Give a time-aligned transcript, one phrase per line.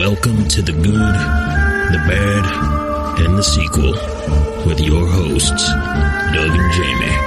[0.00, 3.92] Welcome to the good, the bad, and the sequel
[4.66, 5.68] with your hosts,
[6.32, 7.18] Doug and Jamie.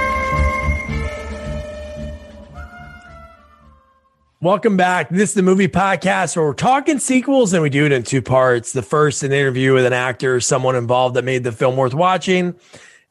[4.40, 5.08] Welcome back.
[5.08, 8.20] This is the movie podcast where we're talking sequels and we do it in two
[8.20, 8.72] parts.
[8.72, 11.94] The first, an interview with an actor or someone involved that made the film worth
[11.94, 12.56] watching.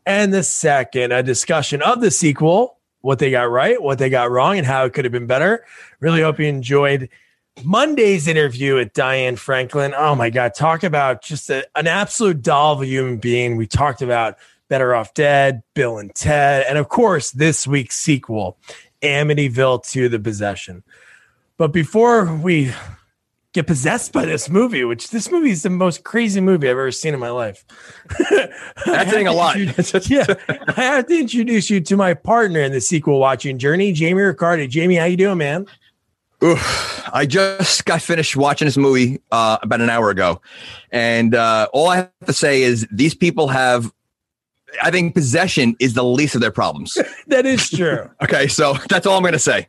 [0.05, 4.30] And the second, a discussion of the sequel, what they got right, what they got
[4.30, 5.64] wrong, and how it could have been better.
[6.02, 7.07] Really hope you enjoyed
[7.64, 9.94] Monday's interview with Diane Franklin.
[9.96, 13.58] Oh my God, talk about just a, an absolute doll of a human being.
[13.58, 14.38] We talked about
[14.70, 18.58] Better Off Dead, Bill and Ted, and of course, this week's sequel,
[19.02, 20.84] Amityville to the Possession.
[21.58, 22.74] But before we
[23.54, 26.91] get possessed by this movie, which this movie is the most crazy movie I've ever
[26.91, 27.63] seen in my life.
[28.85, 29.58] That's saying a lot.
[30.10, 30.26] yeah,
[30.76, 34.68] I have to introduce you to my partner in the sequel watching journey, Jamie Riccardi.
[34.68, 35.68] Jamie, how you doing, man?
[36.44, 40.42] Oof, I just got finished watching this movie uh, about an hour ago,
[40.91, 43.94] and uh, all I have to say is these people have.
[44.82, 46.98] I think possession is the least of their problems.
[47.27, 48.10] that is true.
[48.24, 49.68] okay, so that's all I'm going to say.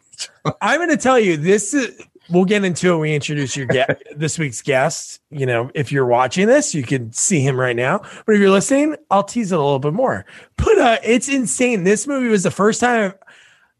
[0.62, 2.00] I'm going to tell you this is.
[2.31, 2.92] We'll get into it.
[2.92, 5.20] When we introduce your guest, this week's guest.
[5.31, 7.98] You know, if you're watching this, you can see him right now.
[8.25, 10.25] But if you're listening, I'll tease it a little bit more.
[10.56, 11.84] But uh, it's insane.
[11.84, 13.12] This movie was the first time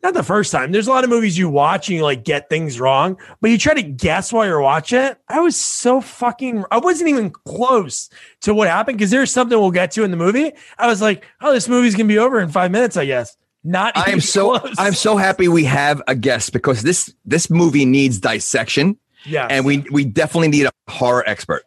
[0.05, 0.71] not the first time.
[0.71, 3.59] There's a lot of movies you watch and you like get things wrong, but you
[3.59, 5.19] try to guess while you're watching it.
[5.29, 8.11] I was so fucking, I wasn't even close
[8.43, 10.53] to what happened because there's something we'll get to in the movie.
[10.79, 13.37] I was like, oh, this movie's gonna be over in five minutes, I guess.
[13.67, 13.97] Not.
[13.97, 14.75] I am so close.
[14.79, 18.99] I'm so happy we have a guest because this this movie needs dissection.
[19.25, 21.63] Yeah, and we we definitely need a horror expert.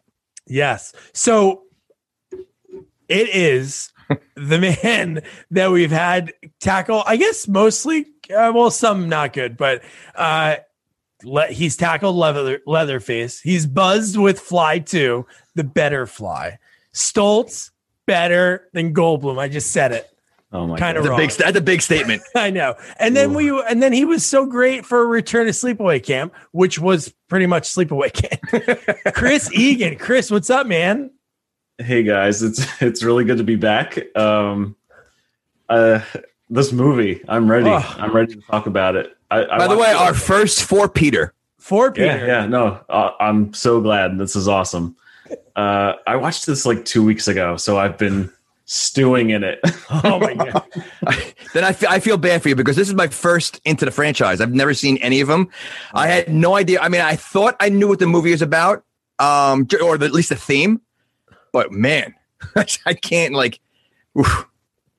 [0.46, 0.94] Yes.
[1.12, 1.64] So
[3.08, 3.92] it is
[4.36, 9.82] the man that we've had tackle, I guess mostly, uh, well, some not good, but
[10.14, 10.56] uh,
[11.24, 13.40] le- he's tackled Leather Leatherface.
[13.40, 16.58] He's buzzed with Fly 2, the better Fly.
[16.94, 17.70] Stoltz
[18.06, 19.38] better than Goldblum.
[19.38, 20.10] I just said it.
[20.50, 22.22] Oh my kind of That's a big that's a big statement.
[22.34, 22.74] I know.
[22.98, 26.78] And then we and then he was so great for Return to Sleepaway Camp, which
[26.78, 29.14] was pretty much Sleepaway Camp.
[29.14, 31.10] Chris Egan, Chris, what's up, man?
[31.76, 33.98] Hey guys, it's it's really good to be back.
[34.16, 34.74] Um,
[35.68, 36.00] uh,
[36.50, 37.68] this movie, I'm ready.
[37.70, 37.94] Oh.
[37.98, 39.16] I'm ready to talk about it.
[39.30, 41.34] I, I By the way, watched it- our first for Peter.
[41.58, 42.06] For Peter.
[42.06, 44.16] yeah, yeah, no, uh, I'm so glad.
[44.18, 44.96] This is awesome.
[45.54, 48.30] Uh, I watched this like two weeks ago, so I've been
[48.64, 49.60] stewing in it.
[50.04, 50.64] Oh my god.
[51.54, 53.90] then I feel, I feel bad for you because this is my first into the
[53.90, 54.40] franchise.
[54.40, 55.48] I've never seen any of them.
[55.94, 56.80] I had no idea.
[56.80, 58.84] I mean, I thought I knew what the movie was about,
[59.18, 60.80] um, or at least the theme,
[61.52, 62.14] but man,
[62.86, 63.60] I can't like.
[64.18, 64.46] oof.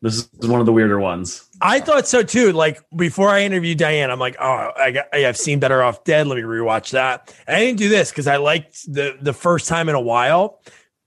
[0.02, 1.48] This is one of the weirder ones.
[1.62, 2.52] I thought so too.
[2.54, 6.04] Like before I interviewed Diane, I'm like, oh, I got, I have seen Better Off
[6.04, 6.26] Dead.
[6.28, 7.36] Let me rewatch that.
[7.48, 10.62] And I didn't do this because I liked the the first time in a while,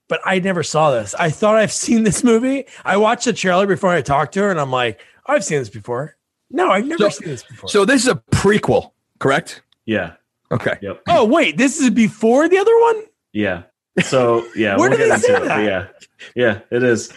[0.08, 1.14] but I never saw this.
[1.14, 2.66] I thought I've seen this movie.
[2.84, 5.58] I watched the trailer before I talked to her, and I'm like, oh, I've seen
[5.58, 6.16] this before.
[6.50, 7.68] No, I've never So- seen this before.
[7.70, 9.62] So this is a prequel, correct?
[9.86, 10.14] Yeah.
[10.50, 10.76] Okay.
[10.82, 11.02] Yep.
[11.08, 13.04] oh wait, this is before the other one.
[13.32, 13.62] Yeah.
[14.04, 15.38] So yeah, Where we'll do get into say it.
[15.38, 15.64] but that?
[15.64, 15.86] Yeah.
[16.34, 17.10] Yeah, it is.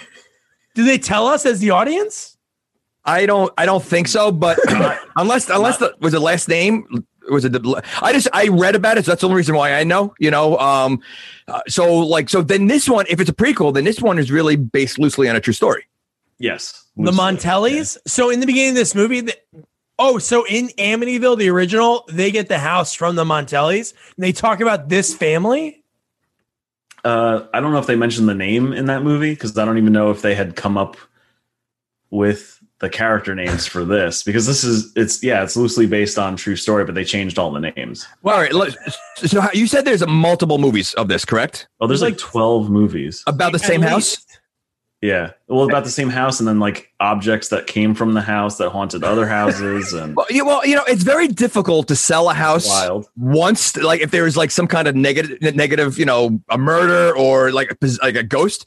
[0.76, 2.38] Do they tell us as the audience?
[3.04, 3.52] I don't.
[3.58, 4.32] I don't think so.
[4.32, 4.60] But
[5.16, 7.54] unless unless the was the last name was it?
[7.54, 9.06] The, I just I read about it.
[9.06, 10.14] So that's the only reason why I know.
[10.20, 10.58] You know.
[10.60, 11.02] Um.
[11.48, 14.32] uh, so like so then this one, if it's a prequel, then this one is
[14.32, 15.86] really based loosely on a true story.
[16.38, 16.86] Yes.
[16.98, 17.98] The Montellis.
[18.08, 19.38] So in the beginning of this movie, the,
[20.00, 23.94] oh, so in Amityville, the original, they get the house from the Montellis.
[24.16, 25.85] And they talk about this family.
[27.06, 29.78] Uh, I don't know if they mentioned the name in that movie because I don't
[29.78, 30.98] even know if they had come up
[32.10, 36.36] with the character names for this because this is it's yeah it's loosely based on
[36.36, 38.06] true story but they changed all the names.
[38.22, 38.76] Well, all right.
[39.16, 41.68] So you said there's multiple movies of this, correct?
[41.80, 43.24] Oh, there's like twelve movies.
[43.28, 44.26] About the same house.
[45.06, 45.14] Least.
[45.14, 48.58] Yeah, well about the same house and then like objects that came from the house
[48.58, 52.30] that haunted other houses and Well, yeah, well, you know, it's very difficult to sell
[52.30, 53.08] a house wild.
[53.18, 57.16] once, like if there is like some kind of negative, negative, you know, a murder
[57.16, 58.66] or like a, like a ghost.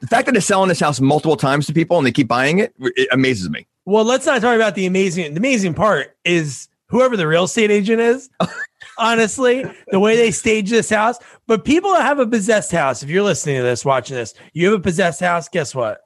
[0.00, 2.58] The fact that they're selling this house multiple times to people and they keep buying
[2.58, 3.66] it, it amazes me.
[3.84, 5.34] Well, let's not talk about the amazing.
[5.34, 8.30] The amazing part is whoever the real estate agent is.
[9.00, 11.18] Honestly, the way they stage this house.
[11.46, 14.70] But people that have a possessed house, if you're listening to this, watching this, you
[14.70, 15.48] have a possessed house.
[15.48, 16.02] Guess what?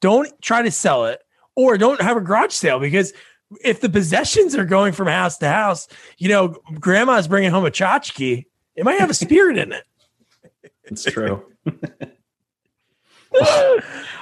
[0.00, 1.20] Don't try to sell it,
[1.54, 3.12] or don't have a garage sale because
[3.62, 5.88] if the possessions are going from house to house,
[6.18, 8.46] you know, grandma's bringing home a tchotchke.
[8.76, 9.84] It might have a spirit in it.
[10.84, 11.44] It's true.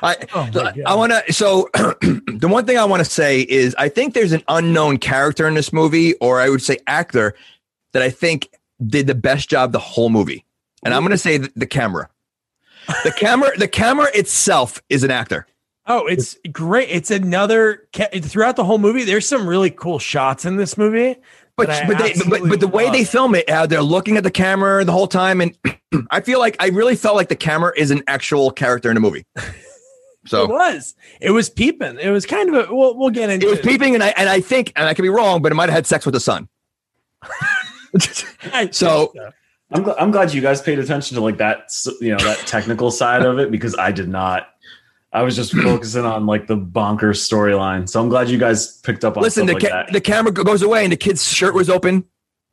[0.02, 1.32] I Oh I want to.
[1.32, 5.46] So the one thing I want to say is I think there's an unknown character
[5.46, 7.34] in this movie, or I would say actor,
[7.92, 8.48] that I think
[8.84, 10.44] did the best job the whole movie.
[10.84, 12.08] and I'm going to say the, the camera.
[13.04, 15.46] The camera, the camera itself is an actor.
[15.86, 16.88] Oh, it's great.
[16.90, 17.88] It's another
[18.22, 19.04] throughout the whole movie.
[19.04, 21.16] There's some really cool shots in this movie.
[21.56, 24.30] But but, they, but but the way they film it, how they're looking at the
[24.30, 25.56] camera the whole time, and
[26.10, 29.00] I feel like I really felt like the camera is an actual character in the
[29.00, 29.26] movie.
[30.24, 30.94] So it was.
[31.20, 31.98] It was peeping.
[31.98, 32.74] It was kind of a.
[32.74, 34.94] We'll, we'll get into it It was peeping, and I and I think, and I
[34.94, 36.48] could be wrong, but it might have had sex with the son.
[37.94, 37.98] I
[38.66, 39.12] think So-
[39.74, 42.90] I'm, gl- I'm glad you guys paid attention to like that, you know, that technical
[42.90, 44.48] side of it because I did not.
[45.14, 47.88] I was just focusing on like the bonkers storyline.
[47.88, 49.92] So I'm glad you guys picked up on Listen, the stuff like ca- that.
[49.92, 52.04] the camera goes away, and the kid's shirt was open.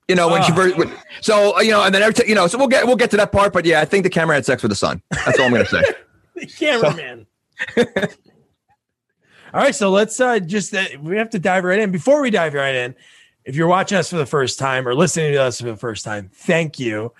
[0.07, 0.55] You know when she Oh.
[0.55, 2.95] first, when- so you know, and then every t- you know, so we'll get we'll
[2.95, 3.51] get to that part.
[3.53, 5.01] But yeah, I think the camera had sex with the son.
[5.25, 5.83] That's all I'm going to say.
[6.35, 7.27] the cameraman.
[9.53, 11.91] All right, so let's uh just uh, we have to dive right in.
[11.91, 12.95] Before we dive right in,
[13.49, 16.05] if you're watching us for the first time or listening to us for the first
[16.05, 17.11] time, thank you.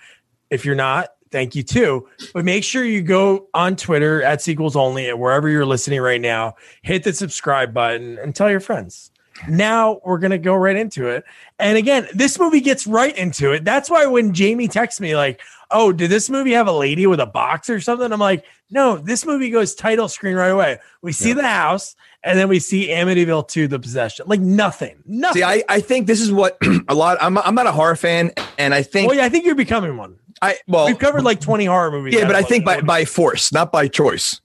[0.48, 2.08] If you're not, thank you too.
[2.32, 6.20] But make sure you go on Twitter at sequels only and wherever you're listening right
[6.20, 9.10] now, hit the subscribe button and tell your friends.
[9.48, 11.24] Now we're gonna go right into it.
[11.58, 13.64] And again, this movie gets right into it.
[13.64, 15.40] That's why when Jamie texts me like,
[15.70, 18.96] "Oh, did this movie have a lady with a box or something?" I'm like, "No,
[18.96, 20.78] this movie goes title screen right away.
[21.02, 24.26] We see the house, and then we see Amityville 2, the possession.
[24.28, 25.40] Like nothing, nothing.
[25.40, 26.58] See, I, I think this is what
[26.88, 27.18] a lot.
[27.20, 29.96] I'm I'm not a horror fan, and I think well, yeah, I think you're becoming
[29.96, 30.16] one.
[30.42, 32.14] I well We've covered like 20 horror movies.
[32.14, 34.40] yeah, but I think by by force, not by choice.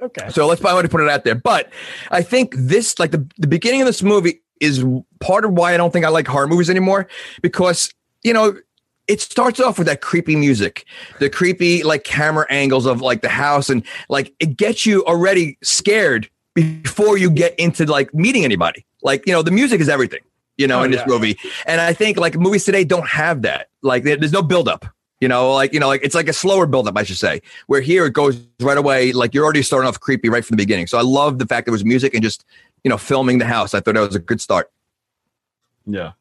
[0.00, 0.28] okay.
[0.30, 1.34] So let's I want to put it out there.
[1.34, 1.70] But
[2.10, 4.84] I think this, like the, the beginning of this movie, is
[5.20, 7.08] part of why I don't think I like horror movies anymore
[7.42, 7.92] because
[8.22, 8.56] you know
[9.08, 10.86] it starts off with that creepy music,
[11.20, 15.58] the creepy like camera angles of like the house, and like it gets you already
[15.62, 18.84] scared before you get into like meeting anybody.
[19.02, 20.20] Like you know, the music is everything.
[20.56, 21.06] You know, Oh, in this yeah.
[21.08, 21.36] movie,
[21.66, 23.68] and I think like movies today don't have that.
[23.82, 24.86] Like there's no buildup.
[25.20, 27.42] You know, like you know, like it's like a slower buildup, I should say.
[27.66, 30.62] Where here it goes right away, like you're already starting off creepy right from the
[30.62, 30.86] beginning.
[30.86, 32.44] So I love the fact there was music and just
[32.84, 33.74] you know filming the house.
[33.74, 34.70] I thought that was a good start.
[35.86, 36.12] yeah.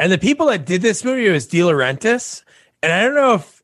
[0.00, 2.42] And the people that did this movie was De Laurentiis.
[2.82, 3.62] And I don't know if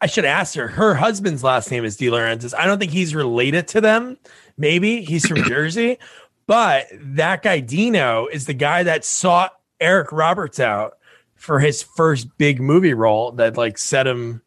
[0.00, 0.68] I should ask her.
[0.68, 2.54] Her husband's last name is De Laurentiis.
[2.56, 4.16] I don't think he's related to them.
[4.56, 5.98] Maybe he's from Jersey.
[6.46, 10.96] But that guy, Dino, is the guy that sought Eric Roberts out
[11.34, 14.42] for his first big movie role that like set him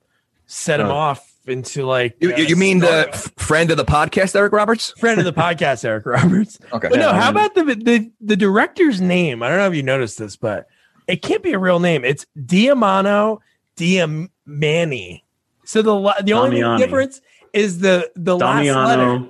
[0.45, 0.91] set him Oh.
[0.91, 4.91] off into like You, uh, you- mean the f- friend of the podcast, Eric Roberts?
[4.97, 6.57] friend of the podcast, Eric Roberts.
[6.73, 6.87] Okay.
[6.89, 9.41] But no, how about the, the the director's name?
[9.43, 10.67] I don't know if you noticed this, but
[11.07, 12.03] it can't be a real name.
[12.05, 13.39] It's Diamano
[13.75, 15.21] Diamani.
[15.65, 16.77] So the the only Damiani.
[16.77, 17.21] difference
[17.53, 19.27] is the the last letter.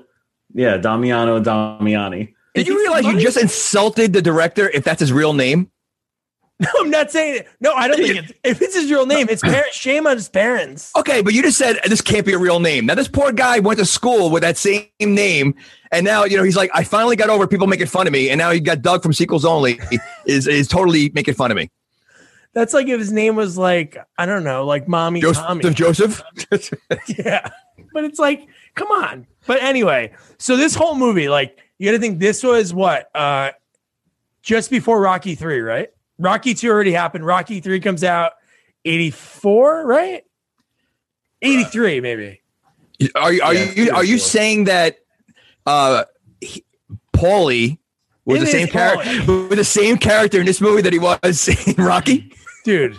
[0.53, 2.33] Yeah, Damiano Damiani.
[2.53, 5.71] Did you he realize you just insulted the director if that's his real name?
[6.65, 7.47] No, I'm not saying it.
[7.59, 9.27] No, I don't think it's if it's his real name.
[9.29, 9.75] It's parents.
[9.75, 10.91] Shame on his parents.
[10.95, 12.85] Okay, but you just said this can't be a real name.
[12.85, 15.55] Now this poor guy went to school with that same name,
[15.91, 18.29] and now you know he's like, I finally got over people making fun of me,
[18.29, 19.79] and now he got Doug from Sequels Only
[20.25, 21.71] is is totally making fun of me.
[22.53, 25.63] That's like if his name was like I don't know, like Mommy Tommy.
[25.73, 26.21] Joseph,
[26.51, 26.79] Joseph.
[27.07, 27.49] yeah.
[27.91, 29.25] But it's like, come on.
[29.47, 33.09] But anyway, so this whole movie, like, you got to think this was what?
[33.15, 33.51] Uh
[34.43, 35.89] just before Rocky 3, right?
[36.21, 37.25] Rocky 2 already happened.
[37.25, 38.33] Rocky 3 comes out
[38.85, 40.23] 84, right?
[41.41, 42.41] 83 maybe.
[43.15, 44.97] are you are Yeah, you are you saying that
[45.65, 46.03] uh
[46.39, 46.63] he,
[47.13, 47.79] Paulie
[48.25, 51.47] was It the same character was the same character in this movie that he was
[51.67, 52.31] in Rocky?
[52.63, 52.95] Dude.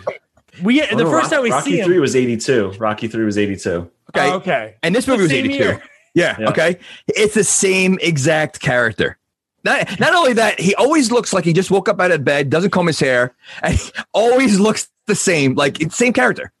[0.61, 1.85] We the first Rock- time we Rocky see him.
[1.85, 2.71] three was eighty two.
[2.77, 3.89] Rocky three was eighty two.
[4.15, 4.75] Okay, Oh, okay.
[4.83, 5.79] and this movie was eighty two.
[6.13, 6.49] Yeah, Yeah.
[6.49, 6.77] Okay.
[7.07, 9.17] It's the same exact character.
[9.63, 12.49] Not, not only that, he always looks like he just woke up out of bed,
[12.49, 13.79] doesn't comb his hair, and
[14.13, 16.51] always looks the same, like it's same character.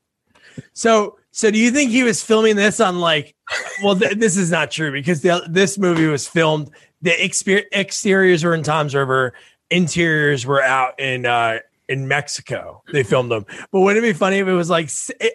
[0.73, 3.35] So, so do you think he was filming this on like?
[3.83, 6.69] Well, th- this is not true because the, this movie was filmed.
[7.01, 9.33] The exper- exteriors were in Toms River,
[9.69, 12.81] interiors were out in uh, in Mexico.
[12.91, 13.45] They filmed them.
[13.71, 14.89] But wouldn't it be funny if it was like?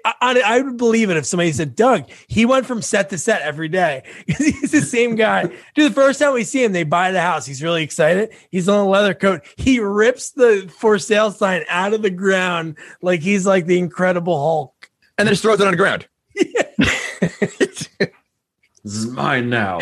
[0.04, 3.68] I would believe it if somebody said, "Doug, he went from set to set every
[3.68, 5.44] day." He's the same guy.
[5.74, 7.46] Dude, the first time we see him, they buy the house.
[7.46, 8.30] He's really excited.
[8.50, 9.42] He's on a leather coat.
[9.56, 14.38] He rips the for sale sign out of the ground like he's like the Incredible
[14.38, 14.90] Hulk.
[15.18, 16.08] And then just throws it on the ground.
[16.34, 17.88] This
[18.84, 19.80] is mine now.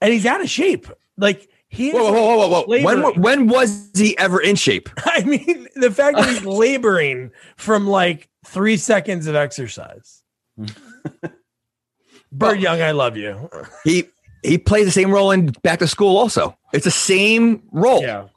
[0.00, 0.86] and he's out of shape.
[1.16, 2.82] Like he, Whoa, whoa, whoa, whoa, whoa!
[2.82, 4.88] When, when was he ever in shape?
[5.04, 10.22] I mean, the fact that he's laboring from like three seconds of exercise.
[12.32, 13.50] Burt Young, I love you.
[13.84, 14.04] He
[14.42, 16.16] he plays the same role in Back to School.
[16.16, 18.02] Also, it's the same role.
[18.02, 18.28] Yeah,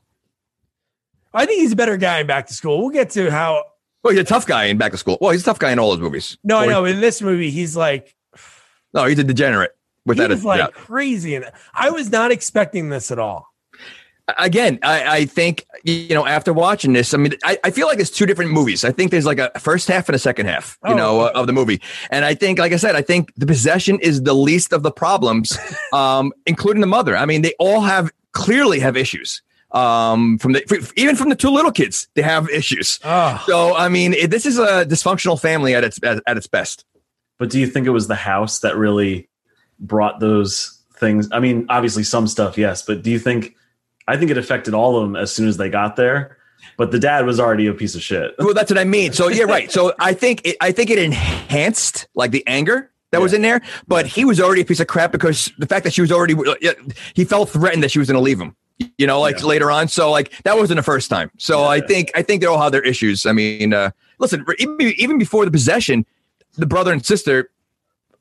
[1.34, 2.80] I think he's a better guy in Back to School.
[2.80, 3.64] We'll get to how
[4.04, 5.18] Well, he's a tough guy in Back to School.
[5.22, 6.38] Well, he's a tough guy in all his movies.
[6.44, 6.86] No, I know.
[6.86, 8.16] In this movie, he's like
[8.94, 9.72] No, he's a degenerate.
[10.06, 13.48] With he that, was like crazy, and I was not expecting this at all.
[14.38, 18.00] again, I, I think you know after watching this, I mean, I, I feel like
[18.00, 18.84] it's two different movies.
[18.86, 21.40] I think there's like a first half and a second half, you Oh, know, okay.
[21.40, 21.82] of the movie.
[22.10, 24.92] And I think, like I said, I think the possession is the least of the
[24.92, 25.58] problems,
[25.94, 27.16] um, including the mother.
[27.18, 29.42] I mean, they all have clearly have issues.
[29.72, 33.00] Um, from the even from the two little kids, they have issues.
[33.06, 36.48] Oh, So I mean, it, this is a dysfunctional family at its at, at its
[36.48, 36.86] best.
[37.40, 39.30] But do you think it was the house that really
[39.82, 41.28] brought those things?
[41.32, 43.56] I mean, obviously some stuff, yes, but do you think?
[44.08, 46.38] I think it affected all of them as soon as they got there.
[46.78, 48.34] But the dad was already a piece of shit.
[48.40, 49.14] Well, that's what I mean.
[49.14, 49.72] So yeah, right.
[49.72, 53.62] So I think it, I think it enhanced like the anger that was in there,
[53.88, 56.36] but he was already a piece of crap because the fact that she was already
[57.14, 58.56] he felt threatened that she was going to leave him.
[58.98, 59.46] You know, like Yeah.
[59.46, 59.88] later on.
[59.88, 61.30] So like that wasn't the first time.
[61.38, 63.26] So I think I think they all have their issues.
[63.28, 66.06] I mean, uh, listen, even, even before the possession,
[66.58, 67.52] the brother and sister,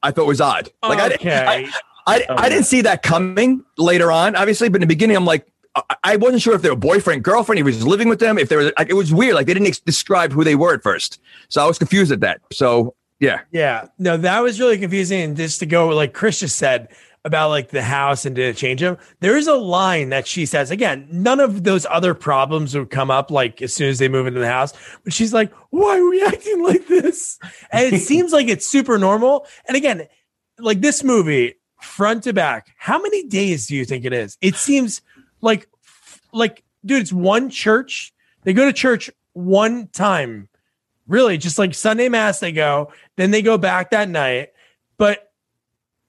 [0.02, 0.70] I thought was odd.
[0.82, 1.34] Like I, okay.
[1.36, 1.70] I,
[2.06, 5.24] I, Oh, I didn't see that coming later on, obviously, but in the beginning, I'm
[5.26, 8.18] like, I- I wasn't sure if they were boyfriend, girlfriend, if he was living with
[8.18, 9.34] them, if they were like, it was weird.
[9.34, 11.20] Like they didn't ex- describe who they were at first.
[11.48, 12.40] So I was confused at that.
[12.52, 13.40] So yeah.
[13.52, 15.20] Yeah, no, that was really confusing.
[15.20, 16.88] And just to go, like Chris just said
[17.24, 18.96] about like the house and did it change him?
[19.20, 21.06] There is a line that she says again.
[21.10, 24.40] None of those other problems would come up like as soon as they move into
[24.40, 24.72] the house.
[25.04, 27.38] But she's like, "Why are we acting like this?"
[27.70, 29.46] And it seems like it's super normal.
[29.66, 30.06] And again,
[30.58, 34.36] like this movie, front to back, how many days do you think it is?
[34.40, 35.02] It seems
[35.40, 35.68] like,
[36.32, 38.12] like, dude, it's one church.
[38.44, 40.48] They go to church one time
[41.10, 44.50] really just like Sunday mass they go, then they go back that night,
[44.96, 45.29] but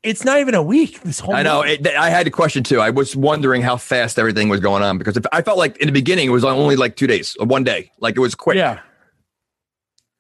[0.04, 1.02] it's not even a week.
[1.02, 1.62] This whole I know.
[1.62, 2.80] It, I had a question too.
[2.80, 5.88] I was wondering how fast everything was going on because if, I felt like in
[5.88, 7.92] the beginning it was only like two days or one day.
[8.00, 8.58] Like it was quick.
[8.58, 8.80] yeah,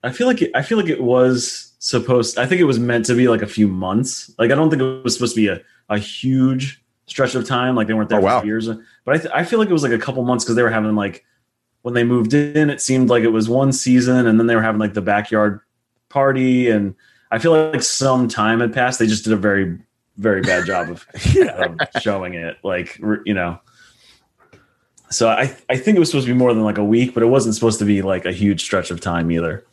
[0.03, 2.38] I feel like it, I feel like it was supposed.
[2.38, 4.31] I think it was meant to be like a few months.
[4.38, 7.75] Like I don't think it was supposed to be a, a huge stretch of time.
[7.75, 8.39] Like they weren't there Oh, wow.
[8.41, 8.67] for years.
[9.05, 10.69] But I th- I feel like it was like a couple months because they were
[10.69, 11.25] having like
[11.81, 12.69] when they moved in.
[12.69, 15.59] It seemed like it was one season, and then they were having like the backyard
[16.09, 16.93] party, and
[17.31, 19.00] I feel like some time had passed.
[19.00, 19.79] They just did a very
[20.17, 21.65] very bad job of yeah.
[21.65, 23.59] of showing it like you know
[25.09, 27.23] so i i think it was supposed to be more than like a week but
[27.23, 29.65] it wasn't supposed to be like a huge stretch of time either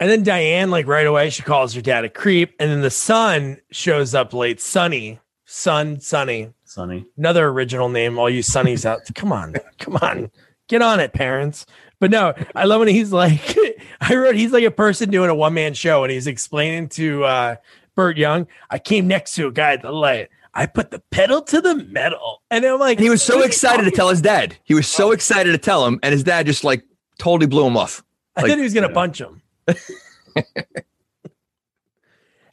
[0.00, 2.90] And then Diane, like right away, she calls her dad a creep, and then the
[2.90, 4.60] son shows up late.
[4.60, 7.06] Sonny, son, Sonny, Sonny.
[7.16, 8.18] another original name.
[8.18, 10.28] All you Sonnies out, come on, come on,
[10.66, 11.66] get on it, parents.
[12.02, 13.56] But no, I love when he's like,
[14.00, 17.22] I wrote, he's like a person doing a one man show, and he's explaining to
[17.22, 17.54] uh,
[17.94, 20.28] Burt Young, I came next to a guy at the light.
[20.52, 23.38] I put the pedal to the metal, and I'm like, And he was so what
[23.38, 24.56] are you excited to tell his dad.
[24.64, 26.82] He was so excited to tell him, and his dad just like
[27.20, 28.02] totally blew him off.
[28.34, 28.94] I thought he was gonna yeah.
[28.94, 29.40] punch him.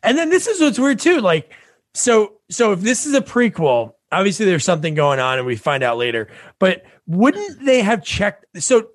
[0.04, 1.22] and then this is what's weird too.
[1.22, 1.52] Like,
[1.96, 5.82] so so if this is a prequel, obviously there's something going on, and we find
[5.82, 6.28] out later.
[6.60, 8.46] But wouldn't they have checked?
[8.60, 8.90] So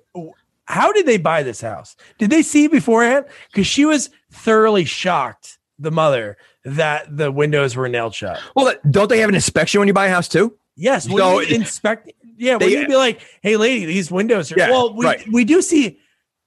[0.66, 1.96] how did they buy this house?
[2.18, 3.26] Did they see beforehand?
[3.50, 8.40] Because she was thoroughly shocked, the mother, that the windows were nailed shut.
[8.56, 10.56] Well, don't they have an inspection when you buy a house too?
[10.76, 12.12] Yes, So wouldn't you inspect.
[12.36, 15.24] Yeah, would you be like, "Hey, lady, these windows are." Yeah, well, we right.
[15.32, 15.98] we do see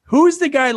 [0.07, 0.74] who's the guy.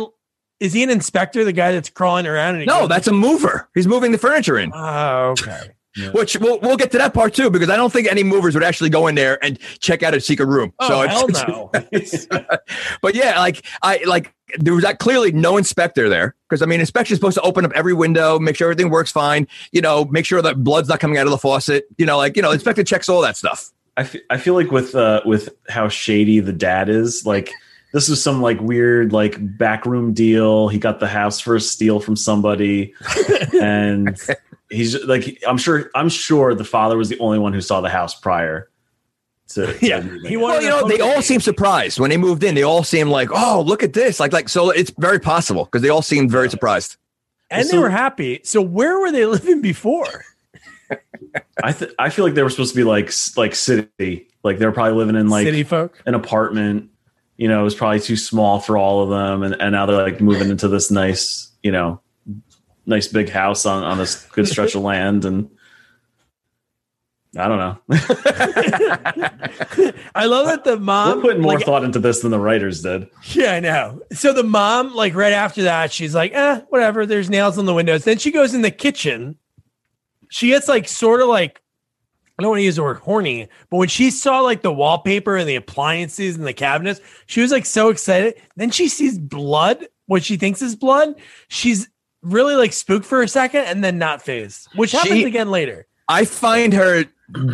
[0.61, 1.43] Is he an inspector?
[1.43, 2.59] The guy that's crawling around?
[2.65, 3.67] No, goes- that's a mover.
[3.73, 4.71] He's moving the furniture in.
[4.73, 5.71] Oh, okay.
[6.13, 8.63] Which we'll, we'll get to that part too, because I don't think any movers would
[8.63, 10.73] actually go in there and check out a secret room.
[10.79, 12.57] Oh, hell it's- no.
[13.01, 16.79] but yeah, like I like there was that clearly no inspector there because I mean,
[16.79, 19.47] inspection is supposed to open up every window, make sure everything works fine.
[19.71, 21.85] You know, make sure that blood's not coming out of the faucet.
[21.97, 23.71] You know, like you know, inspector checks all that stuff.
[23.97, 27.51] I I feel like with uh with how shady the dad is like
[27.93, 31.99] this was some like weird like backroom deal he got the house for a steal
[31.99, 32.93] from somebody
[33.61, 34.17] and
[34.71, 37.89] he's like i'm sure i'm sure the father was the only one who saw the
[37.89, 38.71] house prior
[39.53, 42.43] to, to Yeah, moving he Well, you know, they all seem surprised when they moved
[42.43, 42.55] in.
[42.55, 44.69] They all seem like, oh, look at this, like like so.
[44.69, 46.97] It's very possible because they all seemed very surprised.
[47.49, 48.39] And they were happy.
[48.43, 50.25] So where were they living before?
[51.63, 54.65] I th- I feel like they were supposed to be like like city, like they
[54.65, 56.01] were probably living in like City folk.
[56.05, 56.89] an apartment.
[57.37, 60.03] You know, it was probably too small for all of them, and, and now they're
[60.03, 61.99] like moving into this nice, you know,
[62.85, 65.49] nice big house on on this good stretch of land, and
[67.37, 67.77] I don't know.
[70.15, 72.81] I love that the mom We're putting more like, thought into this than the writers
[72.81, 73.07] did.
[73.31, 74.01] Yeah, I know.
[74.11, 77.05] So the mom, like right after that, she's like, eh, whatever.
[77.05, 78.03] There's nails on the windows.
[78.03, 79.37] Then she goes in the kitchen.
[80.29, 81.61] She gets like sort of like,
[82.37, 85.37] I don't want to use the word horny, but when she saw like the wallpaper
[85.37, 88.35] and the appliances and the cabinets, she was like so excited.
[88.55, 91.15] Then she sees blood what she thinks is blood,
[91.47, 91.87] she's
[92.21, 95.87] really like spooked for a second and then not phased, which happens She- again later.
[96.07, 97.05] I find her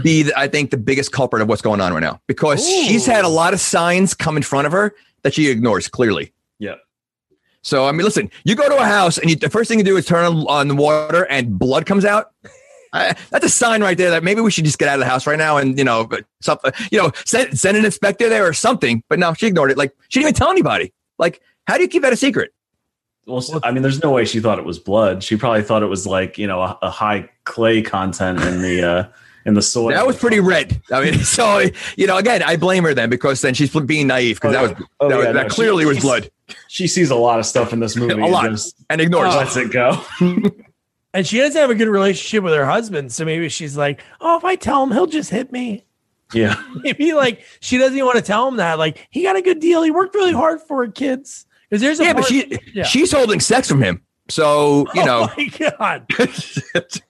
[0.02, 3.06] be, the, I think, the biggest culprit of what's going on right now because she's
[3.06, 6.34] had a lot of signs come in front of her that she ignores clearly.
[6.58, 6.76] Yeah.
[7.62, 9.86] So I mean, listen, you go to a house and you, the first thing you
[9.86, 12.32] do is turn on, on the water and blood comes out.
[12.94, 15.06] I, that's a sign right there that maybe we should just get out of the
[15.06, 16.10] house right now and you know,
[16.42, 19.04] something, you know, send send an inspector there or something.
[19.10, 19.78] But no, she ignored it.
[19.78, 20.94] Like she didn't even tell anybody.
[21.20, 22.54] Like, how do you keep that a secret?
[23.28, 25.22] Well, I mean, there's no way she thought it was blood.
[25.24, 28.84] She probably thought it was like you know a, a high clay content in the
[28.90, 29.08] uh,
[29.46, 29.90] in the soil.
[29.90, 30.82] That was pretty red.
[30.92, 31.64] I mean, so
[31.98, 34.72] you know, again, I blame her then because then she's being naive because Oh, that
[34.72, 34.78] yeah.
[34.80, 36.30] was Oh, that, was- that no, she- clearly was blood
[36.70, 38.14] She sees a lot of stuff in this movie.
[38.22, 38.46] A lot.
[38.46, 39.34] and just and ignores.
[39.34, 39.38] it.
[39.38, 40.02] lets it go.
[41.14, 43.12] And she doesn't have a good relationship with her husband.
[43.12, 45.84] So maybe she's like, oh, if I tell him, he'll just hit me.
[46.32, 46.62] yeah.
[46.84, 48.78] Maybe like she doesn't even want to tell him that.
[48.78, 49.82] Like he got a good deal.
[49.82, 51.47] He worked really hard for her kids.
[51.70, 52.84] Because there's a Yeah, but she Yeah.
[52.84, 54.02] she's holding sex from him.
[54.30, 56.08] So you oh know, Oh my god!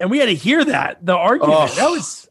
[0.00, 1.56] And we had to hear that the argument.
[1.56, 1.74] Oh.
[1.76, 2.28] That was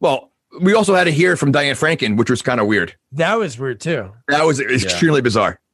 [0.00, 2.94] well, we also had to hear from Diane Franklin, which was kind of weird.
[3.12, 4.12] that was weird too.
[4.28, 5.60] That was extremely bizarre.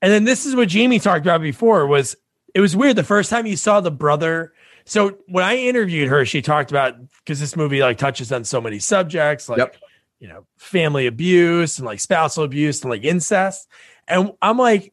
[0.00, 2.14] And then this is what Jamie talked about before was
[2.54, 4.52] it was weird the first time you saw the brother.
[4.84, 8.60] So when I interviewed her, she talked about because this movie like touches on so
[8.60, 9.76] many subjects like Yep.
[10.20, 13.68] You know family abuse and like spousal abuse and like incest.
[14.06, 14.92] And I'm like,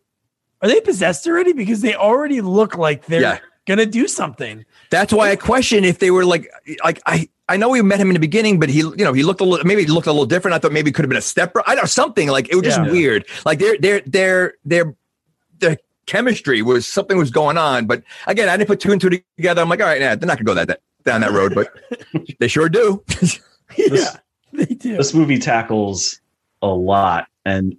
[0.62, 1.54] are they possessed already?
[1.54, 3.40] Because they already look like they're Yeah.
[3.66, 4.66] gonna do something.
[4.90, 6.50] That's why I question if they were like
[6.84, 9.24] like I I know we met him in the beginning, but he you know he
[9.24, 10.56] looked a little maybe he looked a little different.
[10.56, 11.54] I thought maybe it could have been a step.
[11.54, 12.92] bro- I don't know something like it was just Yeah.
[12.92, 13.26] weird.
[13.46, 14.96] Like their their their their
[15.60, 15.78] the
[16.08, 17.86] chemistry was something was going on.
[17.88, 19.62] But again, I didn't put two and two together.
[19.62, 21.72] I'm like, all right, yeah, they're not gonna go that, that down that road, but
[22.40, 23.04] they sure do.
[23.78, 24.18] yeah,
[24.68, 24.98] they do.
[24.98, 26.20] This movie tackles
[26.62, 27.78] a lot, and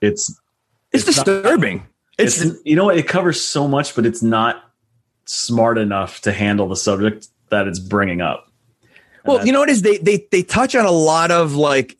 [0.00, 0.30] it's
[0.92, 1.86] It's, It's not- disturbing.
[2.18, 4.64] it's, It's, you know it covers so much, but it's not
[5.26, 8.50] smart enough to handle the subject that it's bringing up.
[9.24, 11.96] And well, you know what is they they they touch on a lot of like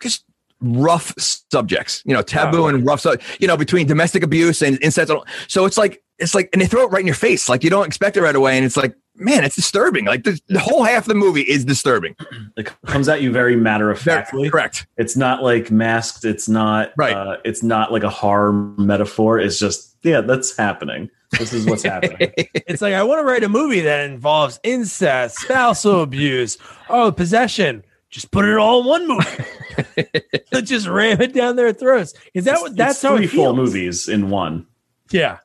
[0.00, 0.24] just
[0.60, 4.78] rough subjects, you know, taboo oh, and rough, sub- you know, between domestic abuse and
[4.82, 5.10] incest.
[5.48, 7.70] So it's like it's like, and they throw it right in your face, like you
[7.70, 10.06] don't expect it right away, and it's like, man, it's disturbing.
[10.06, 12.16] Like the, the whole half of the movie is disturbing.
[12.56, 14.50] it comes at you very matter of factly.
[14.50, 14.86] Correct.
[14.96, 16.24] It's not like masked.
[16.24, 17.14] It's not Right.
[17.14, 19.38] Uh, it's not like a horror metaphor.
[19.38, 21.10] It's just yeah, that's happening.
[21.38, 22.32] This is what's happening.
[22.66, 26.56] It's like I want to write a movie that involves incest, spousal abuse,
[26.88, 27.84] oh possession.
[28.10, 30.06] Just put it all in one movie.
[30.52, 32.14] Let's just ram it down their throats.
[32.34, 32.76] Is that what?
[32.76, 34.66] That's it's how three it full movies in one.
[35.10, 35.38] Yeah.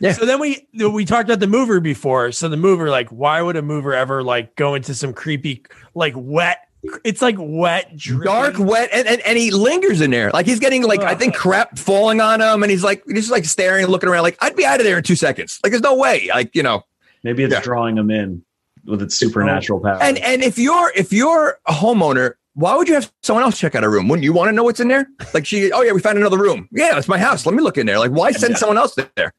[0.00, 0.12] Yeah.
[0.12, 2.32] So then we we talked about the mover before.
[2.32, 6.14] So the mover, like, why would a mover ever like go into some creepy, like
[6.16, 6.58] wet?
[7.04, 10.30] It's like wet, dripping- Dark, wet, and, and and he lingers in there.
[10.30, 13.30] Like he's getting like I think crap falling on him, and he's like he's just
[13.30, 14.22] like staring and looking around.
[14.22, 15.60] Like I'd be out of there in two seconds.
[15.62, 16.28] Like there's no way.
[16.30, 16.82] Like you know.
[17.22, 17.60] Maybe it's Yeah.
[17.60, 18.42] drawing them in
[18.86, 19.82] with its supernatural oh.
[19.82, 20.02] power.
[20.02, 23.74] And and if you're if you're a homeowner, why would you have someone else check
[23.74, 24.08] out a room?
[24.08, 25.06] Wouldn't you want to know what's in there?
[25.34, 26.66] Like she, oh yeah, we found another room.
[26.72, 27.44] Yeah, it's my house.
[27.44, 27.98] Let me look in there.
[27.98, 28.56] Like why send Yeah.
[28.56, 29.34] someone else there?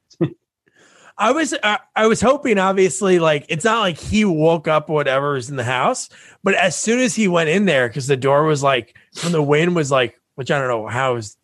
[1.18, 5.36] I was uh, I was hoping, obviously, like it's not like he woke up whatever
[5.36, 6.08] is in the house,
[6.42, 9.42] but as soon as he went in there, because the door was like when the
[9.42, 11.36] wind was like, which I don't know how is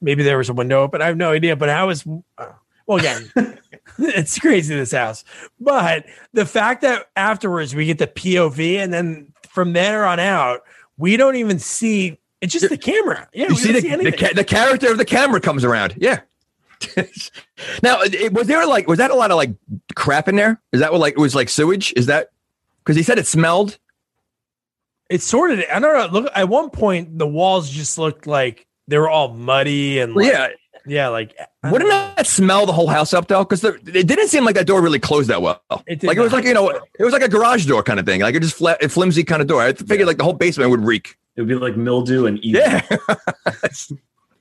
[0.00, 1.00] maybe there was a window open.
[1.02, 2.04] I have no idea, but how is
[2.38, 2.46] uh,
[2.86, 3.30] well again,
[3.98, 5.24] it's crazy this house.
[5.60, 10.60] But the fact that afterwards we get the POV and then from there on out
[10.98, 12.18] we don't even see.
[12.40, 13.28] It's just the camera.
[13.32, 14.18] Yeah, You we see don't the, the, anything.
[14.28, 15.94] ca- the character of the camera comes around.
[15.96, 16.20] Yeah.
[17.82, 19.54] now, it, was there like was that a lot of like
[19.94, 20.60] crap in there?
[20.72, 21.92] Is that what like it was like sewage?
[21.96, 22.30] Is that
[22.78, 23.78] because he said it smelled?
[25.08, 25.60] It sort of.
[25.72, 26.20] I don't know.
[26.20, 30.26] Look, at one point the walls just looked like they were all muddy and like,
[30.26, 30.48] yeah.
[30.86, 32.12] yeah, like Wouldn't know.
[32.16, 33.44] that smell the whole house up though?
[33.44, 35.62] Because it didn't seem like that door really closed that well.
[35.86, 38.06] It like it was like you know it was like a garage door kind of
[38.06, 38.20] thing.
[38.20, 39.62] Like it just flat, a flimsy kind of door.
[39.62, 41.16] I figured like the whole basement would reek.
[41.36, 42.60] it would be like mildew and evil.
[42.60, 42.82] Yeah.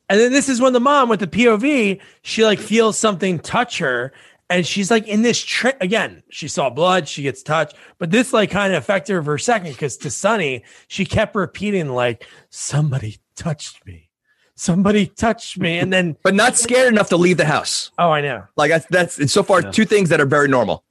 [0.10, 3.80] And then this is when the mom with the POV, she like feels something touch
[3.80, 4.14] her,
[4.50, 6.22] and she's like in this trick again.
[6.30, 9.40] She saw blood, she gets touched, but this like kind of affected her for a
[9.40, 14.10] second because to Sonny, she kept repeating like somebody touched me,
[14.56, 17.90] somebody touched me, and then but not scared enough to leave the house.
[17.98, 18.44] oh, I know.
[18.56, 20.84] Like that's that's it's so far two things that are very normal.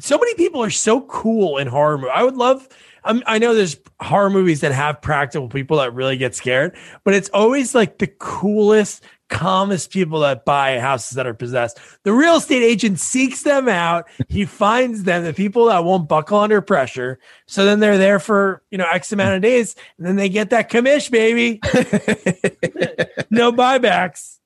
[0.00, 2.12] so many people are so cool in horror movies.
[2.12, 2.68] I would love.
[3.06, 7.14] Um, I know there's horror movies that have practical people that really get scared, but
[7.14, 11.78] it's always like the coolest calmest people that buy houses that are possessed.
[12.02, 14.06] The real estate agent seeks them out.
[14.28, 17.18] He finds them, the people that won't buckle under pressure.
[17.46, 19.76] So then they're there for, you know, X amount of days.
[19.98, 21.60] And then they get that commish, baby.
[23.30, 24.38] no buybacks.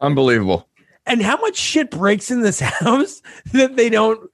[0.00, 0.68] Unbelievable.
[1.06, 4.30] And how much shit breaks in this house that they don't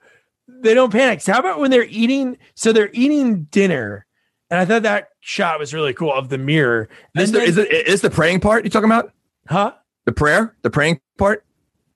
[0.60, 1.20] they don't panic.
[1.20, 2.38] So how about when they're eating?
[2.54, 4.06] So they're eating dinner,
[4.50, 6.88] and I thought that shot was really cool of the mirror.
[7.16, 9.12] Is, And the, then- is, it, is the praying part you talking about?
[9.48, 9.72] huh?
[10.04, 10.54] The prayer?
[10.62, 11.44] The praying part?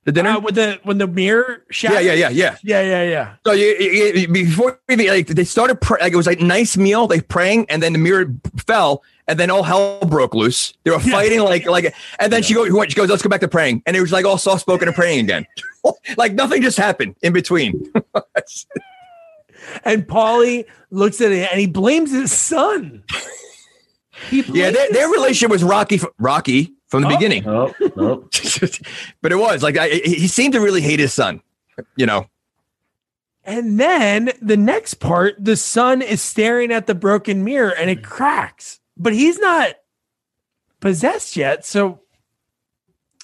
[0.04, 0.30] The dinner?
[0.30, 1.92] Uh, with the when the mirror shot.
[1.92, 2.56] yeah, yeah, yeah, yeah.
[2.62, 3.34] yeah, yeah, yeah.
[3.44, 3.66] So you,
[4.14, 7.82] you, before like they started pray, like it was like nice meal, they praying, and
[7.82, 8.32] then the mirror
[8.68, 10.74] fell, and then all hell broke loose.
[10.84, 11.10] They were Yeah.
[11.10, 13.96] fighting like like, and then she goes, she goes, let's go back to praying, and
[13.96, 15.44] it was like all soft spoken and praying again,
[16.16, 17.92] like nothing just happened in between.
[19.84, 23.02] And Paulie looks at it and he blames his son.
[24.30, 27.10] He yeah, their, their relationship was rocky, f- rocky from the Oh.
[27.10, 27.96] beginning, Oh, nope.
[27.96, 28.28] Oh.
[29.22, 31.40] but it was like I, he seemed to really hate his son,
[31.96, 32.26] you know.
[33.44, 38.02] And then the next part, the son is staring at the broken mirror and it
[38.04, 39.74] cracks, but he's not
[40.80, 41.64] possessed yet.
[41.64, 42.00] So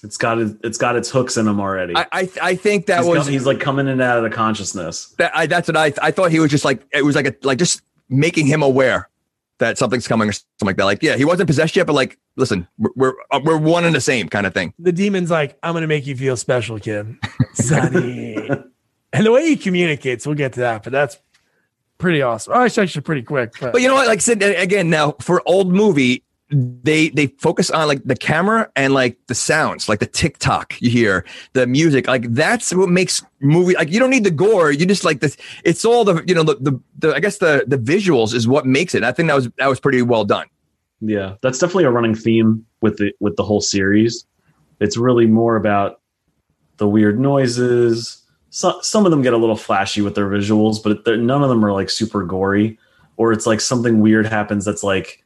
[0.03, 1.97] It's got it, it's got its hooks in him already.
[1.97, 4.25] I I, I think that he's, was com- he's like coming in and out of
[4.25, 5.15] the consciousness.
[5.19, 7.35] That, I, that's what I I thought he was just like it was like a
[7.43, 9.09] like just making him aware
[9.59, 10.85] that something's coming or something like that.
[10.85, 13.95] Like yeah, he wasn't possessed yet, but like listen, we're we're, uh, we're one and
[13.95, 14.75] the same kind of thing.
[14.79, 17.17] the demon's like, I'm going to make you feel special, kid.
[17.55, 18.49] Sonny.
[19.13, 21.19] and the way he communicates, we'll get to that, but that's
[21.99, 22.55] pretty awesome.
[22.57, 23.53] Oh, it's actually pretty quick.
[23.61, 24.09] But, But you know what?
[24.09, 28.71] Like I said again, now for old movie, they they focus on like the camera
[28.77, 32.07] and like the sounds, like the TikTok you hear, the music.
[32.07, 33.75] Like that's what makes movie.
[33.75, 34.71] Like you don't need the gore.
[34.71, 35.37] You just like this.
[35.65, 38.67] It's all the you know the the, the I guess the the visuals is what
[38.67, 39.03] makes it.
[39.03, 40.47] I think that was that was pretty well done.
[41.01, 44.25] Yeah, that's definitely a running theme with the with the whole series.
[44.81, 46.01] It's really more about
[46.77, 48.19] the weird noises.
[48.51, 51.65] So, some of them get a little flashy with their visuals, but none of them
[51.65, 52.79] are like super gory.
[53.17, 55.22] Or it's like something weird happens that's like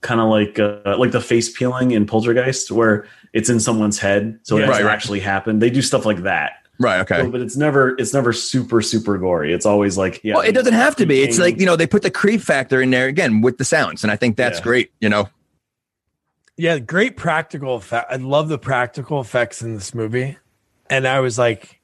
[0.00, 4.38] kind of like uh, like the face peeling in Poltergeist, where it's in someone's head,
[4.42, 4.64] so Yeah.
[4.64, 4.92] it Right, right.
[4.92, 5.60] actually happened.
[5.62, 7.00] They do stuff like that, Right.
[7.00, 7.26] Okay.
[7.28, 9.52] but it's never it's never super super gory.
[9.52, 11.22] It's always like yeah, well, it doesn't have to be.
[11.22, 14.02] It's like you know they put the creep factor in there again with the sounds,
[14.02, 14.64] and I think that's Yeah.
[14.64, 14.92] great.
[15.00, 15.28] You know,
[16.56, 18.10] yeah, great practical effect.
[18.12, 20.36] I love the practical effects in this movie.
[20.90, 21.79] And I was like,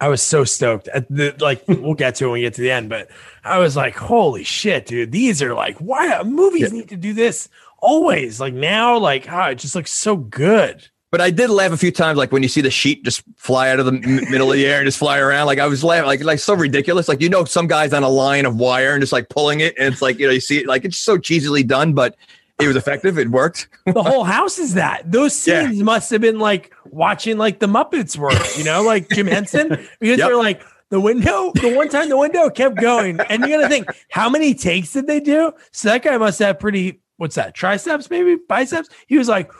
[0.00, 0.88] I was so stoked.
[0.88, 3.10] At the, like, we'll get to it when we get to the end, but
[3.44, 5.12] I was like, holy shit, dude.
[5.12, 8.40] These are like, why movies need to do this always?
[8.40, 10.88] Like now, like, ah, it just looks so good.
[11.10, 13.70] but I did laugh a few times, like when you see the sheet just fly
[13.70, 15.46] out of the middle of the air and just fly around.
[15.46, 17.08] Like I was laughing, like like so ridiculous.
[17.08, 19.74] Like you know, some guys on a line of wire and just like pulling it,
[19.78, 22.16] and it's like you know you see it, like it's so cheesily done, but
[22.60, 23.18] it was effective.
[23.18, 23.68] It worked.
[23.86, 25.10] The whole house is that.
[25.10, 25.66] Those Yeah.
[25.66, 29.68] scenes must have been like watching like the Muppets work, you know, like Jim Henson,
[29.68, 30.18] because Yep.
[30.18, 33.20] they're like, the window, the one time the window kept going.
[33.20, 35.52] And you got to think, how many takes did they do?
[35.70, 38.88] So that guy must have pretty, what's that, triceps, maybe biceps?
[39.06, 39.52] He was like,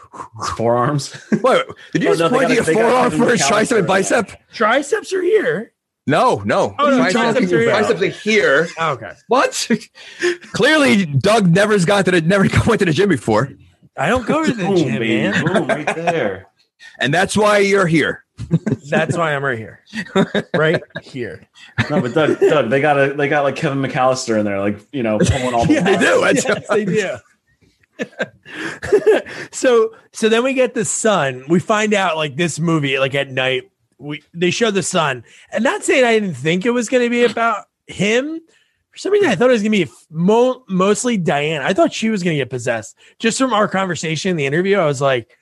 [0.57, 1.15] forearms.
[1.43, 1.63] Wait,
[1.93, 3.43] did you Oh, just no, point to gotta- your they gotta forearm have for his
[3.43, 3.87] tricep and caliper.
[3.87, 4.33] bicep?
[4.53, 5.73] triceps are here.
[6.07, 6.75] No, no.
[6.81, 7.71] Oh, no, Triceps- triceps are here.
[7.71, 8.69] are here.
[8.81, 9.13] Oh, okay.
[9.29, 9.69] What?
[10.53, 13.53] Clearly, Doug never's got to the never went to the gym before,
[13.97, 15.17] I don't go to the Boom, gym, baby.
[15.31, 15.45] man.
[15.45, 16.47] Boom, right there.
[17.01, 18.25] And that's why you're here.
[18.89, 19.85] That's why I'm right here.
[20.55, 21.47] Right here.
[21.91, 24.79] No, but Doug, Doug, they got a they got like Kevin McAllister in there, like
[24.93, 25.75] you know, pulling all the.
[25.75, 26.21] Yeah, They do.
[26.49, 27.17] Yes, they do.
[29.53, 31.45] so so then we get the son.
[31.49, 35.25] We find out like this movie, like at night, we they show the son.
[35.53, 38.41] And not saying I didn't think it was going to be about him.
[38.93, 41.63] For some reason, I thought it was going to be mo- mostly Diane.
[41.63, 42.97] I thought she was going to get possessed.
[43.19, 45.37] Just from our conversation in the interview, I was like,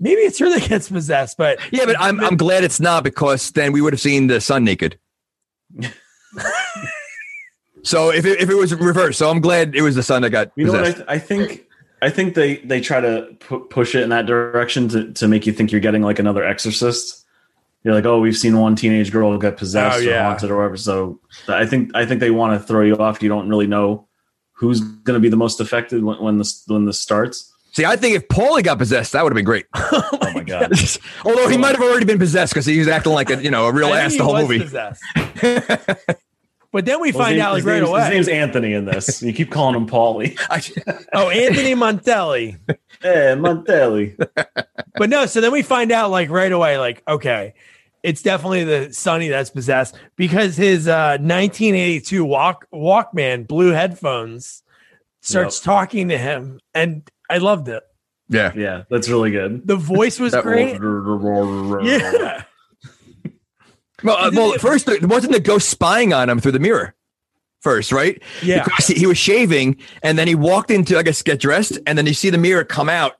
[0.00, 1.36] maybe it's her that gets possessed.
[1.36, 4.40] But Yeah, but I'm I'm glad it's not because then we would have seen the
[4.40, 4.98] son naked.
[7.82, 10.30] so if it, if it was reversed, so I'm glad it was the son that
[10.30, 10.80] got You know what?
[10.80, 10.96] I, possessed.
[11.08, 11.66] th- I think
[12.02, 15.46] I think they they try to pu- push it in that direction to to make
[15.46, 17.24] you think you're getting like another Exorcist.
[17.84, 20.76] You're like, oh, we've seen one teenage girl get possessed Oh, or haunted or whatever.
[20.76, 23.22] So I think I think they want to throw you off.
[23.22, 24.06] You don't really know
[24.52, 27.52] who's going to be the most affected when, when this when this starts.
[27.78, 29.66] See, I think if Paulie got possessed, that would have been great.
[30.20, 30.72] Oh my god!
[31.24, 33.66] Although he might have already been possessed because he was acting like a you know
[33.66, 34.58] a real ass the whole was movie.
[36.72, 38.00] but then we Well, find his, out like right away.
[38.00, 39.22] his name's Anthony in this.
[39.22, 40.36] You keep calling him Paulie.
[41.14, 42.58] Oh, Anthony Montelli.
[43.00, 44.16] Hey, Montelli.
[44.96, 47.54] But no, so then we find out like right away, like, okay,
[48.02, 54.62] it's definitely the Sonny that's possessed because his uh 1982 walk Walkman blue headphones
[55.20, 57.82] starts talking to him, and I loved it.
[58.28, 58.52] Yeah.
[58.54, 59.66] Yeah, that's really good.
[59.66, 60.78] The voice was great.
[61.82, 62.12] yeah.
[62.12, 62.42] Yeah.
[64.04, 66.94] Well, uh, well, first there wasn't the ghost spying on him through the mirror.
[67.62, 68.22] First, right?
[68.44, 68.62] Yeah.
[68.62, 71.98] Because he, he was shaving, and then he walked into, I guess, get dressed, and
[71.98, 73.14] then you see the mirror come out,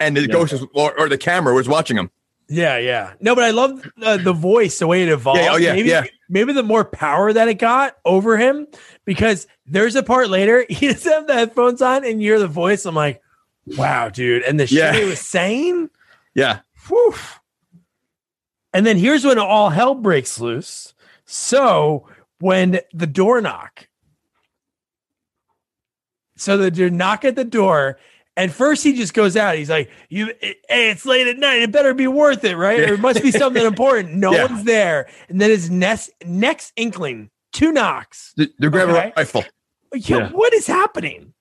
[0.00, 0.26] and the Yeah.
[0.26, 2.10] ghost was, or, or the camera was watching him.
[2.48, 3.14] Yeah, yeah.
[3.20, 5.40] No, but I love uh, the voice, the way it evolved.
[5.40, 6.04] Yeah, oh, yeah, maybe, yeah.
[6.28, 8.66] Maybe the more power that it got over him,
[9.04, 12.46] because there's a part later he doesn't have the headphones on, and you hear the
[12.48, 12.84] voice.
[12.84, 13.22] I'm like,
[13.66, 14.42] wow, dude.
[14.42, 14.92] And the Yeah.
[14.92, 15.88] shit he was saying,
[16.34, 16.60] Yeah.
[16.86, 17.14] whew.
[18.74, 20.92] And then here's when all hell breaks loose.
[21.24, 22.08] So
[22.40, 23.88] when the door knock,
[26.36, 27.98] so the dude knock at the door,
[28.36, 29.56] and first he just goes out.
[29.56, 31.62] He's like, "You, hey, it's late at night.
[31.62, 32.80] It better be worth it, right?
[32.80, 34.46] Or it must be something important." No Yeah.
[34.46, 38.32] one's there, and then his next next inkling, two knocks.
[38.36, 39.08] They, they grab Okay.
[39.10, 39.44] a rifle.
[39.94, 40.28] Yo, Yeah.
[40.30, 41.32] what is happening?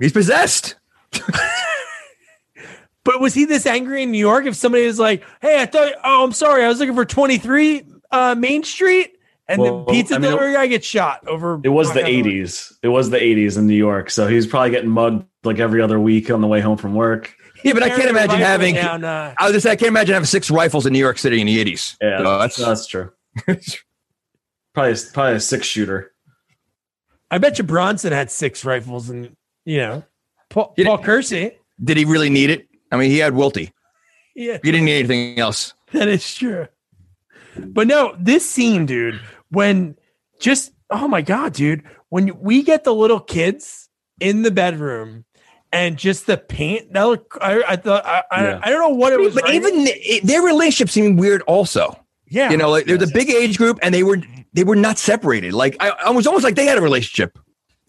[0.00, 0.76] He's possessed.
[3.04, 4.44] But was he this angry in New York?
[4.44, 7.82] If somebody was like, "Hey, I thought, oh, I'm sorry, I was looking for 23
[8.10, 9.16] uh, Main Street,"
[9.48, 11.60] and Well, the pizza I mean, delivery guy gets shot over.
[11.64, 12.32] It was the knocking on door.
[12.32, 12.72] 80s.
[12.82, 14.10] It was the 80s in New York.
[14.10, 17.34] So he's probably getting mugged like every other week on the way home from work.
[17.64, 18.74] Yeah, but I can't imagine having.
[18.76, 21.18] down, uh, I was just say I can't imagine having six rifles in New York
[21.18, 21.96] City in the eighties.
[22.00, 23.10] Yeah, So that's, that's true.
[24.74, 26.12] Probably, a- probably a six shooter.
[27.30, 29.34] I bet you Bronson had six rifles, and
[29.64, 30.04] you know,
[30.50, 31.58] Paul, You Paul Kersey.
[31.82, 32.68] did he really need it?
[32.92, 33.72] I mean, he had Wildey.
[34.36, 35.74] Yeah, He didn't need anything else.
[35.92, 36.68] that is true.
[37.56, 39.96] But no, this scene, dude, when
[40.40, 43.88] just oh my god, dude, when we get the little kids
[44.20, 45.24] in the bedroom
[45.70, 48.60] and just the paint that look, I, I thought I, Yeah.
[48.62, 49.54] I, I don't know what it was, But right?
[49.54, 51.42] even it, their relationship seemed weird.
[51.42, 54.18] Also, yeah, you know, like there's a big age group, and they were
[54.54, 55.52] they were not separated.
[55.52, 57.38] Like I, I was almost like they had a relationship,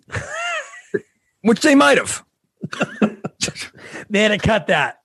[1.42, 2.24] which they might have.
[4.10, 4.98] they had to cut that.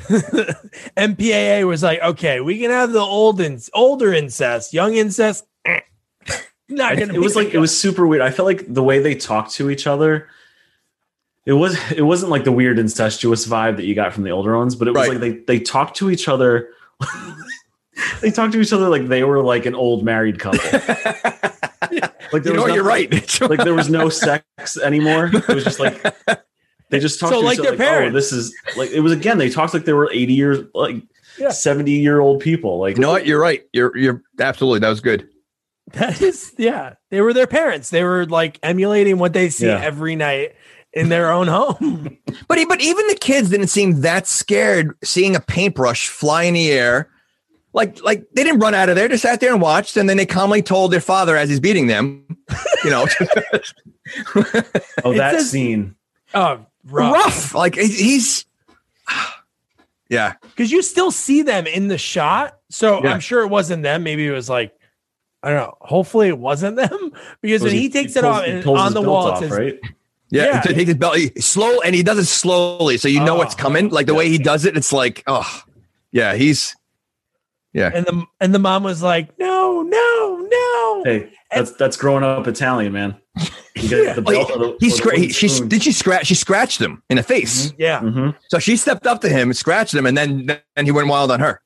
[0.96, 5.44] MPAA was like, okay, we can have the old and older incest, young incest.
[6.68, 8.22] Not gonna It was be like it was super weird.
[8.22, 10.28] I felt like the way they talked to each other.
[11.46, 14.56] It was it wasn't like the weird incestuous vibe that you got from the older
[14.56, 15.10] ones, but it was Right.
[15.10, 16.68] like they they talked to each other.
[18.20, 20.60] they talked to each other like they were like an old married couple.
[22.32, 23.10] Like You know, was you're right.
[23.40, 25.30] Like there was no sex anymore.
[25.32, 26.00] It was just like
[26.90, 28.12] they just talked So to like each their other parents.
[28.12, 29.38] oh, this is like it was again.
[29.38, 31.02] They talked like they were 80 years like
[31.38, 31.48] Yeah.
[31.50, 32.78] 70 year old people.
[32.78, 33.26] Like you know what?
[33.26, 33.64] You're right.
[33.72, 35.26] You're you're absolutely that was good.
[35.92, 36.94] That is, yeah.
[37.10, 37.90] They were their parents.
[37.90, 39.80] They were like emulating what they see Yeah.
[39.82, 40.54] every night
[40.92, 42.16] in their own home.
[42.48, 46.70] But but even the kids didn't seem that scared seeing a paintbrush fly in the
[46.72, 47.08] air.
[47.72, 49.06] Like like they didn't run out of there.
[49.08, 51.86] Just sat there and watched, and then they calmly told their father as he's beating
[51.86, 52.24] them,
[52.84, 53.06] you know,
[55.04, 55.94] oh that says- scene.
[56.34, 57.12] Oh, rough.
[57.12, 57.54] rough.
[57.54, 58.44] Like he's,
[60.08, 62.58] yeah, Because you still see them in the shot.
[62.70, 63.12] So Yeah.
[63.12, 64.02] I'm sure it wasn't them.
[64.02, 64.72] Maybe it was like,
[65.42, 65.76] I don't know.
[65.80, 67.12] Hopefully it wasn't them.
[67.42, 69.50] Because when he, takes it pulls- off and on the belt wall, it off, says,
[69.50, 69.78] right?
[70.30, 70.44] yeah.
[70.44, 70.60] Yeah.
[70.60, 73.38] To take his belt he- slow, and he does it slowly, so you know Oh.
[73.38, 73.88] what's coming.
[73.88, 75.62] Like the way he does it, it's like, oh,
[76.12, 76.76] yeah, he's,
[77.72, 81.02] yeah, and the and the mom was like, no, no, no.
[81.04, 83.16] Hey, that's that's growing up Italian, man.
[83.76, 86.80] You get the belt or he or he, wooden she did she scratch she scratched
[86.80, 87.72] him in the face.
[87.78, 88.00] Yeah.
[88.00, 88.34] Mhm.
[88.48, 91.40] So she stepped up to him, scratched him, and then then he went wild on
[91.40, 91.62] her.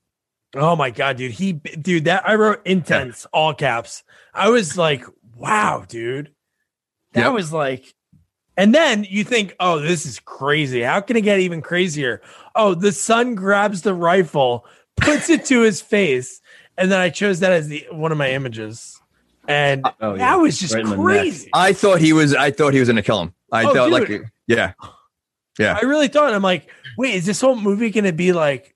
[0.54, 1.32] Oh my god, dude.
[1.32, 4.02] He dude, that I wrote intense, all caps.
[4.32, 5.04] I was like,
[5.36, 6.32] wow, dude.
[7.12, 7.32] That Yep.
[7.32, 7.94] was like
[8.56, 10.80] and then you think, oh, this is crazy.
[10.82, 12.22] How can it get even crazier?
[12.54, 14.64] Oh, the son grabs the rifle,
[14.96, 16.40] puts it to his face,
[16.78, 19.00] and then I chose that as the one of my images.
[19.48, 20.18] And Oh, yeah.
[20.18, 21.04] that was just Right in the neck.
[21.04, 21.50] crazy.
[21.52, 22.32] I thought he was.
[22.34, 23.34] I thought he was going to kill him.
[23.50, 24.08] I Oh, thought like,
[24.46, 24.72] yeah,
[25.58, 25.76] yeah.
[25.80, 28.73] I really thought I'm like, wait, is this whole movie going to be like?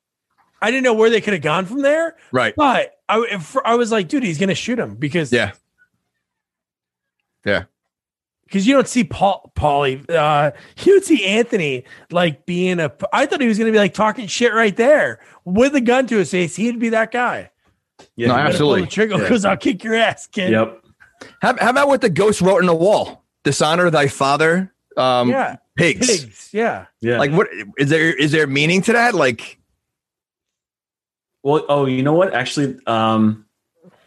[0.61, 3.75] I didn't know where they could have gone from there, right, but I, if, I
[3.77, 5.53] was like, dude, he's going to shoot him because yeah,
[7.45, 7.65] yeah.
[8.45, 12.93] because you don't see Paul, Paulie, uh, you don't see Anthony like being a.
[13.13, 16.07] I thought he was going to be like talking shit right there with a gun
[16.09, 16.57] to his face.
[16.57, 17.51] He'd be that guy.
[18.17, 18.81] Yeah, No, absolutely.
[18.81, 19.23] Pull the trigger Yeah.
[19.23, 20.51] because I'll kick your ass, kid.
[20.53, 20.85] Yep.
[21.43, 23.25] How, how about what the ghost wrote on the wall?
[23.45, 24.73] Dishonor thy father.
[24.97, 26.07] Um, Yeah, pigs.
[26.07, 26.51] pigs.
[26.53, 27.19] Yeah, Yeah.
[27.19, 28.13] Like, what is there?
[28.15, 29.15] Is there meaning to that?
[29.15, 29.58] Like,
[31.43, 32.35] well, oh, you know what?
[32.35, 33.47] Actually, um,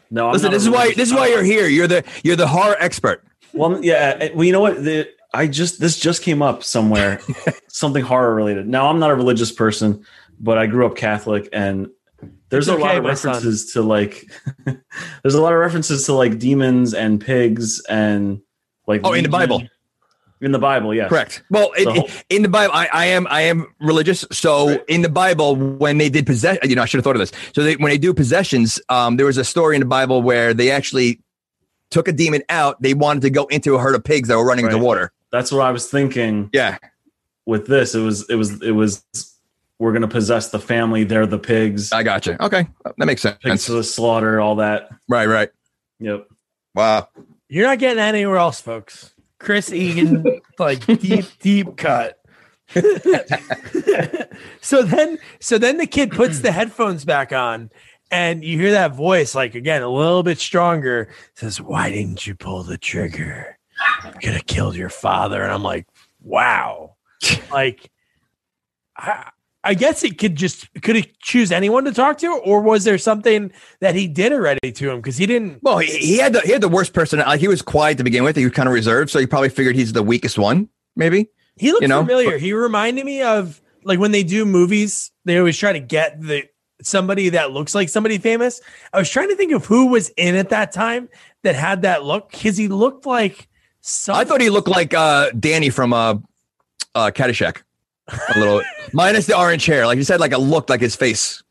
[0.10, 0.28] no.
[0.28, 0.52] I'm listen.
[0.52, 0.94] This is why.
[0.94, 1.68] This is why you're here.
[1.68, 3.24] You're the you're the horror expert.
[3.54, 4.30] Well, yeah.
[4.34, 4.84] Well, you know what?
[4.84, 7.22] The, I just this just came up somewhere,
[7.68, 8.68] something horror related.
[8.68, 10.06] Now, I'm not a religious person,
[10.40, 11.90] but I grew up Catholic, and
[12.50, 13.34] there's It's a lot of my son.
[13.34, 14.30] references to like,
[14.66, 18.42] there's a lot of references to like demons and pigs and
[18.88, 19.02] like.
[19.04, 19.30] Oh, in the.
[19.30, 19.64] Bible.
[20.42, 21.08] In the Bible, yes.
[21.10, 21.44] Correct.
[21.52, 24.26] Well, in, The whole- in the Bible, I, I am I am religious.
[24.32, 24.84] So Right.
[24.88, 27.32] in the Bible, when they did possess, you know, I should have thought of this.
[27.54, 30.54] So they, when they do possessions, um, there was a story in the Bible where
[30.56, 31.22] they actually
[31.92, 32.82] took a demon out.
[32.82, 34.84] They wanted to go into a herd of pigs that were running into Right.
[34.86, 35.12] water.
[35.32, 36.78] That's what I was thinking Yeah.
[37.46, 37.94] with this.
[37.94, 39.04] It was it was it was
[39.78, 41.92] we're gonna possess the family, they're the pigs.
[41.92, 42.36] I got you.
[42.40, 43.38] Okay, that makes sense.
[43.44, 44.90] Pigs to the slaughter, all that.
[45.08, 45.28] Right.
[45.28, 45.50] Right.
[46.00, 46.28] Yep.
[46.74, 47.10] Wow.
[47.50, 49.11] You're not getting that anywhere else, folks.
[49.42, 52.20] Chris Egan, like deep, deep cut.
[54.62, 57.72] so then, so then the kid puts the headphones back on,
[58.12, 61.10] and you hear that voice, like again, a little bit stronger.
[61.34, 63.58] Says, "Why didn't you pull the trigger?
[64.06, 65.88] You Could have killed your father." And I'm like,
[66.22, 66.96] "Wow!"
[67.52, 67.90] like,
[68.96, 69.32] I,
[69.64, 72.98] I guess it could just could he choose anyone to talk to, or was there
[72.98, 75.60] something that he did already to him because he didn't?
[75.62, 77.20] Well, he, he had the he had the worst person.
[77.20, 78.36] Like he was quiet to begin with.
[78.36, 80.70] He was kind of reserved, so he probably figured he's the weakest one.
[80.96, 81.30] Maybe.
[81.58, 82.38] He looked you know, familiar.
[82.38, 86.46] he reminded me of like when they do movies, they always try to get the
[86.82, 88.62] somebody that looks like somebody famous.
[88.92, 91.10] I was trying to think of who was in at that time
[91.44, 93.48] that had that look because he looked like
[93.82, 96.16] some, I thought he looked like uh, Danny from uh,
[96.96, 97.62] uh, Caddyshack.
[98.08, 98.62] A little
[98.94, 99.86] minus the orange hair.
[99.86, 101.42] Like you said, like a look like his face.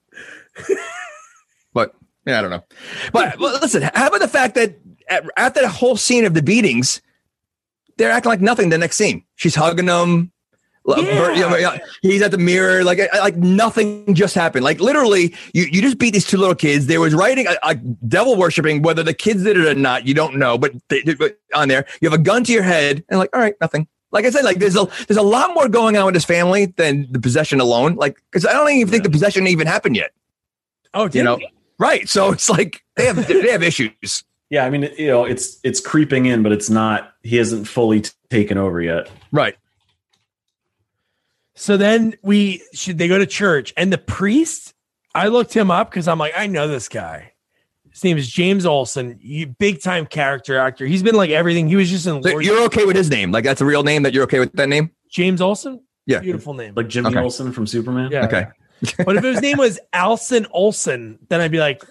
[1.72, 1.94] but
[2.26, 2.64] yeah, I don't know.
[3.12, 4.76] But, listen, how about the fact that
[5.08, 7.00] at, after the whole scene of the beatings,
[7.96, 8.68] they're acting like nothing.
[8.68, 10.32] The next scene, she's hugging him.
[10.86, 11.32] Yeah.
[11.34, 14.64] you know, yeah, He's at the mirror, like like nothing just happened.
[14.64, 16.86] Like literally, you, you just beat these two little kids.
[16.86, 20.14] There was writing a, a devil worshiping, whether the kids did it or not, you
[20.14, 20.56] don't know.
[20.56, 23.28] But they, they- but on there, you have a gun to your head, and like,
[23.34, 23.86] all right, nothing.
[24.12, 26.66] Like I said, like there's a there's a lot more going on with this family
[26.66, 27.94] than the possession alone.
[27.96, 30.10] Like because I don't even think the possession even happened yet.
[30.94, 31.48] oh, did You know, he?
[31.78, 32.08] right?
[32.08, 34.24] So it's like they have they have issues.
[34.50, 37.12] Yeah, I mean, you know, it's it's creeping in, but it's not.
[37.22, 39.08] He hasn't fully t- taken over yet.
[39.30, 39.56] Right.
[41.54, 44.74] So then we should they go to church and the priest.
[45.14, 47.32] I looked him up because I'm like, I know this guy.
[48.00, 49.20] His name is James Olson,
[49.58, 50.86] big time character actor.
[50.86, 51.68] He's been like everything.
[51.68, 53.30] He was just in So you're okay with his name?
[53.30, 54.90] Like that's a real name that you're okay with that name?
[55.10, 55.82] James Olson.
[56.06, 56.20] Yeah.
[56.20, 56.72] beautiful name.
[56.74, 57.18] Like Jimmy Okay.
[57.18, 58.10] Olsen from Superman.
[58.10, 58.24] Yeah.
[58.24, 58.46] Okay.
[59.04, 61.84] But if his name was Alson Olson, then I'd be like,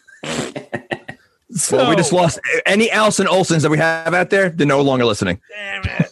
[1.51, 4.49] so well, we just lost any Allison Olsons that we have out there.
[4.49, 5.39] They're no longer listening.
[5.55, 6.11] damn it.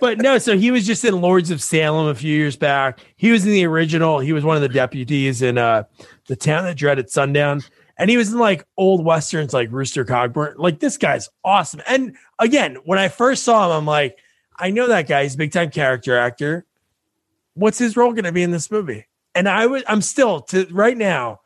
[0.00, 2.98] but no, so he was just in Lords of Salem a few years back.
[3.16, 4.18] He was in the original.
[4.18, 5.84] He was one of the deputies in uh
[6.26, 7.60] the town that dreaded sundown.
[8.00, 10.54] And he was in like old westerns like Rooster Cogburn.
[10.56, 11.82] Like this guy's awesome.
[11.86, 14.16] And again, when I first saw him, I'm like,
[14.58, 15.22] I know that guy.
[15.24, 16.64] He's a big time character actor.
[17.52, 19.06] What's his role going to be in this movie?
[19.34, 21.40] And I was, I'm still to right now.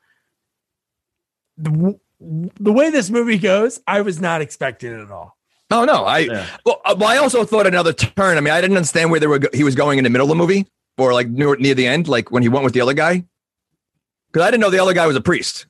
[1.56, 5.36] The, the way this movie goes, I was not expecting it at all.
[5.72, 6.46] Oh no, I Yeah.
[6.64, 8.36] well, uh, well, I also thought another turn.
[8.36, 9.40] I mean, I didn't understand where they were.
[9.40, 10.66] Go- he was going in the middle of the movie,
[10.98, 13.24] or like near, near the end, like when he went with the other guy.
[14.28, 15.66] Because I didn't know the other guy was a priest.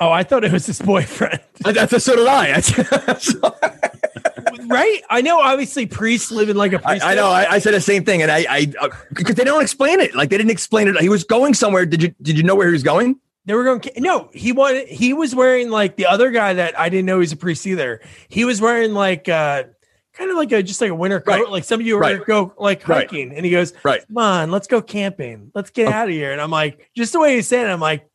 [0.00, 1.40] Oh, I thought it was his boyfriend.
[1.60, 2.60] That's so did I.
[4.66, 5.00] right?
[5.10, 7.04] I know obviously priests live in like a priest.
[7.04, 7.28] I know.
[7.28, 8.66] I, I said the same thing, and I, I,
[9.12, 10.14] because they don't explain it.
[10.14, 10.96] Like they didn't explain it.
[11.00, 11.84] He was going somewhere.
[11.86, 13.18] Did you, did you know where he was going?
[13.46, 16.88] They were going no, he wanted he was wearing like the other guy that I
[16.88, 18.00] didn't know he was a priest either.
[18.28, 19.64] He was wearing like uh
[20.12, 21.48] kind of like a just like a winter coat, Right.
[21.48, 22.24] like some of you were Right.
[22.24, 23.08] go like Right.
[23.08, 24.06] hiking, and he goes, Right.
[24.06, 25.50] Come on, let's go camping.
[25.54, 25.96] Let's get Okay.
[25.96, 26.32] out of here.
[26.32, 28.08] And I'm like, just the way he's saying it, I'm like,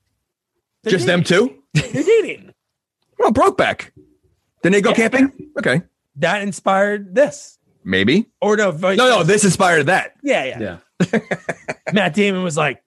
[0.85, 1.49] they're Just them dating.
[1.49, 1.63] two?
[1.91, 2.53] They're dating.
[3.21, 3.91] Oh, Brokeback.
[4.63, 4.95] Then they go Yeah.
[4.95, 5.31] camping.
[5.57, 5.81] Okay,
[6.17, 7.57] That inspired this.
[7.83, 8.27] maybe.
[8.41, 9.23] Or no, vice No, no.
[9.23, 10.13] This inspired that.
[10.23, 10.79] yeah, yeah,
[11.11, 11.19] Yeah.
[11.93, 12.81] Matt Damon was like,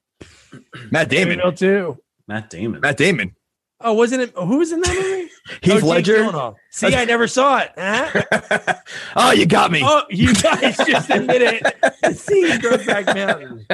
[0.90, 1.38] Matt Damon.
[1.38, 1.98] Damon too.
[2.26, 2.80] Matt Damon.
[2.80, 3.34] Matt Damon.
[3.80, 4.32] Oh, wasn't it?
[4.36, 5.30] Who was in that movie?
[5.62, 6.16] Heath oh, Jake Ledger.
[6.16, 6.54] Gyllenhaal.
[6.70, 7.70] See, I never saw it.
[7.78, 8.74] Huh?
[9.16, 9.82] oh, you got me.
[9.84, 12.16] Oh, you guys just admit it.
[12.16, 13.66] See, Brokeback Mountain.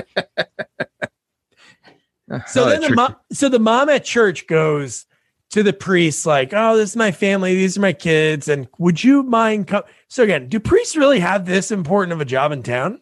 [2.47, 5.07] So Oh, then the mom, so the mom at church goes
[5.51, 7.55] to the priest like, "Oh, this is my family.
[7.55, 9.85] These are my kids, and would you mind?" Co-?
[10.09, 13.01] So again, do priests really have this important of a job in town?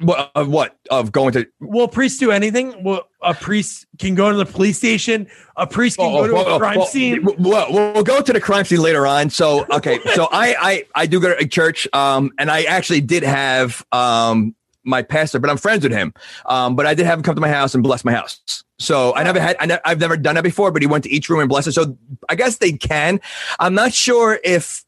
[0.00, 0.76] what, of what?
[0.90, 2.82] Of going to Will priests do anything?
[2.82, 5.26] Well, a priest can go to the police station.
[5.56, 7.24] A priest can go to a crime well, scene.
[7.24, 9.30] Well, we'll, we'll go to the crime scene later on.
[9.30, 13.22] So, okay, so I, I, I do go to church, um, and I actually did
[13.22, 14.54] have um
[14.88, 16.12] my pastor, but I'm friends with him.
[16.46, 18.64] Um, but I did have him come to my house and bless my house.
[18.78, 20.72] So I never had, I ne- I've never done that before.
[20.72, 21.72] But he went to each room and blessed it.
[21.72, 21.96] So
[22.28, 23.20] I guess they can.
[23.60, 24.84] I'm not sure if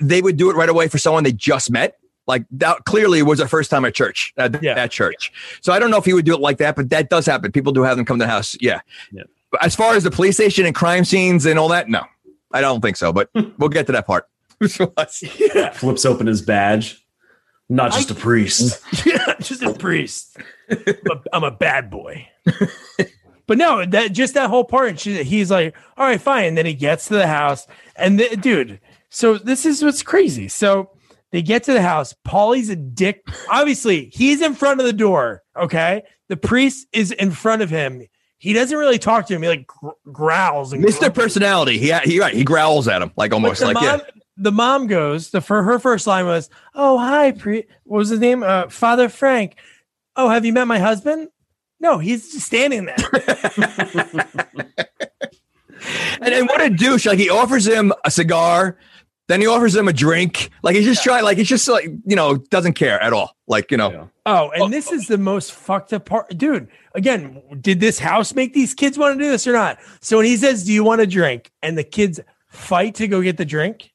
[0.00, 1.98] they would do it right away for someone they just met.
[2.26, 4.74] Like that clearly was their first time at church, at Yeah.
[4.74, 5.30] that church.
[5.60, 7.52] So I don't know if he would do it like that, but that does happen.
[7.52, 8.56] People do have them come to the house.
[8.60, 8.80] Yeah.
[9.12, 9.24] Yeah.
[9.50, 12.02] But as far as the police station and crime scenes and all that, no,
[12.52, 13.12] I don't think so.
[13.12, 13.28] But
[13.58, 14.26] we'll get to that part.
[15.54, 15.70] yeah.
[15.72, 17.03] Flips open his badge.
[17.68, 18.82] Not just a priest.
[19.06, 20.36] yeah, just a priest.
[20.70, 20.78] I'm
[21.10, 22.28] a, I'm a bad boy.
[23.46, 25.00] but no, that just that whole part.
[25.00, 26.44] She, he's like, all right, fine.
[26.44, 28.80] And then he gets to the house, and the, dude.
[29.08, 30.48] So this is what's crazy.
[30.48, 30.90] So
[31.30, 32.14] they get to the house.
[32.24, 33.22] Paulie's a dick.
[33.50, 35.42] Obviously, he's in front of the door.
[35.56, 38.02] Okay, the priest is in front of him.
[38.38, 39.42] He doesn't really talk to him.
[39.42, 40.98] He like gr- growls and Mr.
[40.98, 41.20] grumpy.
[41.20, 41.78] Personality.
[41.78, 42.34] He he right.
[42.34, 43.98] He growls at him like almost the like mom, yeah.
[44.36, 45.30] The mom goes.
[45.30, 47.64] The for her first line was, "Oh hi, pre.
[47.84, 48.42] What was his name?
[48.42, 49.56] Uh, Father Frank.
[50.16, 51.28] Oh, have you met my husband?
[51.80, 52.96] No, he's just standing there.
[56.20, 57.06] And then what a douche!
[57.06, 58.78] Like he offers him a cigar,
[59.28, 60.50] then he offers him a drink.
[60.62, 61.24] Like he's just trying.
[61.24, 63.36] Like he's just like you know doesn't care at all.
[63.46, 63.90] Like you know.
[63.90, 64.06] Yeah.
[64.26, 66.68] Oh, and this is the most fucked up part, dude.
[66.94, 69.78] Again, did this house make these kids want to do this or not?
[70.00, 73.22] So when he says, "Do you want a drink?" and the kids fight to go
[73.22, 73.92] get the drink,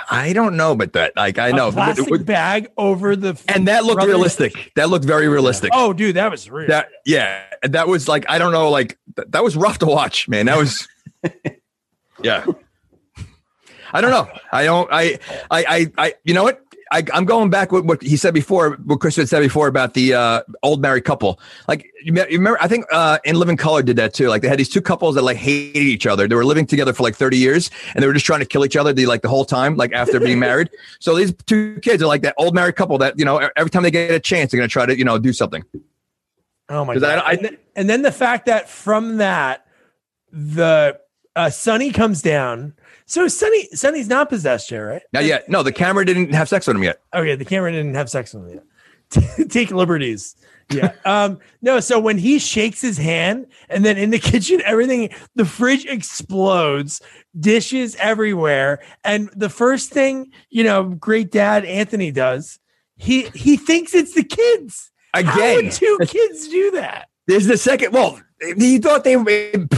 [0.10, 3.84] I don't know, but that like I know, a plastic bag over the and that
[3.84, 4.72] looked brothers- realistic.
[4.76, 5.72] That looked very realistic.
[5.74, 6.68] Oh, dude, that was real.
[6.68, 10.28] That yeah, that was like I don't know, like th- that was rough to watch,
[10.28, 10.48] man.
[10.48, 10.88] That was
[12.22, 12.46] yeah.
[13.94, 14.28] I don't know.
[14.52, 14.90] I don't.
[14.92, 15.20] I.
[15.50, 15.66] I.
[15.66, 15.92] I.
[15.98, 16.65] I you know what?
[16.92, 18.74] I, I'm going back with what he said before.
[18.86, 21.40] What Chris had said before about the uh, old married couple.
[21.68, 24.28] Like you remember, I think uh, in Living Color did that too.
[24.28, 26.28] Like they had these two couples that like hated each other.
[26.28, 28.64] They were living together for like 30 years, and they were just trying to kill
[28.66, 28.94] each other.
[28.94, 30.70] The like the whole time, like after being married.
[31.00, 33.84] So these two kids are like that old married couple that you know every time
[33.84, 35.64] they get a chance, they're gonna try to you know do something.
[36.70, 37.20] Oh my 'Cause god!
[37.20, 39.66] I- I- and, then, and then the fact that from that,
[40.32, 41.00] the
[41.36, 42.74] uh, Sonny comes down.
[43.06, 45.02] So Sonny Sonny's not possessed yet, right?
[45.14, 47.02] Now, yet, no, the camera didn't have sex with him yet.
[47.14, 48.62] Okay, the camera didn't have sex with him
[49.10, 49.50] yet.
[49.50, 50.36] Take liberties.
[50.72, 50.94] Yeah.
[51.06, 55.46] um, no, so when he shakes his hand and then in the kitchen, everything, the
[55.46, 57.02] fridge explodes,
[57.40, 58.84] dishes everywhere.
[59.04, 62.60] And the first thing, you know, great dad Anthony does,
[62.98, 64.92] he he thinks it's the kids.
[65.14, 67.10] How Again, would two kids do that?
[67.28, 67.94] There's the second.
[67.94, 68.20] Well,
[68.58, 69.16] he thought they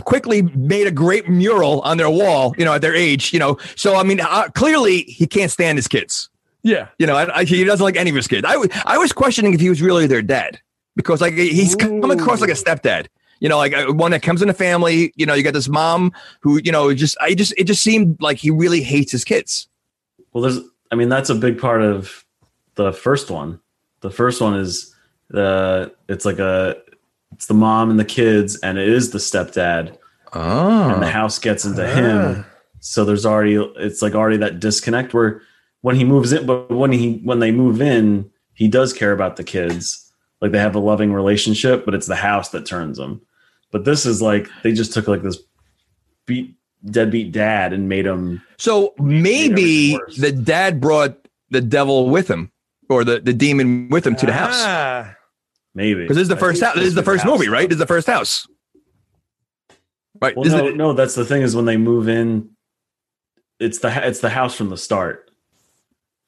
[0.03, 2.53] quickly made a great mural on their wall.
[2.57, 3.33] You know, at their age.
[3.33, 6.29] You know, so I mean, uh, clearly he can't stand his kids.
[6.63, 6.89] Yeah.
[6.99, 8.45] You know, I, I, he doesn't like any of his kids.
[8.45, 10.59] I was I was questioning if he was really their dad
[10.95, 13.07] because like he's coming across like a stepdad.
[13.39, 15.13] You know, like uh, one that comes in a family.
[15.15, 18.21] You know, you got this mom who you know just I just it just seemed
[18.21, 19.69] like he really hates his kids.
[20.33, 20.59] Well, there's,
[20.91, 22.23] I mean, that's a big part of
[22.75, 23.59] the first one.
[24.01, 24.93] The first one is
[25.29, 26.75] the, it's like a,
[27.33, 29.97] it's the mom and the kids, and it is the stepdad,
[30.33, 32.45] Oh, and the house gets into him.
[32.79, 35.41] So there's already, it's like already that disconnect where
[35.81, 39.35] when he moves in, but when he, when they move in, he does care about
[39.35, 40.11] the kids.
[40.41, 43.21] Like they have a loving relationship, but it's the house that turns them.
[43.71, 45.39] But this is like, they just took like this
[46.25, 46.55] beat,
[46.85, 52.51] deadbeat dad and made him so maybe the dad brought the devil with him
[52.89, 54.55] or the, the demon with him to the house.
[54.57, 55.16] Ah.
[55.77, 56.75] Maybe Because this is the I first house.
[56.75, 57.69] This is the first house, movie, right?
[57.69, 58.47] This is the first house.
[60.19, 60.35] Right.
[60.35, 62.49] Well, no, the- no, that's the thing is when they move in,
[63.59, 65.29] it's the it's the house from the start.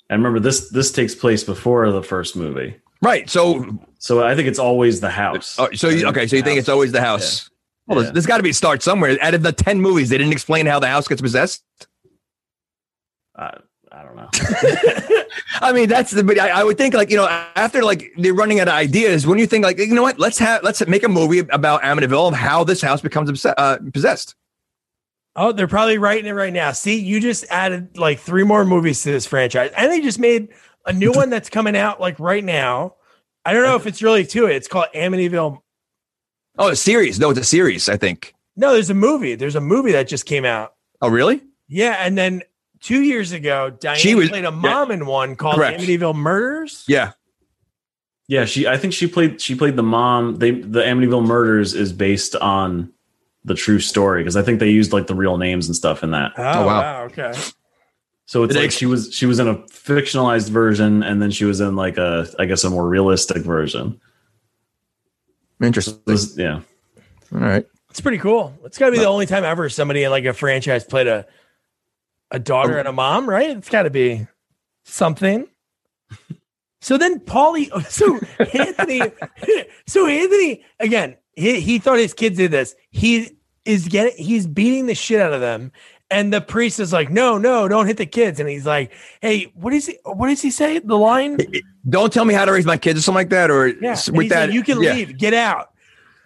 [0.10, 3.30] And remember this this takes place before the first movie, right.
[3.30, 5.58] So, so I think it's always the house.
[5.60, 6.26] oh, so you, okay.
[6.28, 7.50] So you think it's always the house?
[7.88, 8.04] Well, Yeah.
[8.04, 9.18] there's, there's got to be a start somewhere.
[9.22, 11.64] Out of the ten movies, they didn't explain how the house gets possessed.
[13.36, 13.58] I,
[14.00, 14.30] I don't know.
[15.62, 16.24] I mean, that's the.
[16.24, 19.28] But I, I would think like you know after like they're running out of ideas.
[19.28, 22.30] When you think like you know what, let's have let's make a movie about Amityville
[22.30, 24.36] of how this house becomes obse- uh, possessed.
[25.36, 26.72] Oh, they're probably writing it right now.
[26.72, 30.50] See, you just added like three more movies to this franchise, and they just made
[30.86, 32.96] a new one that's coming out like right now.
[33.44, 34.56] I don't know if it's really to it.
[34.56, 35.62] It's called Amityville.
[36.58, 37.20] Oh, a series?
[37.20, 37.90] No, it's a series.
[37.90, 38.34] I think.
[38.56, 39.36] No, there's a movie.
[39.36, 40.76] There's a movie that just came out.
[41.02, 41.42] Oh, really?
[41.68, 42.44] Yeah, and then
[42.82, 45.80] two years ago, Diane She was- played a mom in one called Correct.
[45.82, 46.84] Amityville Murders.
[46.88, 47.12] Yeah.
[48.28, 48.68] yeah, she.
[48.68, 50.38] I think she played she played the mom.
[50.38, 52.92] They the Amityville Murders is based on
[53.46, 56.12] the true story because I think they used like the real names and stuff in
[56.12, 56.34] that.
[56.38, 56.82] Oh, oh wow.
[56.82, 57.04] wow.
[57.06, 57.32] Okay.
[58.26, 61.20] So it's Did they like ex- she was she was in a fictionalized version and
[61.22, 64.00] then she was in like a I guess a more realistic version.
[65.62, 66.00] Interesting.
[66.06, 66.62] This- yeah.
[67.34, 67.66] All right.
[67.90, 68.54] It's pretty cool.
[68.66, 71.26] It's got to be the only time ever somebody in like a franchise played a
[72.32, 72.80] a daughter oh.
[72.80, 73.50] and a mom, right?
[73.50, 74.28] It's got to be
[74.86, 75.48] something.
[76.82, 78.20] So then Paulie, so
[78.54, 79.02] Anthony,
[79.88, 82.76] so Anthony again, he, he thought his kids did this.
[82.92, 85.72] He is getting, he's beating the shit out of them.
[86.12, 88.40] And the priest is like, no, no, don't hit the kids.
[88.40, 90.80] And he's like, hey, what is he, what does he say?
[90.80, 91.38] The line?
[91.88, 93.52] Don't tell me how to raise my kids or something like that.
[93.52, 93.92] Or Yeah.
[93.92, 94.94] with he's like, that, you can yeah.
[94.94, 95.70] leave, get out.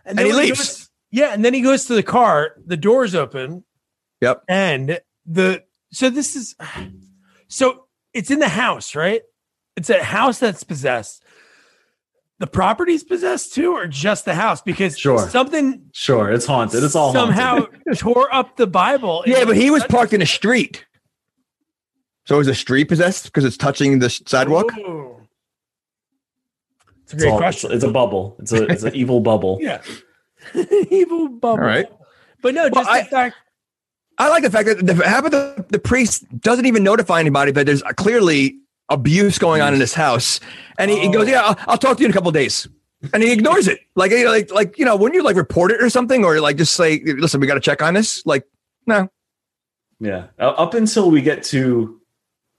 [0.05, 0.57] And he when leaves.
[0.59, 2.55] goes- yeah, and then he goes to the car.
[2.65, 3.65] The door's open.
[4.21, 4.45] Yep.
[4.47, 5.63] And the
[5.93, 6.55] so this is
[7.47, 9.21] so it's in the house, right?
[9.75, 11.23] it's a house that's possessed.
[12.39, 14.61] The property's possessed too, or just the house?
[14.61, 15.29] Because Sure.
[15.29, 16.83] something Sure, it's haunted.
[16.83, 17.65] It's all somehow
[17.97, 19.23] tore up the Bible.
[19.25, 20.85] Yeah, but he was parked in a street.
[22.25, 24.77] So is the street possessed because it's touching the sidewalk?
[24.77, 25.21] Ooh.
[27.03, 27.71] It's a It's, great all- question.
[27.71, 28.35] it's, it's a bubble.
[28.39, 29.57] It's a it's an evil bubble.
[29.61, 29.81] yeah,
[30.91, 31.61] evil bubble.
[31.63, 31.87] All right.
[32.41, 33.35] but no, Well, just I- the fact.
[34.17, 37.51] I like the fact that the, how about the, the priest doesn't even notify anybody
[37.51, 38.57] that there's clearly
[38.89, 40.39] abuse going on in this house,
[40.77, 41.31] and he, he goes, Oh.
[41.31, 42.67] "Yeah, I'll, I'll talk to you in a couple of days,"
[43.13, 43.79] and he ignores it.
[43.95, 46.39] Like, you know, like, like you know, wouldn't you like report it or something, or
[46.39, 48.45] like just say, "Listen, we got to check on this." Like,
[48.85, 49.09] no,
[49.99, 50.27] Yeah.
[50.39, 51.99] Up until we get to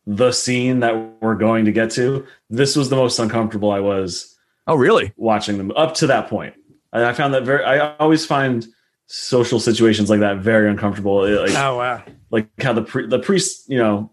[0.07, 4.37] the scene that we're going to get to, this was the most uncomfortable I was
[4.67, 5.13] oh really?
[5.17, 6.55] watching them up to that point.
[6.93, 7.65] And I found that very.
[7.65, 8.67] I always find
[9.07, 11.25] social situations like that very uncomfortable.
[11.25, 12.03] It- Like, Oh wow.
[12.31, 14.11] like how the pri- the priest, you know,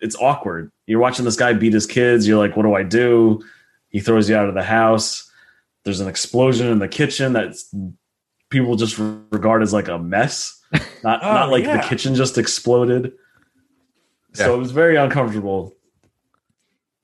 [0.00, 0.72] it's awkward.
[0.86, 2.26] You're watching this guy beat his kids.
[2.26, 3.42] You're like, what do I do?
[3.90, 5.30] He throws you out of the house.
[5.84, 7.54] There's an explosion in the kitchen that
[8.50, 10.58] people just regard as like a mess.
[11.04, 11.82] Not Oh, not like yeah.
[11.82, 13.12] the kitchen just exploded.
[14.34, 15.74] So it was very uncomfortable.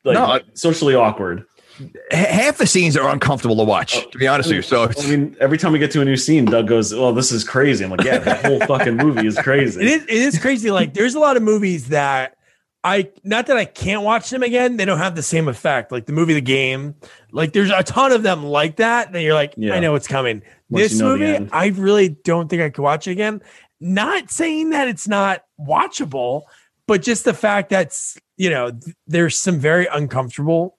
[0.05, 1.45] Like No, I- socially awkward.
[1.81, 3.97] H- half the scenes are uncomfortable to watch.
[3.97, 6.05] Oh, to be honest with you, so I mean, every time we get to a
[6.05, 9.27] new scene, Doug goes, "Well, this is crazy." I'm like, "Yeah, the whole fucking movie
[9.27, 10.71] is crazy." It is it is crazy.
[10.71, 12.37] Like there's a lot of movies that
[12.85, 15.91] I not that I can't watch them again, they don't have the same effect.
[15.91, 16.95] Like the movie The Game.
[17.33, 19.13] Like there's a ton of them like that.
[19.13, 19.75] That you're like, Yeah.
[19.75, 20.43] I know it's coming.
[20.71, 21.49] Once this you know movie.
[21.53, 23.43] I really don't think I could watch it again.
[23.81, 26.43] Not saying that it's not watchable,
[26.87, 27.95] but just the fact that
[28.37, 30.78] you know th- there's some very uncomfortable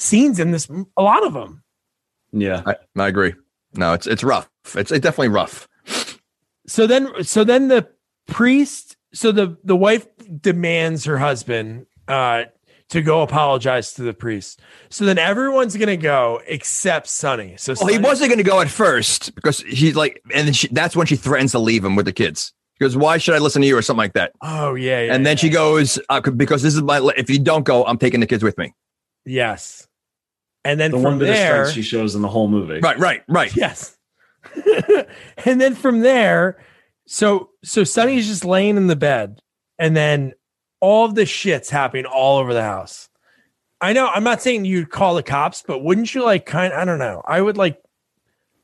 [0.00, 0.68] scenes in this.
[0.96, 1.62] A lot of them.
[2.32, 3.34] yeah, I, I agree.
[3.74, 4.50] No, it's it's rough.
[4.74, 5.68] It's, it's definitely rough.
[6.66, 7.88] so then so then the
[8.26, 10.06] priest so the the wife
[10.40, 12.44] demands her husband uh
[12.88, 17.88] to go apologize to the priest so then everyone's gonna go except sonny so Well,
[17.88, 21.06] he wasn't going to go at first because he's like, and then she, that's when
[21.06, 22.52] she threatens to leave him with the kids.
[22.74, 24.32] She goes, "Why should I listen to you?" or something like that.
[24.42, 25.40] oh yeah, yeah and then yeah.
[25.40, 27.00] she goes, uh, "Because this is my.
[27.16, 28.72] If you don't go, I'm taking the kids with me."
[29.26, 29.86] yes
[30.64, 32.80] and then the from one bit of there strength she shows in the whole movie.
[32.80, 33.54] Right, right, right.
[33.56, 33.96] yes
[35.44, 36.62] and then from there
[37.06, 39.40] so so sonny's just laying in the bed
[39.78, 40.32] and then
[40.80, 43.08] all of the shit's happening all over the house
[43.82, 46.84] i know i'm not saying you'd call the cops but wouldn't you like kind i
[46.86, 47.80] don't know i would like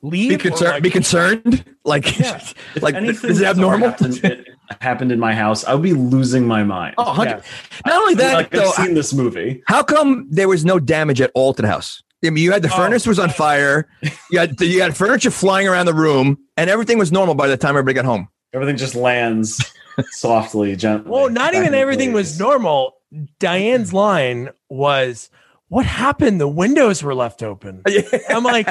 [0.03, 0.71] leave Be or, concerned.
[0.73, 1.65] like- be concerned.
[1.85, 2.41] Like, Yeah.
[2.81, 3.91] Like is it abnormal?
[3.91, 4.47] Happened, it
[4.81, 5.65] happened in my house.
[5.65, 6.95] I would be losing my mind.
[6.99, 7.43] Oh, 100 Yeah.
[7.87, 9.63] Not only that, like though, I've seen this movie.
[9.67, 12.03] how come there was no damage at all to the house?
[12.25, 12.77] I mean, you had the Oh.
[12.77, 13.89] furnace was on fire.
[14.31, 17.57] You had you had furniture flying around the room, and everything was normal by the
[17.57, 18.29] time everybody got home.
[18.53, 19.63] Everything just lands
[20.11, 21.11] softly, gently.
[21.11, 22.95] Well, not even into everything was normal.
[23.39, 25.31] Diane's line was,
[25.69, 26.41] "What happened?
[26.41, 27.83] The windows were left open."
[28.29, 28.67] I'm like,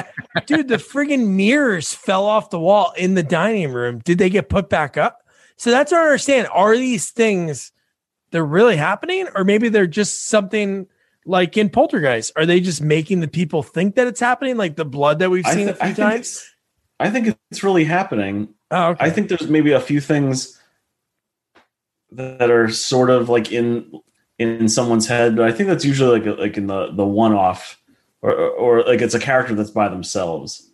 [0.46, 4.00] dude, the friggin' mirrors fell off the wall in the dining room.
[4.04, 5.22] Did they get put back up?
[5.56, 6.48] So that's what I understand.
[6.52, 7.72] Are these things
[8.30, 10.86] they're really happening, or maybe they're just something
[11.24, 12.32] like in Poltergeist?
[12.36, 15.46] Are they just making the people think that it's happening, like the blood that we've
[15.46, 16.18] seen th- a few I think times?
[16.18, 16.52] it's.
[16.98, 18.48] I think it's really happening.
[18.70, 19.04] Oh, okay.
[19.04, 20.58] I think there's maybe a few things
[22.12, 24.00] that are sort of like in
[24.38, 27.80] in someone's head, but I think that's usually like like in the the one off,
[28.22, 30.70] or or like it's a character that's by themselves.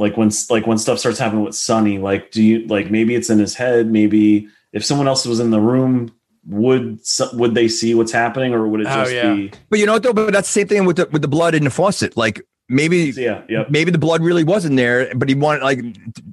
[0.00, 3.30] Like when like when stuff starts happening with Sonny, like do you like maybe it's
[3.30, 3.86] in his head?
[3.90, 6.12] Maybe if someone else was in the room,
[6.46, 6.98] would
[7.34, 9.34] would they see what's happening, or would it Oh, just yeah.
[9.34, 10.12] be But you know what though?
[10.12, 12.16] But that's the same thing with the with the blood in the faucet.
[12.16, 15.80] Like maybe yeah yeah maybe the blood really wasn't there, but he wanted like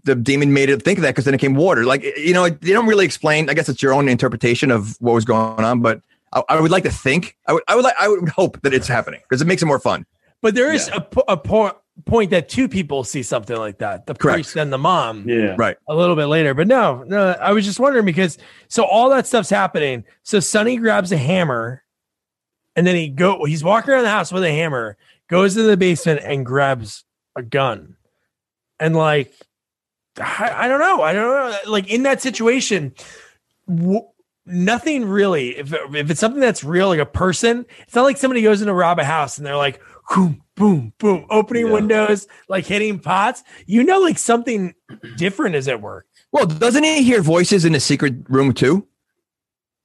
[0.06, 1.84] the demon made it think of that because then it came water.
[1.84, 3.50] Like you know, they don't really explain.
[3.50, 6.02] I guess it's your own interpretation of what was going on, but
[6.32, 7.36] I, I would like to think.
[7.48, 9.66] I would I would like I would hope that it's happening because it makes it
[9.66, 10.06] more fun.
[10.42, 10.98] But there is Yeah.
[10.98, 14.36] a, po- a po- point that two people see something like that the Correct.
[14.36, 15.78] priest and the mom yeah Right.
[15.88, 16.54] a little bit later.
[16.54, 18.38] But no, no, I was just wondering because
[18.68, 20.04] so all that stuff's happening.
[20.24, 21.84] So Sonny grabs a hammer
[22.76, 24.96] and then he go he's walking around the house with a hammer,
[25.28, 27.04] goes to the basement and grabs
[27.36, 27.96] a gun.
[28.80, 29.34] And like
[30.20, 31.02] I, I don't know.
[31.02, 31.28] I don't
[31.66, 31.72] know.
[31.72, 32.94] Like in that situation,
[33.68, 34.08] w-
[34.46, 35.58] nothing really.
[35.58, 38.68] If, if it's something that's real, like a person, it's not like somebody goes in
[38.68, 39.80] to rob a house and they're like,
[40.14, 41.74] boom, boom, boom, opening Yeah.
[41.74, 43.44] windows, like hitting pots.
[43.66, 44.74] You know, like something
[45.16, 46.06] different is at work.
[46.32, 48.88] Well, doesn't he hear voices in the secret room too?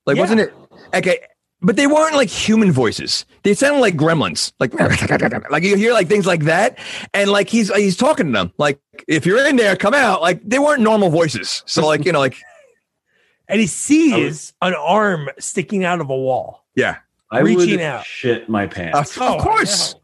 [0.06, 0.22] Like, Yeah.
[0.22, 0.54] wasn't it
[0.94, 1.18] okay?
[1.64, 3.24] But they weren't like human voices.
[3.44, 4.52] They sounded like gremlins.
[4.58, 4.74] Like,
[5.50, 6.76] like you hear like things like that,
[7.14, 8.52] and like he's he's talking to them.
[8.58, 10.20] Like, if you're in there, come out.
[10.22, 11.62] Like they weren't normal voices.
[11.66, 12.36] So like you know, like
[13.48, 16.64] And he sees an arm sticking out of a wall.
[16.74, 16.96] yeah,
[17.30, 18.06] I reaching would out.
[18.06, 19.16] shit my Of, pants.
[19.16, 19.94] of Oh, I course.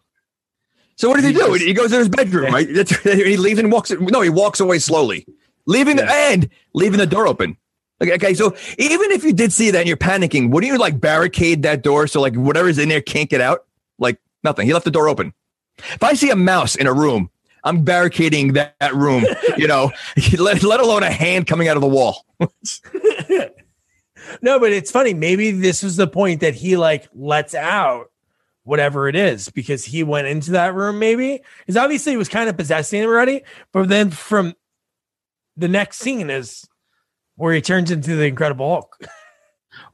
[0.99, 1.47] So what does he, He do?
[1.47, 2.69] just- he goes to his bedroom, right?
[3.05, 3.91] He leaves and walks.
[3.91, 5.27] No, he walks away slowly,
[5.67, 6.33] leaving the Yeah.
[6.33, 7.57] and leaving the door open.
[8.01, 11.01] Okay, okay, so even if you did see that and you're panicking, wouldn't you like
[11.01, 13.65] barricade that door so like whatever's in there can't get out?
[13.99, 14.67] Like nothing.
[14.67, 15.33] He left the door open.
[15.79, 17.31] If I see a mouse in a room,
[17.65, 19.25] I'm barricading that, that room.
[19.57, 19.91] You know,
[20.39, 22.25] let, let alone a hand coming out of the wall.
[24.43, 25.15] No, but it's funny.
[25.15, 28.11] Maybe this was the point that he like lets out
[28.69, 30.99] whatever it is because he went into that room.
[30.99, 33.43] Maybe because obviously he was kind of possessing already.
[33.73, 34.55] But then from
[35.57, 36.69] the next scene is
[37.37, 38.97] where he turns into the Incredible Hulk.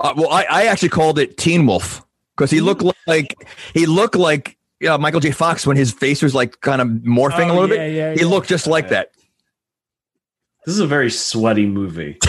[0.01, 2.03] Uh, well, I, I actually called it Teen Wolf
[2.37, 3.37] because he looked like
[3.75, 4.57] he looked like
[4.89, 5.31] uh, Michael J.
[5.31, 7.95] Fox when his face was like kind of morphing a Oh, little yeah, bit.
[7.95, 8.27] yeah, he yeah.
[8.27, 9.11] looked just like that.
[10.64, 12.18] This is a very sweaty movie.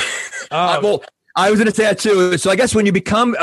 [0.51, 1.03] Uh, well,
[1.35, 2.37] I was going to say that too.
[2.37, 3.35] So I guess when you become,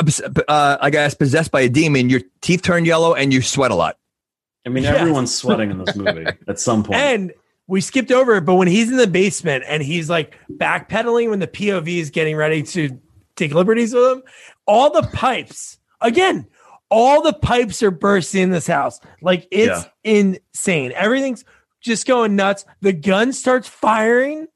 [0.47, 3.75] uh, I guess, possessed by a demon, your teeth turn yellow and you sweat a
[3.75, 3.97] lot.
[4.65, 4.95] I mean, Yes.
[4.97, 6.99] everyone's sweating in this movie at some point.
[6.99, 7.33] and
[7.67, 11.39] we skipped over it, but when he's in the basement and he's like backpedaling when
[11.39, 12.99] the POV is getting ready to
[13.35, 14.23] take liberties with him,
[14.65, 16.47] all the pipes again,
[16.89, 18.99] all the pipes are bursting in this house.
[19.21, 20.91] Like it's insane.
[20.95, 21.45] Everything's
[21.81, 22.65] just going nuts.
[22.81, 24.47] The gun starts firing.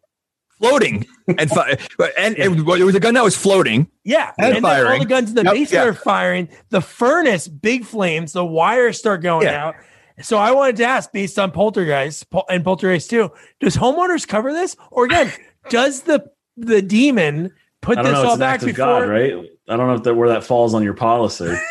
[0.59, 1.05] Floating
[1.37, 1.77] and fi-
[2.17, 3.87] and, and it was a gun that was floating.
[4.03, 5.89] Yeah, And then all the guns in the Yep, basement yeah.
[5.89, 6.49] are firing.
[6.69, 8.33] The furnace, big flames.
[8.33, 9.67] The wires start going Yeah.
[9.67, 9.75] out.
[10.21, 14.75] So I wanted to ask, based on Poltergeist and Poltergeist Two, does homeowners cover this,
[14.89, 15.31] or again,
[15.69, 16.25] does the
[16.57, 17.51] the demon
[17.81, 18.23] put this know.
[18.23, 18.85] all It's back act of before?
[19.01, 19.33] God, right?
[19.69, 21.55] I don't know if that where that falls on your policy.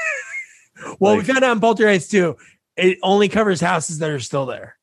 [1.01, 2.37] Well, Like- we found out in Poltergeist Two,
[2.77, 4.77] it only covers houses that are still there.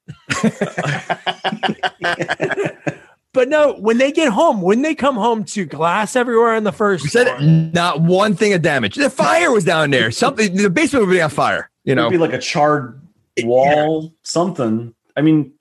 [3.33, 6.71] But no, when they get home, when they come home to glass everywhere on the
[6.71, 7.39] first We said floor.
[7.41, 8.95] not one thing of damage.
[8.95, 10.11] The fire was down there.
[10.23, 11.69] Something the basement would be on fire.
[11.83, 13.01] You know, It know, would be like a charred
[13.43, 14.93] wall, something.
[15.17, 15.51] I mean,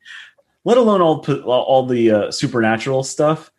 [0.65, 3.51] let alone all all the uh, supernatural stuff.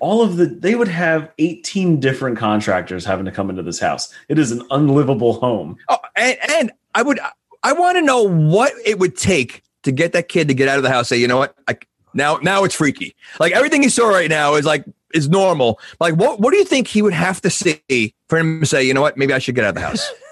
[0.00, 4.12] All of the they would have 18 different contractors having to come into this house.
[4.28, 5.76] It is an unlivable home.
[5.88, 7.18] Oh, and, and I would,
[7.62, 10.76] I want to know what it would take to get that kid to get out
[10.76, 11.08] of the house.
[11.08, 11.54] Say, you know what?
[11.68, 11.78] I,
[12.14, 13.14] now, now it's freaky.
[13.38, 14.84] Like everything he saw right now is like
[15.14, 15.80] is normal.
[16.00, 18.84] Like, what, what do you think he would have to see for him to say,
[18.84, 19.16] you know what?
[19.16, 20.10] Maybe I should get out of the house.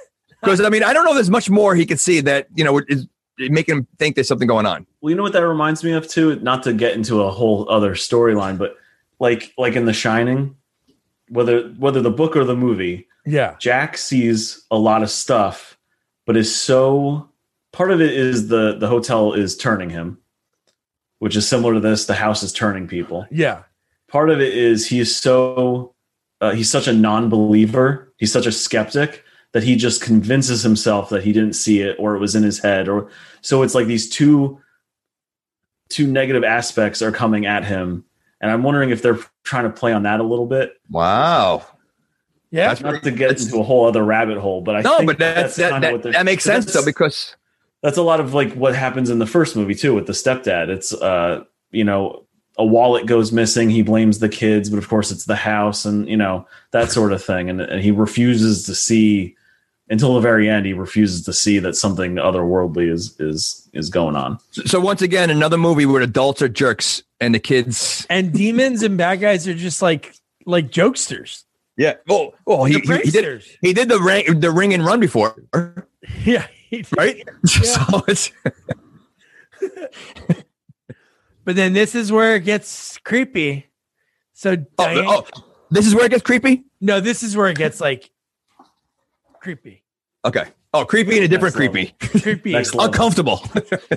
[0.42, 1.10] Because I mean, I don't know.
[1.10, 3.08] If there's much more he could see that you know is
[3.38, 4.86] making him think there's something going on.
[5.00, 6.38] Well, you know what that reminds me of too.
[6.40, 8.76] Not to get into a whole other storyline, but
[9.18, 10.56] like like in The Shining,
[11.28, 15.76] whether whether the book or the movie, yeah, Jack sees a lot of stuff,
[16.26, 17.28] but is so
[17.72, 20.18] part of it is the the hotel is turning him,
[21.18, 22.06] which is similar to this.
[22.06, 23.26] The house is turning people.
[23.30, 23.62] yeah,
[24.08, 25.94] Part of it is he is so
[26.40, 28.12] uh, he's such a non-believer.
[28.18, 32.14] He's such a skeptic that he just convinces himself that he didn't see it or
[32.14, 33.08] it was in his head or
[33.40, 34.60] so it's like these two
[35.88, 38.04] two negative aspects are coming at him
[38.42, 41.64] and i'm wondering if they're trying to play on that a little bit Wow.
[42.50, 42.68] yeah.
[42.68, 45.18] That's not to get into a whole other rabbit hole, but I no, think but
[45.18, 47.34] that's, that, that, what that makes sense though because
[47.82, 50.68] that's a lot of like what happens in the first movie too with the stepdad.
[50.68, 52.24] It's uh, you know,
[52.58, 56.08] a wallet goes missing, he blames the kids, but of course it's the house and
[56.08, 57.50] you know, that sort of thing.
[57.50, 59.36] And, and he refuses to see
[59.88, 64.16] until the very end, he refuses to see that something otherworldly is is is going
[64.16, 64.38] on.
[64.50, 68.98] so once again another movie where adults are jerks and the kids and demons and
[68.98, 70.14] bad guys are just like
[70.44, 71.44] like jokesters.
[71.76, 71.94] Yeah.
[72.08, 75.36] Well, well he, he, he did he did the ring the ring and run before,
[76.24, 76.46] Yeah.
[76.68, 76.96] He did.
[76.96, 77.28] right?
[77.46, 78.32] so it's
[81.44, 83.66] But then this is where it gets creepy.
[84.32, 86.64] So oh, Diane, oh, oh, this is where it gets creepy.
[86.80, 88.10] no, this is where it gets like
[89.40, 89.84] creepy,
[90.24, 90.44] Okay.
[90.74, 93.38] Oh, creepy and a different Next creepy, creepy, uncomfortable.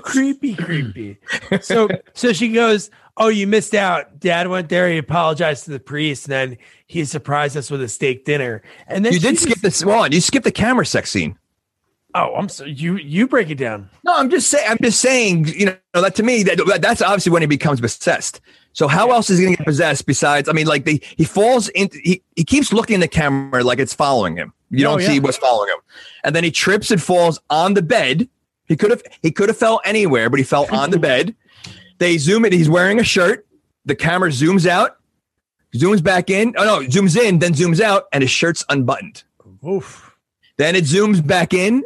[0.02, 1.18] creepy, creepy.
[1.60, 4.20] So, so she goes, "Oh, you missed out.
[4.22, 4.88] Dad went there.
[4.90, 6.58] He apologized to the priest, and then
[6.88, 8.62] he surprised us with a steak dinner.
[8.88, 10.14] And then you she did just- skip this one.
[10.14, 11.38] You skipped the camera sex scene.
[12.16, 12.98] Oh, I'm so you.
[12.98, 13.90] You break it down.
[14.04, 14.66] No, I'm just saying.
[14.68, 15.46] I'm just saying.
[15.48, 18.42] You know that to me that that's obviously when he becomes possessed.
[18.74, 20.50] So how else is he going to get possessed besides?
[20.50, 23.78] I mean, like the he falls into he, he keeps looking in the camera like
[23.80, 24.54] it's following him.
[24.72, 25.08] You Oh, don't yeah.
[25.08, 25.78] see what's following him,
[26.24, 28.28] and then he trips and falls on the bed.
[28.68, 31.36] He could have he could have fell anywhere, but he fell on the bed.
[32.00, 32.54] They zoom it.
[32.54, 33.46] He's wearing a shirt.
[33.86, 34.98] The camera zooms out,
[35.76, 36.56] zooms back in.
[36.58, 39.24] Oh no, zooms in, then zooms out, and his shirt's unbuttoned.
[39.68, 40.09] Oof.
[40.60, 41.86] Then it zooms back in,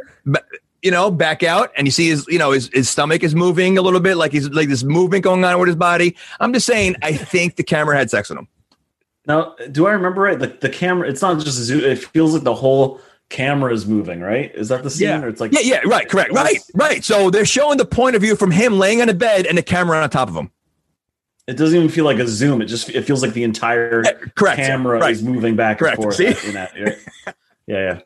[0.82, 3.78] you know, back out, and you see his, you know, his, his stomach is moving
[3.78, 6.18] a little bit, like he's like this movement going on with his body.
[6.40, 8.48] I'm just saying, I think the camera had sex with him.
[9.28, 10.40] Now, do I remember right?
[10.40, 13.00] The, the camera, it's not just a zoo, it feels like the whole
[13.30, 14.52] camera is moving, right?
[14.56, 15.08] Is that the scene?
[15.08, 15.22] Yeah.
[15.22, 17.04] Or it's like Yeah, yeah, right, correct, right, right.
[17.04, 19.64] So they're showing the point of view from him laying on a bed and the
[19.64, 20.50] camera on top of him.
[21.46, 22.60] It doesn't even feel like a zoom.
[22.60, 24.02] It just it feels like the entire
[24.34, 24.58] Correct.
[24.58, 25.12] camera right.
[25.12, 25.98] is moving back Correct.
[25.98, 26.16] and forth.
[26.16, 26.48] See?
[26.48, 26.96] In that, yeah,
[27.68, 28.00] yeah, yeah.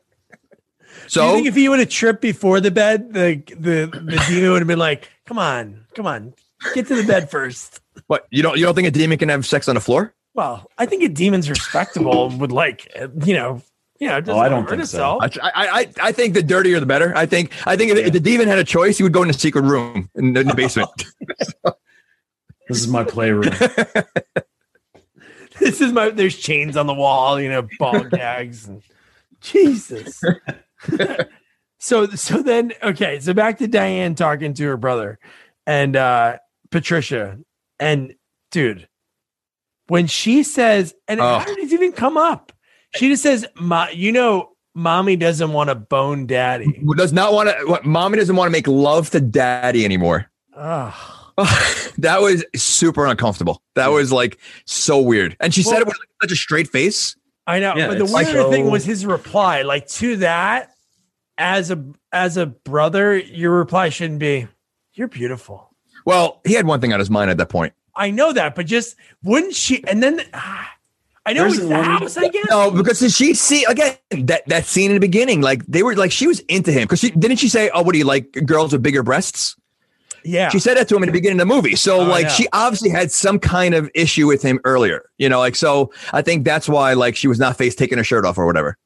[1.10, 4.24] Do you So think if he would have tripped before the bed, the the the
[4.30, 6.34] demon would have been like, "Come on, come on,
[6.74, 7.80] get to the bed first.
[8.08, 10.14] what you don't you don't think a demon can have sex on the floor?
[10.34, 12.93] Well, I think a demon's respectable and would like,
[13.26, 13.62] you know,
[13.99, 14.22] you know.
[14.28, 15.18] Oh, I don't think so.
[15.22, 15.51] I, I,
[15.82, 17.12] I- I think the dirtier the better.
[17.16, 19.30] I think I think if, if the demon had a choice, he would go in
[19.30, 20.89] a secret room in the, in the basement.
[22.70, 23.53] This is my playroom.
[25.58, 26.10] This is my.
[26.10, 28.68] There's chains on the wall, you know, ball gags.
[28.68, 28.84] And,
[29.39, 30.22] Jesus.
[31.80, 35.19] so so then okay, so back to Diane talking to her brother
[35.65, 36.38] and uh
[36.71, 37.38] Patricia
[37.80, 38.13] and
[38.51, 38.88] dude,
[39.88, 41.39] when she says, and Oh.
[41.39, 42.51] how did it even come up?
[42.95, 47.34] She just says, "Ma, you know, mommy doesn't want to bone daddy." Who does not
[47.34, 47.65] want to?
[47.67, 50.32] What mommy doesn't want to make love to daddy anymore.
[51.99, 53.61] That was super uncomfortable.
[53.75, 55.36] That was like so weird.
[55.39, 57.15] And she said it with like, such a straight face.
[57.48, 59.62] I know, Yeah, but the it's weirder so- thing was his reply.
[59.64, 60.72] Like to that,
[61.38, 64.48] as a as a brother, your reply shouldn't be,
[64.93, 65.72] "You're beautiful."
[66.06, 67.74] Well, he had one thing on his mind at that point.
[67.95, 69.84] I know that, but just wouldn't she?
[69.88, 70.72] And then ah,
[71.26, 72.18] I know There's it's the house.
[72.18, 72.45] I guess.
[72.50, 75.41] No, because did she see again that that scene in the beginning?
[75.41, 77.93] Like they were like she was into him because she didn't she say, "Oh, what
[77.93, 79.56] do you like, girls with bigger breasts?"
[80.28, 81.75] Yeah, She said that to him in the beginning of the movie.
[81.75, 82.30] So Oh, like yeah.
[82.30, 85.09] she obviously had some kind of issue with him earlier.
[85.17, 88.03] You know, like so I think that's why like she was not face taking her
[88.03, 88.78] shirt off or whatever.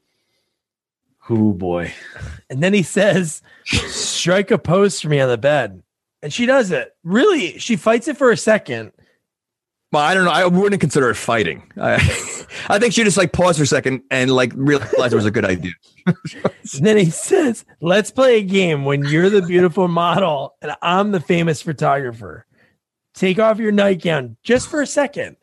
[1.29, 1.93] Oh boy.
[2.49, 5.81] and then he says, "Strike a pose for me on the bed,"
[6.21, 6.95] and she does it.
[7.03, 8.91] Really, she fights it for a second.
[9.91, 10.31] Well, I don't know.
[10.31, 11.63] I wouldn't consider it fighting.
[11.77, 11.95] I,
[12.69, 15.31] I think she just like paused for a second and like realized it was a
[15.31, 15.73] good idea.
[16.05, 16.15] And
[16.81, 21.19] then he says, "Let's play a game when you're the beautiful model and I'm the
[21.19, 22.45] famous photographer.
[23.13, 25.35] Take off your nightgown just for a second.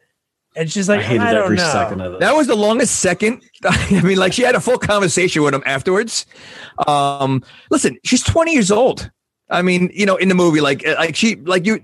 [0.57, 1.71] And she's like, I hated I, don't every know.
[1.71, 2.21] second of it.
[2.21, 3.43] That was the longest second.
[3.65, 6.27] I mean, like she had a full conversation with him afterwards.
[6.87, 9.11] Um, listen, she's 20 years old.
[9.51, 11.81] I mean, you know, in the movie, like, like she, like you,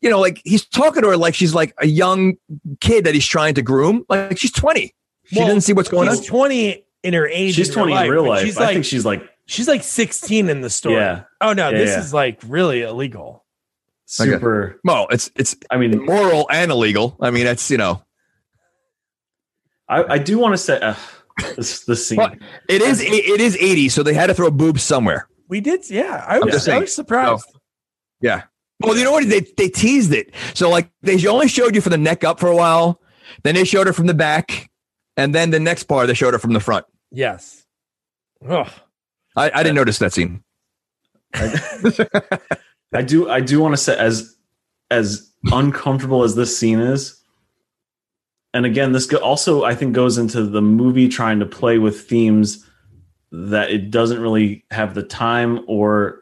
[0.00, 2.36] you know, like he's talking to her like she's like a young
[2.80, 4.04] kid that he's trying to groom.
[4.08, 4.92] Like she's 20.
[5.26, 6.16] She Well, doesn't see what's going on.
[6.16, 7.54] She's 20 in her age.
[7.54, 8.44] she's in her 20 in real life.
[8.44, 10.96] She's I think she's like she's like 16 in the story.
[10.96, 11.22] Yeah.
[11.40, 12.00] Oh no, Yeah, this yeah.
[12.00, 13.44] is like really illegal.
[14.06, 14.80] super.
[14.84, 17.16] Well, it's it's I mean, immoral and illegal.
[17.20, 18.02] I mean, that's you know,
[19.88, 20.94] I, I do want to say uh,
[21.56, 22.18] this this scene.
[22.18, 22.34] Well,
[22.68, 25.28] it is it is 80, so they had to throw boobs somewhere.
[25.48, 26.24] We did, yeah.
[26.26, 27.46] I was, just I was surprised.
[28.20, 28.44] Yeah.
[28.80, 29.28] Well, you know what?
[29.28, 30.34] They they teased it.
[30.54, 33.00] So like they only showed you from the neck up for a while,
[33.42, 34.70] then they showed her from the back,
[35.16, 36.86] and then the next part they showed her from the front.
[37.10, 37.64] Yes.
[38.48, 38.70] Ugh.
[39.36, 40.42] I, I didn't notice that scene.
[41.34, 41.54] I,
[42.94, 44.36] I do I do want to say as
[44.90, 47.20] as uncomfortable as this scene is,
[48.52, 52.64] and again, this also I think goes into the movie trying to play with themes
[53.36, 56.20] that it doesn't really have the time or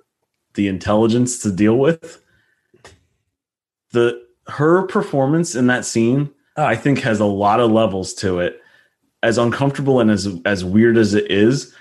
[0.54, 2.22] the intelligence to deal with.
[3.92, 8.38] The her performance in that scene, uh, I think, has a lot of levels to
[8.38, 8.60] it.
[9.22, 11.74] As uncomfortable and as as weird as it is,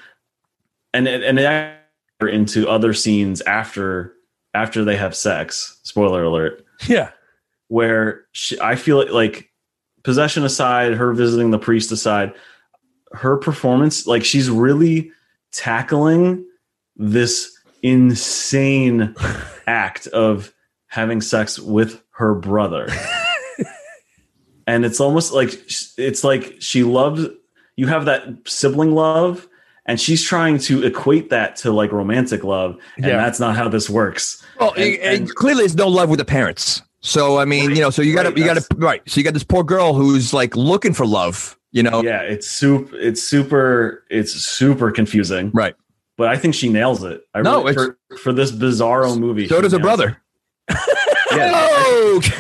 [0.94, 1.78] and it, and it
[2.22, 4.14] into other scenes after
[4.54, 5.80] after they have sex.
[5.84, 7.12] Spoiler alert Yeah.
[7.70, 9.50] where she, I feel it like
[10.04, 12.34] possession aside, her visiting the priest aside,
[13.14, 15.12] her performance, like she's really
[15.52, 16.46] tackling
[16.96, 17.52] this
[17.84, 19.16] insane
[19.68, 20.54] act of
[20.88, 22.88] having sex with her brother.
[24.68, 25.54] and it's almost like
[25.98, 27.26] it's like she loves
[27.78, 29.48] you have that sibling love
[29.86, 33.18] and she's trying to equate that to like romantic love and Yeah.
[33.18, 34.44] that's not how this works.
[34.60, 36.82] Well, And- and, and- clearly it's no love with the parents.
[37.04, 39.02] So I mean, Right, you know, so you got to right, you got to right.
[39.10, 41.58] So you got this poor girl who's like looking for love.
[41.74, 45.74] You know, yeah it's super it's super it's super confusing right.
[46.18, 49.62] but i think she nails it I No, really, for, for this bizarro movie So
[49.62, 50.22] does her nails brother.
[50.68, 50.78] it.
[51.34, 51.52] yeah.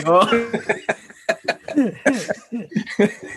[0.06, 0.42] Oh,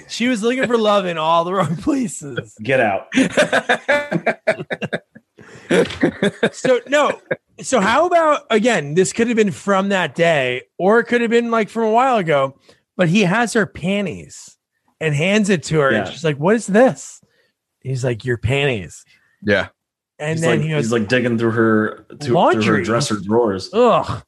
[0.08, 2.56] She was looking for love in all the wrong places.
[2.62, 3.06] get out
[6.52, 7.20] So no.
[7.62, 8.94] So how about again?
[8.94, 11.90] This could have been from that day, or it could have been like from a
[11.90, 12.58] while ago.
[12.96, 14.53] But he has her panties
[15.04, 17.20] and hands it to her, and she's like, "What is this?"
[17.80, 19.04] He's like, "Your panties."
[19.42, 19.68] yeah.
[20.18, 23.16] And he's then like, he goes, he's like digging through her to, through her dresser
[23.20, 24.22] drawers ugh.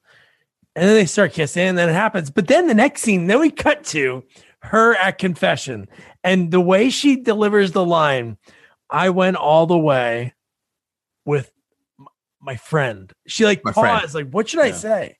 [0.74, 2.28] And then they start kissing, and then it happens.
[2.30, 4.24] But then the next scene, then we cut to
[4.62, 5.86] her at confession.
[6.24, 8.36] And the way she delivers the line,
[8.90, 10.34] I went all the way.
[11.24, 11.50] with
[12.40, 13.12] my friend.
[13.26, 14.00] She like My friend.
[14.00, 15.18] paused, like, what should I say?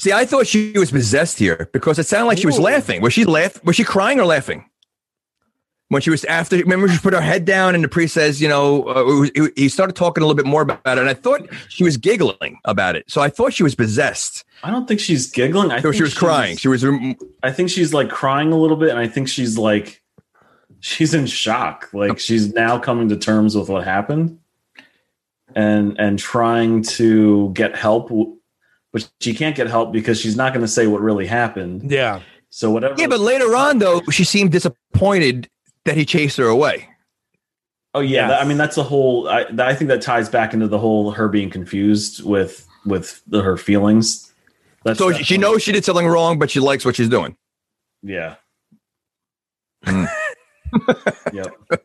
[0.00, 3.00] See, I thought she was possessed here because it sounded like she was laughing.
[3.00, 3.62] Was she laugh?
[3.64, 4.68] Was she crying or laughing?
[5.94, 8.48] When she was after, remember she put her head down and the priest says, you
[8.48, 11.48] know, uh, he- he started talking a little bit more about it, and I thought
[11.68, 13.04] she was giggling about it.
[13.08, 14.44] So I thought she was possessed.
[14.64, 15.70] I don't think she's giggling.
[15.70, 16.56] I So think she was she's- crying.
[16.56, 16.84] She was.
[17.44, 20.02] I think she's like crying a little bit, and I think she's like
[20.80, 21.88] she's in shock.
[21.92, 24.38] Like she's now coming to terms with what happened,
[25.54, 28.10] and and trying to get help,
[28.92, 31.88] but she can't get help because she's not going to say what really happened.
[31.90, 32.20] Yeah.
[32.50, 32.94] So whatever.
[32.98, 35.48] Yeah, but later on though, she seemed disappointed
[35.84, 36.88] that he chased her away.
[37.94, 38.42] oh yeah, Yes.
[38.42, 39.28] I mean that's the whole.
[39.28, 43.42] I I think that ties back into the whole her being confused with with the,
[43.42, 44.32] her feelings.
[44.84, 47.36] That's So that she knows she did something wrong, but she likes what she's doing.
[48.02, 48.36] Yeah.
[49.84, 50.04] Hmm.
[51.32, 51.54] yep.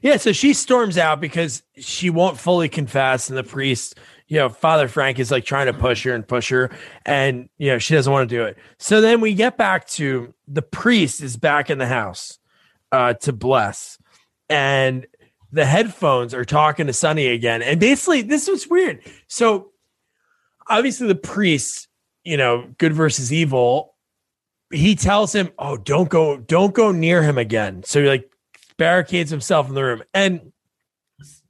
[0.00, 3.96] Yeah, so she storms out because she won't fully confess, and the priest,
[4.28, 6.70] you know, Father Frank is like trying to push her and push her,
[7.04, 8.56] and you know, she doesn't want to do it.
[8.78, 12.38] So then we get back to the priest is back in the house
[12.92, 13.98] uh to bless,
[14.48, 15.06] and
[15.52, 17.62] the headphones are talking to Sonny again.
[17.62, 19.00] And basically, this was weird.
[19.28, 19.70] So
[20.68, 21.88] obviously the priest,
[22.24, 23.94] you know, good versus evil,
[24.72, 27.82] he tells him, Oh, don't go, don't go near him again.
[27.84, 28.30] So he like
[28.76, 30.02] barricades himself in the room.
[30.12, 30.52] And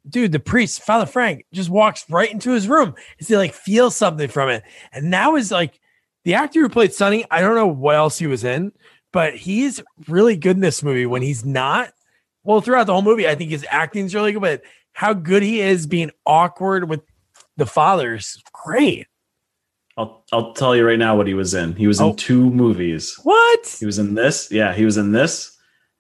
[0.09, 3.97] dude, the priest, Father Frank, just walks right into his room as he like feels
[3.97, 4.63] something from it.
[4.93, 5.79] And that was like
[6.25, 7.25] the actor who played Sonny.
[7.31, 8.73] I don't know what else he was in,
[9.13, 11.91] but he's really good in this movie when he's not.
[12.45, 15.61] Well, throughout the whole movie, I think his acting's really good, but how good he
[15.61, 17.01] is being awkward with
[17.57, 19.07] the fathers, great.
[19.97, 21.75] I'll I'll tell you right now what he was in.
[21.75, 22.11] He was Oh.
[22.11, 23.19] in two movies.
[23.23, 23.77] What?
[23.81, 24.49] He was in this.
[24.53, 25.56] Yeah, he was in this,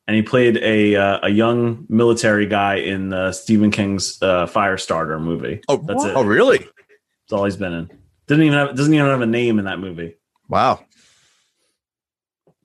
[0.07, 5.20] and he played a uh, a young military guy in uh, Stephen King's uh, Firestarter
[5.20, 5.61] movie.
[5.68, 6.16] Oh, That's it.
[6.16, 6.59] Oh, really?
[6.59, 7.90] That's all he's been in.
[8.26, 10.16] Didn't even have doesn't even have a name in that movie.
[10.48, 10.84] Wow.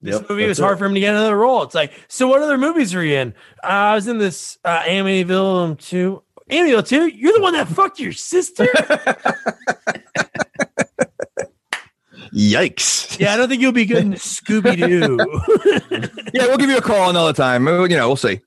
[0.00, 1.62] This Yep, movie was that's hard for him to get another role.
[1.62, 3.34] It's like, so what other movies are you in?
[3.62, 6.22] Uh, I was in this uh, Amityville 2.
[6.50, 7.06] Amityville 2?
[7.06, 8.66] You're the one that fucked your sister?
[12.34, 13.18] Yikes.
[13.20, 15.18] yeah, I don't think you'll be good in Scooby Doo.
[16.34, 17.66] Yeah, we'll give you a call another time.
[17.66, 18.40] You know, we'll see.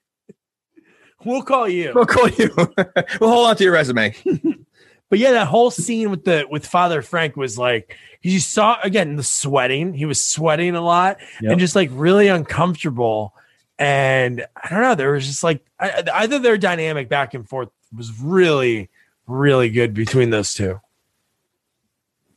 [1.23, 1.91] we'll call you.
[1.93, 2.49] We'll call you.
[2.57, 4.15] we'll hold on to your resume.
[5.07, 9.17] But yeah, that whole scene with the with Father Frank was like you saw again
[9.17, 9.93] the sweating.
[9.93, 11.51] He was sweating a lot Yep.
[11.51, 13.35] and just like really uncomfortable.
[13.77, 17.69] And I don't know, there was just like I, either their dynamic back and forth
[17.95, 18.89] was really,
[19.27, 20.81] really good between those two.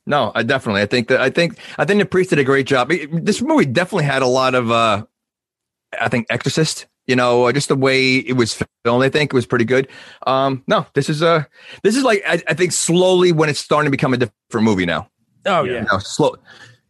[0.09, 0.81] No, I definitely.
[0.81, 2.91] I think that I think I think the priest did a great job.
[3.13, 5.05] This movie definitely had a lot of uh
[6.01, 9.37] I think Exorcist, you know, uh, just the way it was filmed, I think it
[9.37, 9.87] was pretty good.
[10.27, 11.45] Um no, this is uh
[11.83, 14.87] this is like I, I think slowly when it's starting to become a different movie
[14.87, 15.11] now.
[15.45, 15.73] Oh Yeah.
[15.73, 15.79] yeah.
[15.83, 16.37] You know, slow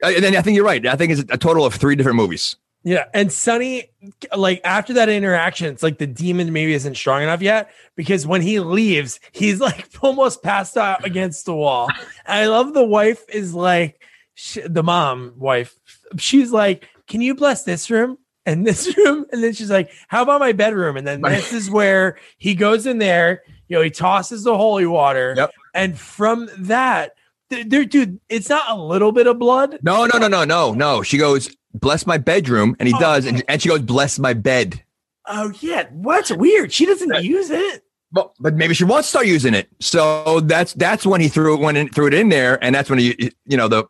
[0.01, 0.87] and then I think you're right.
[0.87, 2.55] I think it's a total of three different movies.
[2.89, 3.91] Yeah, and Sonny,
[4.35, 8.41] like after that interaction, it's like the demon maybe isn't strong enough yet because when
[8.41, 11.89] he leaves, he's like almost passed out against the wall.
[12.25, 14.01] And I love the wife is like
[14.35, 15.79] sh- the mom wife.
[16.17, 18.17] She's like, "Can you bless this room
[18.47, 21.71] and this room?" And then she's like, "How about my bedroom?" And then this is
[21.71, 23.43] where he goes in there.
[23.69, 25.53] You know, he tosses the holy water, Yep.
[25.75, 27.13] and from that,
[27.51, 29.79] there, dude, it's not a little bit of blood.
[29.83, 31.03] No, no, no, no, no, no.
[31.03, 33.01] She goes, bless my bedroom, and he Oh.
[33.01, 34.83] does, and, and she goes, bless my bed.
[35.27, 36.73] Oh yeah, what's weird?
[36.73, 37.85] She doesn't use it.
[38.11, 39.69] But but maybe she wants to start using it.
[39.81, 42.89] So that's that's when he threw it went in, threw it in there, and that's
[42.89, 43.85] when he you know the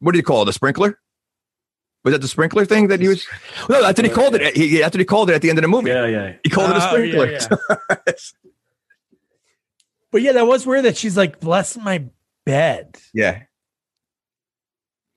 [0.00, 0.44] what do you call it?
[0.46, 0.98] The sprinkler?
[2.04, 3.24] Was that the sprinkler thing that he was?
[3.70, 4.56] No, that's what he called it.
[4.56, 5.88] He, that's what he called it at the end of the movie.
[5.90, 6.32] Yeah, yeah.
[6.42, 7.30] He called it a Oh, sprinkler.
[7.30, 7.46] yeah,
[10.10, 12.04] But yeah, that was weird that she's like, bless my
[12.44, 12.98] bed.
[13.14, 13.44] yeah.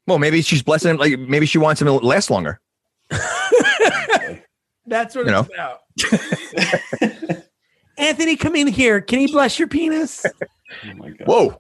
[0.08, 0.98] Well, maybe she's blessing him.
[0.98, 2.60] Like maybe she wants him to last longer.
[4.88, 7.44] That's what You it's about.
[7.98, 9.02] Anthony, come in here.
[9.02, 10.26] Can he bless your penis?
[10.84, 11.28] Oh my god.
[11.28, 11.60] Whoa.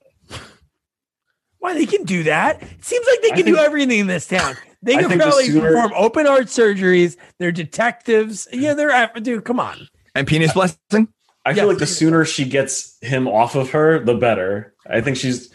[1.59, 2.61] Why they can do that?
[2.61, 4.55] It seems like they I can do everything in this town.
[4.81, 7.15] They can think the probably sooner- perform open heart surgeries.
[7.39, 8.47] They're detectives.
[8.51, 9.45] Yeah, they're af- dude.
[9.45, 9.87] Come on.
[10.15, 11.07] And penis blessing.
[11.45, 11.69] I feel Yeah.
[11.69, 14.73] like the sooner she gets him off of her, the better.
[14.89, 15.49] I think she's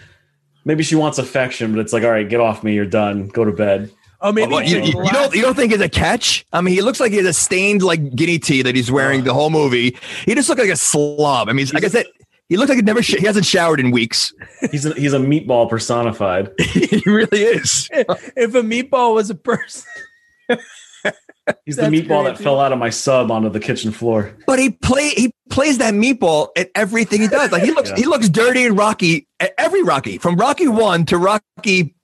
[0.64, 2.74] maybe she wants affection, but it's like, all right, get off me.
[2.74, 3.28] You're done.
[3.28, 3.90] Go to bed.
[4.22, 6.44] Oh, maybe Well, you, you- you don't you don't think it's a catch?
[6.52, 9.24] I mean, he looks like he has a stained like guinea tee that he's wearing
[9.24, 9.96] the whole movie.
[10.26, 11.48] He just looks like a slob.
[11.48, 12.04] I mean, like I said,
[12.50, 14.34] he looks like he never sh- he hasn't showered in weeks.
[14.70, 16.50] He's a, he's a meatball personified.
[16.60, 17.88] he really is.
[17.92, 19.84] if a meatball was a person.
[21.66, 24.36] He's the meatball great, that fell out of my sub onto the kitchen floor.
[24.46, 27.52] But he play he plays that meatball at everything he does.
[27.52, 27.96] Like he looks Yeah.
[27.96, 31.94] he looks dirty and Rocky at every Rocky from Rocky one to Rocky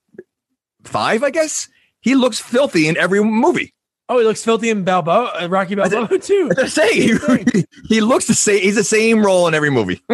[0.85, 1.69] five, I guess.
[2.01, 3.73] He looks filthy in every movie.
[4.09, 6.49] Oh, he looks filthy in Balboa, uh, Rocky Balboa too.
[6.55, 7.47] That's what I'm saying.
[7.53, 8.63] He, he looks the same.
[8.63, 10.01] He's the same role in every movie.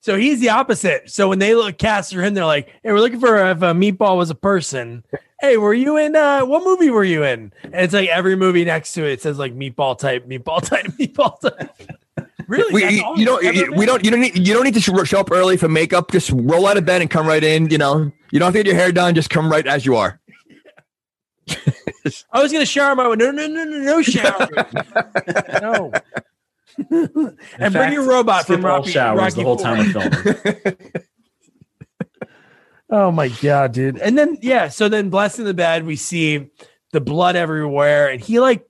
[0.00, 1.10] So he's the opposite.
[1.10, 3.72] So when they look cast for him, they're like, "Hey, we're looking for if a
[3.72, 5.04] meatball was a person."
[5.42, 7.50] Hey, were you in uh what movie were you in?
[7.64, 10.84] And it's like every movie next to it, it says like meatball type, meatball type,
[10.98, 11.70] meatball type.
[12.46, 12.74] Really?
[12.74, 13.42] We, you, you don't.
[13.42, 14.04] You, we don't.
[14.04, 14.36] You don't need.
[14.36, 16.10] You don't need to show up early for makeup.
[16.10, 17.70] Just roll out of bed and come right in.
[17.70, 18.12] You know.
[18.32, 19.14] You don't have to get your hair done.
[19.14, 20.20] Just come right as you are.
[22.32, 24.48] I was gonna shower my no no no no no shower.
[25.62, 25.92] no.
[26.90, 30.76] And bring your robot from Rocky, showers Rocky the whole time of filming.
[32.92, 33.98] Oh my god, dude.
[33.98, 36.50] And then yeah, so then blessed in the bed, we see
[36.92, 38.66] the blood everywhere, and he like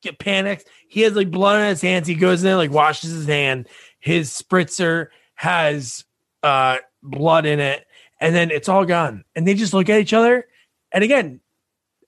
[0.00, 0.64] get panics.
[0.88, 2.08] He has like blood on his hands.
[2.08, 3.68] He goes in there, like washes his hand.
[4.00, 6.04] His spritzer has
[6.42, 7.86] uh blood in it,
[8.20, 9.24] and then it's all gone.
[9.36, 10.44] And they just look at each other,
[10.90, 11.40] and again,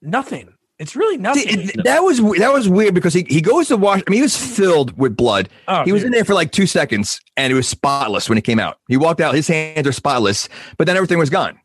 [0.02, 0.53] nothing.
[0.78, 1.42] It's really nothing.
[1.42, 4.02] See, it- that was that was weird because he, he goes to wash.
[4.06, 5.48] I mean, he was filled with blood.
[5.68, 6.06] oh, he was dude.
[6.06, 8.78] in there for like two seconds, and it was spotless when he came out.
[8.88, 11.58] He walked out; his hands are spotless, but then everything was gone.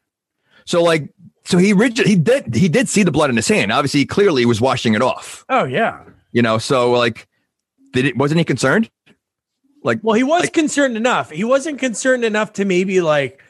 [0.65, 1.09] So like,
[1.45, 3.71] so he rigid, he did he did see the blood in his hand.
[3.71, 5.43] Obviously, he clearly was washing it off.
[5.49, 6.03] Oh yeah.
[6.31, 7.27] You know, so like,
[7.93, 8.91] did it wasn't he concerned?
[9.81, 11.31] Like, Well, he was Like- concerned enough.
[11.31, 13.41] He wasn't concerned enough to maybe like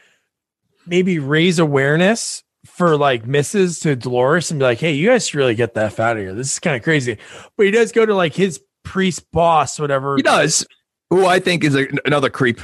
[0.88, 5.38] maybe raise awareness for like misses to Dolores and be like, hey, you guys should
[5.38, 6.34] really get the F out of here.
[6.34, 7.18] This is kind of crazy.
[7.58, 10.16] But he does go to like his priest boss, whatever.
[10.16, 10.66] he does.
[11.10, 12.60] Who I think is a, another creep.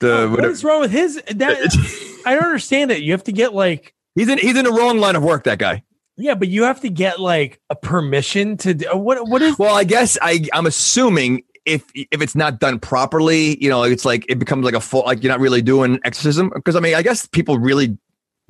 [0.00, 3.02] The Oh, what is wrong with his that I don't understand it.
[3.02, 5.44] You have to get like he's in he's in the wrong line of work.
[5.44, 5.82] That guy.
[6.16, 9.74] yeah, but you have to get like a permission to do what what is Well,
[9.74, 14.24] I guess I I'm assuming if if it's not done properly, you know, it's like
[14.28, 17.02] it becomes like a full like you're not really doing exorcism because I mean I
[17.02, 17.98] guess people really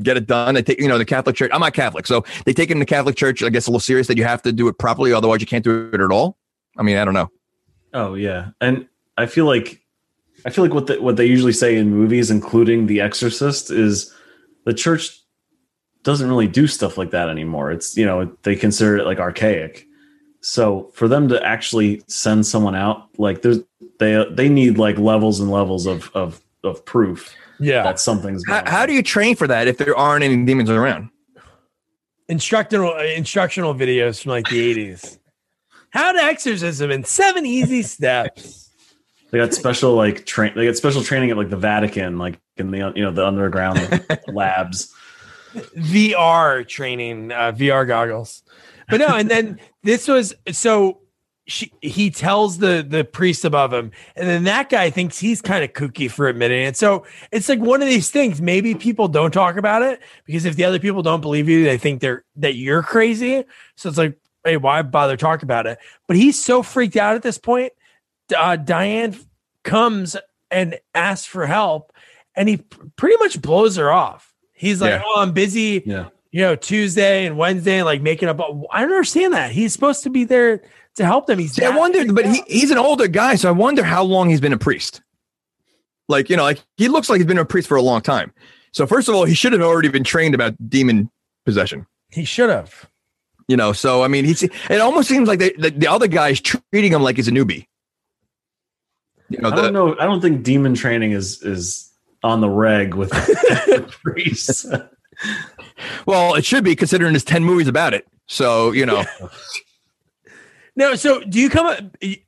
[0.03, 0.55] get it done.
[0.55, 1.51] They take you know the Catholic Church.
[1.53, 3.43] I'm not Catholic, so they take it in the Catholic Church.
[3.43, 5.65] I guess a little serious that you have to do it properly, otherwise you can't
[5.65, 6.37] do it at all.
[6.77, 7.31] I mean, I don't know.
[7.93, 8.87] Oh yeah, and
[9.17, 9.83] I feel like
[10.45, 14.15] I feel like what the, what they usually say in movies, including The Exorcist, is
[14.65, 15.19] the church
[16.05, 17.73] doesn't really do stuff like that anymore.
[17.73, 19.87] It's you know they consider it like archaic.
[20.41, 23.59] So for them to actually send someone out, like there's
[23.99, 28.45] they they need like levels and levels of of of proof yeah that something's.
[28.47, 28.89] How, going how on.
[28.89, 31.11] do you train for that if there aren't any demons around?
[32.29, 35.19] instructional uh, instructional videos from like the 80s.
[35.91, 38.71] How to exorcism in seven easy steps.
[39.31, 40.53] They got special like train.
[40.55, 43.79] They got special training at like the Vatican, like in the you know the underground
[44.29, 44.95] labs.
[45.55, 48.43] VR training, uh, VR goggles.
[48.89, 51.01] But no, and then this was so
[51.49, 55.65] she he tells the the priest above him, and then that guy thinks he's kind
[55.65, 56.77] of kooky for admitting it.
[56.77, 58.41] So it's like one of these things.
[58.41, 61.79] Maybe people don't talk about it because if the other people don't believe you, they
[61.79, 63.45] think they're that you're crazy.
[63.77, 65.79] So it's like, hey, why bother talk about it?
[66.07, 67.73] But he's so freaked out at this point.
[68.37, 69.17] Uh, Diane
[69.65, 70.17] comes
[70.51, 71.95] and asks for help,
[72.37, 72.59] and he
[72.97, 74.35] pretty much blows her off.
[74.53, 75.03] He's like, Yeah.
[75.05, 78.39] "Oh, I'm busy." Yeah, you know, Tuesday and Wednesday, like making up.
[78.71, 79.51] I don't understand that.
[79.51, 80.61] He's supposed to be there
[80.99, 81.39] to help them.
[81.39, 84.05] He's See, I that wonder, but he, he's an older guy, so I wonder how
[84.05, 85.03] long he's been a priest.
[86.09, 88.33] Like, you know, like he looks like he's been a priest for a long time.
[88.73, 91.11] So first of all, he should have already been trained about demon
[91.45, 91.87] possession.
[92.11, 92.89] he should have.
[93.49, 96.39] You know, so I mean, he's it almost seems like they, the, the other guy's
[96.41, 97.67] treating him like he's a newbie.
[99.31, 99.97] You know, I the, don't know.
[99.99, 101.91] I don't think demon training is is
[102.23, 103.11] on the reg with
[103.69, 104.67] with priests.
[106.07, 108.07] well, it should be considering there's 10 movies about it.
[108.27, 109.05] So, you know,
[110.79, 111.81] No, so do you come up?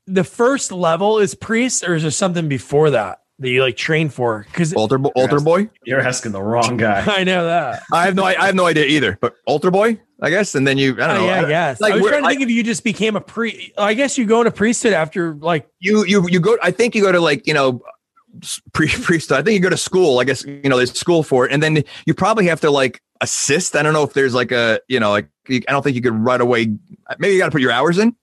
[0.08, 4.08] The first level is priest, or is there something before that that you like train
[4.08, 4.44] for?
[4.50, 5.70] Because altar, Bo- altar boy.
[5.84, 7.04] You're asking the wrong guy.
[7.06, 7.84] I know that.
[7.92, 10.56] I have no, I have no idea either, but altar boy, I guess.
[10.56, 11.26] And then you, I don't Oh, know.
[11.26, 11.80] yeah, I- yes.
[11.80, 13.70] like, I was trying to I- think if you just became a priest.
[13.78, 17.02] I guess you go into priesthood after like you you you go i think you
[17.02, 17.80] go to like you know
[18.72, 21.46] pre priesthood i think you go to school i guess you know there's school for
[21.46, 24.50] it and then you probably have to like assist i don't know if there's like
[24.52, 26.66] a you know like you, i don't think you could right away
[27.18, 28.14] maybe you got to put your hours in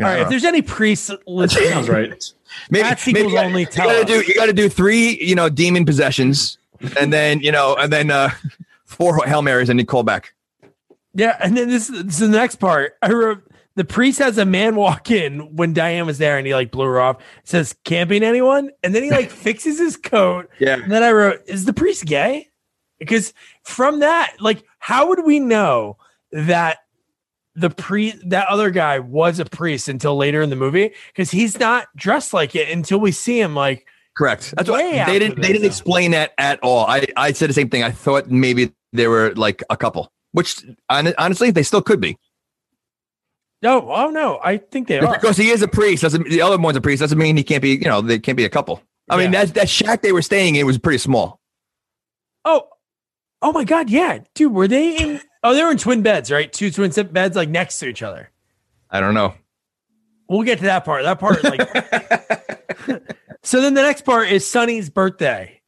[0.00, 0.16] You know, all I right.
[0.24, 2.32] don't If there's any priests Sounds listening, right.
[2.70, 4.06] maybe, that sequels maybe you gotta- only you tell gotta us.
[4.06, 6.58] do you got to do three you know demon possessions
[6.98, 8.30] and then you know and then uh
[8.84, 10.34] four hail marys and you call back
[11.14, 12.96] Yeah, and then this, this is the next part.
[13.02, 13.42] I wrote
[13.76, 16.84] the priest has a man walk in when Diane was there, and he like blew
[16.86, 17.16] her off.
[17.44, 20.50] Says camping anyone, and then he like fixes his coat.
[20.58, 22.48] yeah And then I wrote, is the priest gay?
[22.98, 23.32] Because
[23.62, 25.96] from that, like, how would we know
[26.32, 26.78] that
[27.54, 31.58] the pre that other guy was a priest until later in the movie because he's
[31.58, 33.86] not dressed like it until we see him like
[34.16, 34.52] Correct.
[34.56, 35.40] That's what they didn't.
[35.40, 36.84] They didn't explain that at all.
[36.86, 37.82] I I said the same thing.
[37.82, 42.18] I thought maybe they were like a couple, which honestly they still could be.
[43.62, 46.58] no oh no I think they are Because he is a priest, doesn't the other
[46.58, 47.70] one's a priest doesn't mean he can't be.
[47.70, 48.82] You know, they can't be a couple.
[49.08, 49.44] I mean, Yeah.
[49.44, 51.40] that that shack they were staying in was pretty small.
[52.44, 52.68] oh
[53.42, 56.52] oh my god yeah dude were they in oh they were in twin beds right
[56.52, 58.30] two twin se- beds like next to each other
[58.90, 59.34] I don't know.
[60.28, 61.60] we'll get to that part that part like
[63.42, 65.60] so then the next part is Sonny's birthday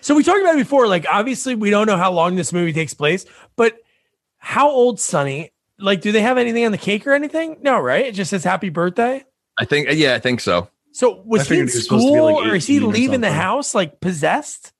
[0.00, 2.72] so we talked about it before like obviously we don't know how long this movie
[2.72, 3.26] takes place
[3.56, 3.78] but
[4.38, 8.06] how old Sonny like do they have anything on the cake or anything no right
[8.06, 9.24] it just says happy birthday
[9.58, 9.88] I think.
[9.88, 10.68] Uh, yeah, I think so.
[10.92, 12.66] So was I he in figured he was supposed to be, school like, or is
[12.66, 14.72] he 18 or leaving the house like possessed?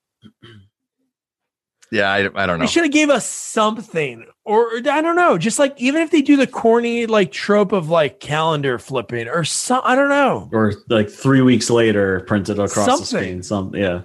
[1.92, 2.64] Yeah, I, I don't know.
[2.64, 5.36] They should have gave us something, or I don't know.
[5.38, 9.42] Just like even if they do the corny like trope of like calendar flipping or
[9.44, 10.48] some, I don't know.
[10.52, 13.42] or like three weeks later, printed across the screen.
[13.42, 14.02] Some yeah.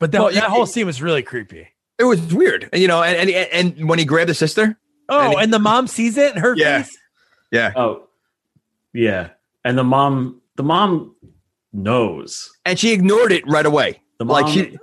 [0.00, 1.68] But that, Well, that you- whole scene was really creepy.
[1.98, 3.02] It was weird, you know.
[3.02, 4.78] And and, and when he grabbed the sister,
[5.08, 6.82] Oh, And and, the mom sees it in her Yeah.
[6.82, 6.96] face.
[7.50, 8.08] yeah, Oh,
[8.92, 9.30] yeah.
[9.64, 11.14] And the mom, the mom
[11.72, 12.50] knows.
[12.64, 14.00] and she ignored it right away.
[14.18, 14.76] The mom Like she,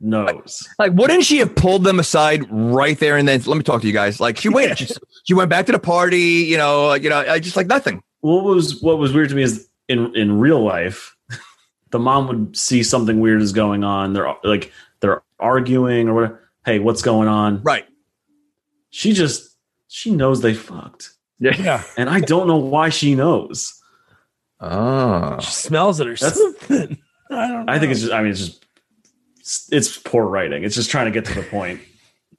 [0.00, 0.68] knows.
[0.78, 3.40] Like, wouldn't she have pulled them aside right there and then?
[3.46, 4.20] Let me talk to you guys.
[4.20, 4.78] Like, she waited.
[4.78, 4.88] she,
[5.24, 6.18] she went back to the party.
[6.18, 8.02] You know, like, you know, I just like nothing.
[8.20, 11.16] What was what was weird to me is in in real life,
[11.90, 14.12] the mom would see something weird is going on.
[14.12, 16.50] They're like they're arguing or whatever.
[16.64, 17.62] Hey, what's going on?
[17.62, 17.86] Right.
[18.90, 19.56] She just
[19.88, 23.80] she knows they fucked, Yeah, and I don't know why she knows.
[24.60, 25.38] Oh.
[25.40, 26.98] she smells it or That's- something.
[27.30, 27.66] I don't.
[27.66, 27.72] Know.
[27.72, 28.12] I think it's just.
[28.12, 28.65] I mean, it's just.
[29.70, 30.64] It's poor writing.
[30.64, 31.80] It's just trying to get to the point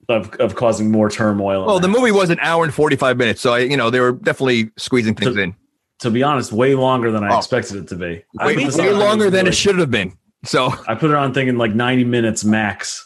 [0.10, 1.62] of of causing more turmoil.
[1.62, 3.90] in Well, the movie was an hour and forty five minutes, so I, you know,
[3.90, 5.56] they were definitely squeezing things So- in.
[6.00, 7.38] to be honest, way longer than I Oh.
[7.38, 8.24] expected it to be.
[8.36, 10.14] Way, way on, longer was than it should have been.
[10.46, 13.04] So I put it on thinking like 90 minutes max.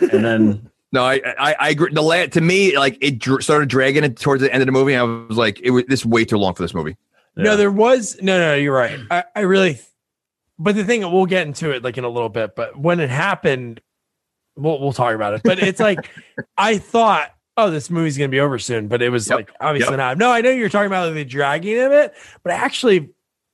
[0.00, 1.92] And then no, I, I, I agree.
[1.92, 4.72] The la- to me, like it dr- started dragging it towards the end of the
[4.72, 4.94] movie.
[4.94, 6.96] I was like, it was this way too long for this movie.
[7.34, 8.54] No, there was no, no.
[8.54, 9.00] You're right.
[9.10, 9.80] I, I really,
[10.62, 12.54] but the thing we'll get into it like in a little bit.
[12.56, 13.80] But when it happened,
[14.56, 15.42] we'll we'll talk about it.
[15.44, 16.08] But it's like
[16.56, 18.88] I thought, oh, this movie's gonna be over soon.
[18.88, 19.36] But it was Yep.
[19.36, 19.98] like obviously Yep.
[19.98, 20.18] not.
[20.18, 23.10] No, I know you're talking about the dragging of it, but I actually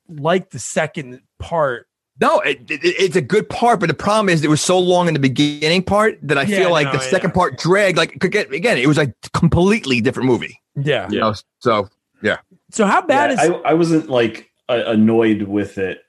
[0.08, 1.86] like the second part.
[2.20, 5.06] No, it, it, it's a good part, but the problem is it was so long
[5.06, 7.10] in the beginning part that I Yeah, feel like no, the yeah.
[7.10, 7.96] second part dragged.
[7.96, 10.60] Like could get again, it was a completely different movie.
[10.74, 11.08] Yeah.
[11.10, 11.88] You know, so
[12.22, 12.38] yeah.
[12.72, 13.50] So how bad Yeah, is?
[13.50, 16.02] I, I wasn't like uh, annoyed with it,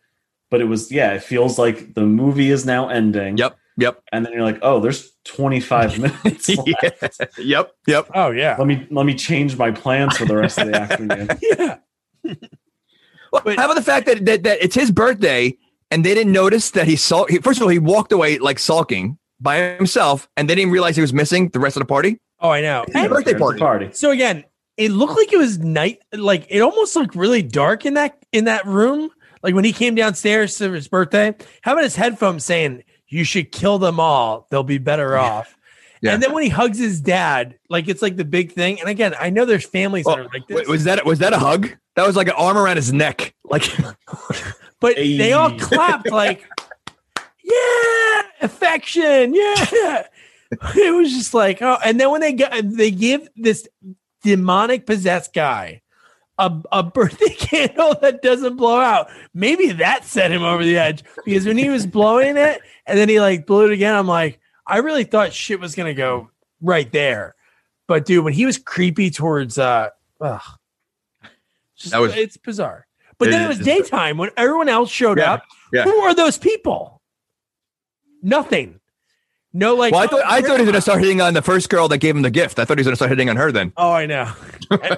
[0.51, 3.37] but it was, yeah, it feels like the movie is now ending.
[3.37, 4.01] Yep, yep.
[4.11, 6.49] And then you're like, oh, there's 25 minutes.
[6.49, 6.67] left.
[6.67, 7.21] yeah.
[7.37, 8.09] Yep, yep.
[8.15, 8.55] oh yeah.
[8.57, 11.29] Let me let me change my plans for the rest of the afternoon.
[11.41, 11.77] Yeah.
[13.31, 15.55] Well, But- how about the fact that, that that it's his birthday
[15.91, 17.25] and they didn't notice that he saw?
[17.25, 20.95] He, first of all, he walked away like sulking by himself, and they didn't realize
[20.95, 22.19] he was missing the rest of the party.
[22.39, 22.85] Oh, I know.
[22.89, 23.59] Yeah, And- birthday There's the party.
[23.59, 23.89] party.
[23.93, 24.43] so again,
[24.77, 25.99] it looked like it was night.
[26.13, 29.11] Like it almost looked really dark in that in that room.
[29.43, 33.51] Like when he came downstairs to his birthday, how about his headphones saying, "You should
[33.51, 35.55] kill them all; they'll be better off."
[36.01, 36.13] Yeah.
[36.13, 38.79] And then when he hugs his dad, like it's like the big thing.
[38.79, 41.19] And again, I know there's families that Oh, are like this, Wait, was that was
[41.19, 41.69] that a hug?
[41.95, 43.33] That was like an arm around his neck.
[43.43, 43.63] Like
[44.79, 46.45] but they all clapped like,
[47.43, 50.07] "Yeah, affection, yeah."
[50.75, 53.67] It was just like, oh, and then when they got they give this
[54.23, 55.83] demonic possessed guy
[56.39, 59.09] a, a birthday candle that doesn't blow out.
[59.33, 63.09] Maybe that set him over the edge because when he was blowing it and then
[63.09, 66.29] he like blew it again, I'm like, I really thought shit was gonna go
[66.61, 67.35] right there.
[67.87, 69.89] But dude, when he was creepy towards uh
[70.21, 70.41] ugh,
[71.77, 72.85] just, That was- it's bizarre.
[73.17, 75.43] But It then it was daytime when everyone else showed Yeah, up.
[75.73, 75.83] yeah.
[75.83, 77.01] Who are those people?
[78.21, 78.78] Nothing.
[79.51, 81.41] No, like well, I thought oh, I thought he was gonna start hitting on the
[81.41, 82.59] first girl that gave him the gift.
[82.59, 83.73] I thought he was gonna start hitting on her then.
[83.77, 84.31] Oh, I know.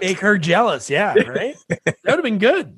[0.02, 0.90] make her jealous.
[0.90, 1.56] Yeah, right.
[1.69, 2.78] that would have been good.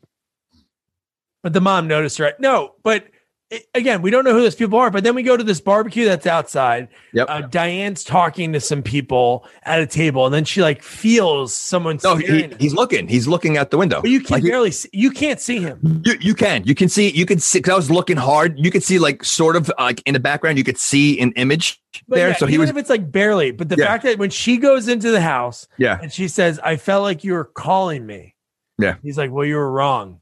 [1.41, 2.39] But the mom noticed, right?
[2.39, 3.07] No, but
[3.49, 4.89] it, again, we don't know who those people are.
[4.89, 6.87] But then we go to this barbecue that's outside.
[7.13, 7.27] Yep.
[7.29, 11.99] Uh, Diane's talking to some people at a table, and then she like feels someone.
[12.03, 13.07] No, he, he's looking.
[13.07, 14.01] He's looking out the window.
[14.01, 14.89] but you can Like, barely see.
[14.93, 16.01] You can't see him.
[16.05, 18.57] You you can you can see you can see because I was looking hard.
[18.57, 20.57] You could see like sort of like in the background.
[20.57, 22.29] You could see an image But there.
[22.29, 23.51] yeah, so he even was if it's like barely.
[23.51, 23.85] But the Yeah.
[23.85, 27.23] fact that when she goes into the house yeah and she says, "I felt like
[27.23, 28.35] you were calling me,"
[28.79, 28.95] Yeah.
[29.03, 30.19] he's like, "Well, you were wrong,"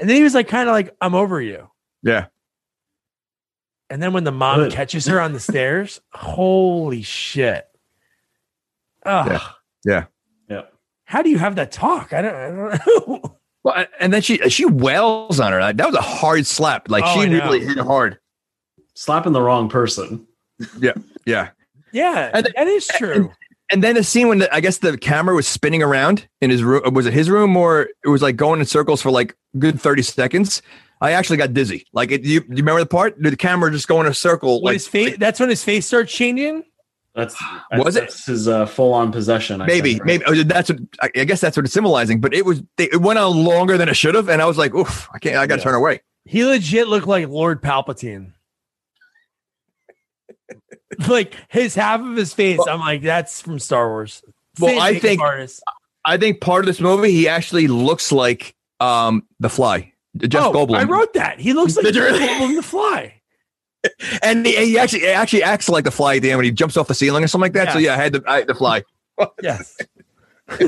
[0.00, 1.68] and then he was like, kind of like, "I'm over you."
[2.02, 2.26] yeah.
[3.90, 4.72] And then when the mom Good.
[4.72, 7.66] catches her on the stairs, holy shit.
[9.04, 9.26] Ugh.
[9.26, 9.40] Yeah.
[9.84, 10.04] Yeah.
[10.48, 10.62] Yeah.
[11.04, 12.12] How do you have that talk?
[12.12, 12.48] I don't, I
[12.78, 13.36] don't know.
[13.62, 15.60] Well, and then she she wails on her.
[15.74, 16.88] That was a hard slap.
[16.88, 18.18] Like Oh, she really hit hard.
[18.94, 20.26] Slapping the wrong person.
[20.80, 20.92] Yeah.
[21.26, 21.50] yeah,
[21.92, 22.30] yeah.
[22.32, 23.30] And- that is true.
[23.70, 26.64] And then the scene when the, I guess the camera was spinning around in his
[26.64, 26.94] room.
[26.94, 30.00] Was it his room or it was like going in circles for like good thirty
[30.02, 30.62] seconds?
[31.00, 31.86] I actually got dizzy.
[31.92, 33.20] Like, it, you, you remember the part?
[33.20, 34.60] Did the camera just going in a circle.
[34.62, 36.64] When Like his face, that's when his face starts changing.
[37.14, 37.34] That's
[37.72, 38.00] Was it?
[38.00, 39.60] that's his uh, full on possession.
[39.60, 40.06] I maybe, think, right?
[40.06, 42.20] maybe oh, that's what I I guess that's what it's symbolizing.
[42.20, 44.56] But it was they, it went on longer than it should have, and I was
[44.58, 45.36] like, oof, I can't.
[45.36, 45.64] I got to Yeah.
[45.64, 46.02] turn away.
[46.24, 48.32] He legit looked like Lord Palpatine.
[51.08, 54.22] like his half of his face, I'm like, that's from Star Wars.
[54.58, 55.62] Well, Same I think- artist.
[56.04, 59.89] I think part of this movie, he actually looks like um the Fly,
[60.28, 60.76] Jeff oh, Goldblum.
[60.76, 61.40] I wrote that.
[61.40, 62.14] He looks like Did Jeff?
[62.14, 63.20] Goldblum the Fly.
[64.22, 66.50] and he, he actually he actually acts like the Fly at the end when he
[66.50, 67.72] jumps off the ceiling or something like that.
[67.72, 68.82] So yeah, I had the I had the Fly.
[69.42, 69.76] Yes.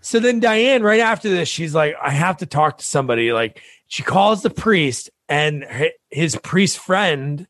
[0.00, 3.32] so then Diane, right after this, she's like, I have to talk to somebody.
[3.34, 5.66] Like she calls the priest and
[6.10, 7.46] his priest friend,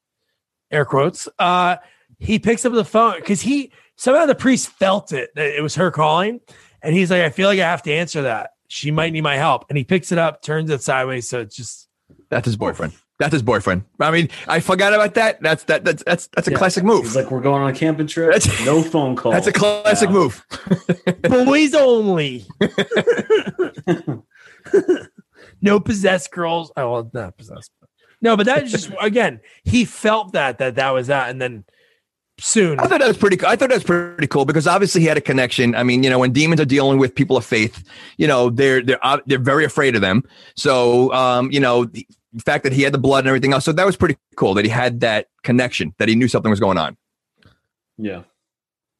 [0.72, 1.76] air quotes, uh,
[2.18, 5.76] he picks up the phone because he somehow the priest felt it that it was
[5.76, 6.40] her calling.
[6.82, 8.50] And he's like, I feel like I have to answer that.
[8.68, 9.66] She might need my help.
[9.68, 11.28] And he picks it up, turns it sideways.
[11.28, 11.88] So it's just
[12.30, 12.94] That's his boyfriend.
[13.20, 13.84] That's his boyfriend.
[14.00, 15.40] I mean, I forgot about that.
[15.40, 16.58] That's that that's that's that's a Yeah.
[16.58, 17.04] classic move.
[17.04, 18.32] He's like, we're going on a camping trip.
[18.32, 19.30] That's- no phone call.
[19.30, 20.14] That's a classic Yeah.
[20.14, 20.44] move.
[21.22, 22.44] boys only.
[25.60, 26.72] no possessed girls.
[26.76, 27.70] Oh, well, not possessed.
[28.20, 31.64] No, but that's just again, he felt that that that was that, and then
[32.38, 33.38] soon, I thought that was pretty.
[33.44, 35.74] I thought that was pretty cool because obviously he had a connection.
[35.74, 37.84] I mean, you know, when demons are dealing with people of faith,
[38.16, 40.22] you know, they're they're uh, they're very afraid of them.
[40.56, 42.06] So, um, you know, the
[42.44, 44.64] fact that he had the blood and everything else, so that was pretty cool that
[44.64, 46.96] he had that connection, that he knew something was going on.
[47.96, 48.22] Yeah.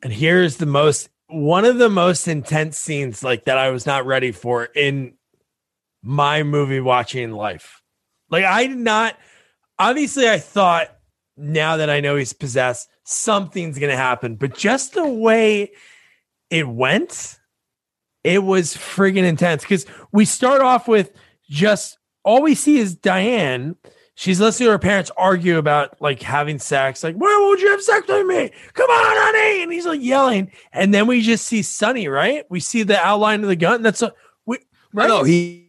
[0.04, 4.06] and here's the most one of the most intense scenes like that I was not
[4.06, 5.14] ready for in
[6.02, 7.82] my movie watching life.
[8.30, 9.18] Like I did not.
[9.78, 10.96] Obviously, I thought
[11.36, 14.36] now that I know he's possessed, something's gonna happen.
[14.36, 15.72] But just the way
[16.50, 17.38] it went,
[18.22, 19.62] it was friggin' intense.
[19.62, 21.12] Because we start off with
[21.48, 23.76] just all we see is Diane.
[24.16, 27.02] She's listening to her parents argue about like having sex.
[27.02, 28.50] Like, why won't you have sex with me?
[28.72, 29.62] Come on, honey.
[29.62, 30.52] And he's like yelling.
[30.72, 32.44] And then we just see Sonny, right?
[32.48, 33.82] We see the outline of the gun.
[33.82, 34.14] That's a
[34.46, 34.58] we
[34.92, 35.08] right.
[35.08, 35.63] No, he.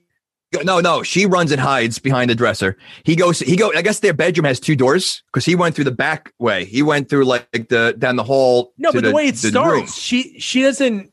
[0.63, 2.77] No, no, she runs and hides behind the dresser.
[3.03, 3.39] He goes.
[3.39, 3.71] He go.
[3.75, 6.65] I guess their bedroom has two doors because he went through the back way.
[6.65, 8.73] He went through like the down the hall.
[8.77, 9.87] no, but the, way it the starts, room.
[9.87, 11.11] she she doesn't.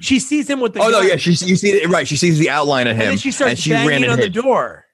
[0.00, 0.80] She sees him with the.
[0.80, 2.06] Oh no, yeah, she you see it right.
[2.06, 4.12] She sees the outline of and him, then she starts and she banging ran and
[4.12, 4.86] on the door.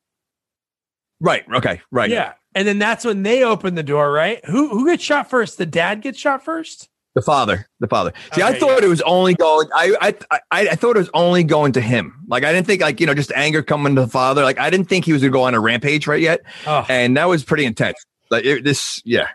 [1.21, 1.45] Right.
[1.55, 1.81] Okay.
[1.91, 2.11] Right.
[2.11, 4.13] Yeah, and then that's when they open the door.
[4.13, 4.45] Right?
[4.47, 5.59] Who who gets shot first?
[5.59, 6.89] The dad gets shot first.
[7.15, 7.69] The father.
[7.81, 8.13] The father.
[8.33, 8.87] See, I thought yeah.
[8.87, 9.69] it was only going.
[9.75, 12.15] I, I I I thought it was only going to him.
[12.27, 14.43] Like I didn't think like you know just anger coming to the father.
[14.43, 17.17] Like I didn't think he was gonna go on a rampage right yet, Oh, and
[17.17, 17.97] that was pretty intense.
[18.31, 19.29] Like it, this, yeah,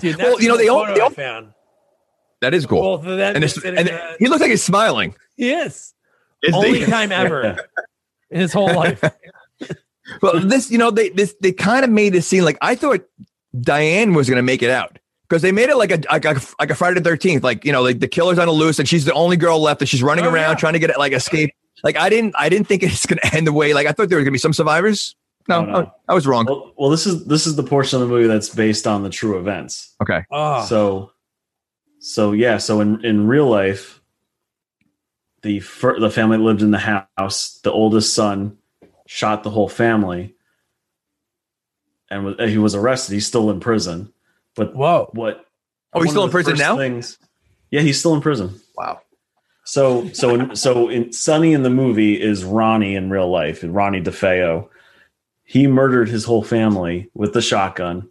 [0.00, 1.52] dude, well, you know, the they all- they all- found.
[2.40, 2.80] that is cool.
[2.80, 3.36] Both of them.
[3.36, 4.02] and, and there.
[4.02, 5.14] Uh, he looks like he's smiling.
[5.36, 5.92] Yes.
[6.42, 6.86] Is Only he?
[6.86, 7.42] time ever
[8.30, 9.02] in his whole life.
[10.20, 13.00] Well, this, you know, they this they kind of made this scene like I thought
[13.58, 14.98] Diane was gonna make it out
[15.32, 17.72] because they made it like a like a, like a Friday the Thirteenth, like you
[17.72, 20.02] know, like the killer's on the loose and she's the only girl left and she's
[20.02, 20.54] running Oh, around yeah.
[20.56, 21.54] trying to get it like escape.
[21.82, 24.18] Like I didn't I didn't think it's gonna end the way like I thought there
[24.18, 25.16] were gonna be some survivors.
[25.48, 25.74] No, Oh, no.
[26.08, 26.44] I, I was wrong.
[26.44, 29.10] Well, well, this is this is the portion of the movie that's based on the
[29.10, 29.94] true events.
[30.02, 31.12] Okay, Oh, So,
[31.98, 34.02] so yeah, so in in real life,
[35.40, 37.58] the fir- the family that lived in the house.
[37.64, 38.58] The oldest son
[39.06, 40.34] shot the whole family,
[42.10, 43.14] and was, he was arrested.
[43.14, 44.12] He's still in prison.
[44.54, 45.10] But whoa.
[45.12, 45.46] what?
[45.92, 46.76] Oh, he's still in prison now?
[46.76, 47.18] Things,
[47.70, 48.60] yeah, he's still in prison.
[48.76, 49.00] wow.
[49.64, 53.74] So so in, so in Sonny in the movie is Ronnie in real life, and
[53.74, 54.68] Ronnie DeFeo.
[55.44, 58.10] He murdered his whole family with the shotgun.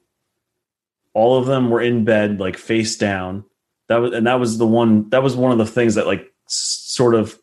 [1.14, 3.44] All of them were in bed, like face down.
[3.90, 5.10] That was and that was the one.
[5.10, 7.38] That was one of the things that like s- sort of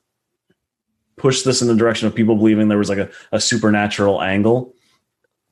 [1.19, 4.75] pushed this in the direction of people believing there was like a, a supernatural angle.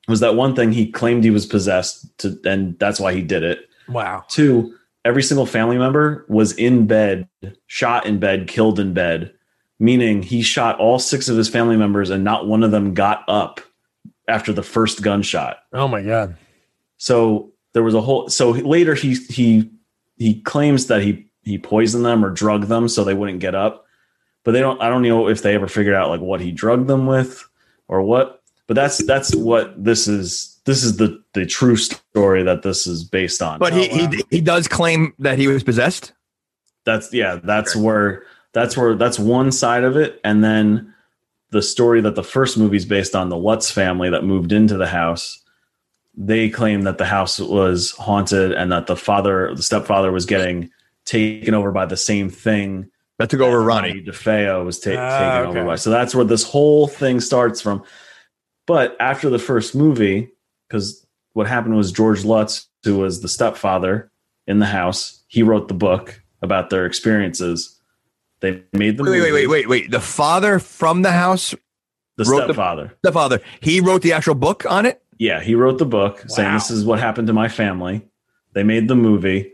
[0.08, 3.42] Was that one thing he claimed he was possessed to, and that's why he did
[3.42, 3.68] it.
[3.88, 4.24] Wow.
[4.28, 4.74] Two,
[5.04, 7.28] every single family member was in bed,
[7.66, 9.32] shot in bed, killed in bed,
[9.78, 13.24] meaning he shot all six of his family members and not one of them got
[13.28, 13.60] up
[14.28, 15.58] after the first gunshot.
[15.72, 16.36] Oh my God.
[16.96, 19.70] So there was a whole so later he he
[20.16, 23.86] he claims that he he poisoned them or drugged them so they wouldn't get up.
[24.44, 26.88] But they don't I don't know if they ever figured out like what he drugged
[26.88, 27.44] them with
[27.88, 28.42] or what.
[28.66, 33.04] But that's that's what this is this is the the true story that this is
[33.04, 33.58] based on.
[33.60, 34.10] But he, Oh, wow.
[34.10, 36.12] he he does claim that he was possessed.
[36.84, 40.92] That's yeah, that's where that's where that's one side of it, and then
[41.50, 44.76] the story that the first movie is based on, the Lutz family that moved into
[44.76, 45.42] the house.
[46.18, 50.70] They claim that the house was haunted and that the father, the stepfather, was getting
[51.04, 54.02] taken over by the same thing That took over Ronnie.
[54.02, 55.76] DeFeo was ta- Ah, taken over by.
[55.76, 57.84] So that's where this whole thing starts from.
[58.66, 60.30] But after the first movie,
[60.68, 64.10] because what happened was George Lutz, who was the stepfather
[64.46, 67.78] in the house, he wrote the book about their experiences.
[68.40, 69.90] They made the Wait, wait, wait, wait, wait, wait.
[69.90, 71.54] The father from the house,
[72.16, 72.92] The stepfather.
[73.02, 75.02] the father, he wrote the actual book on it.
[75.18, 78.06] Yeah, he wrote the book saying this is what happened to my family.
[78.52, 79.52] They made the movie,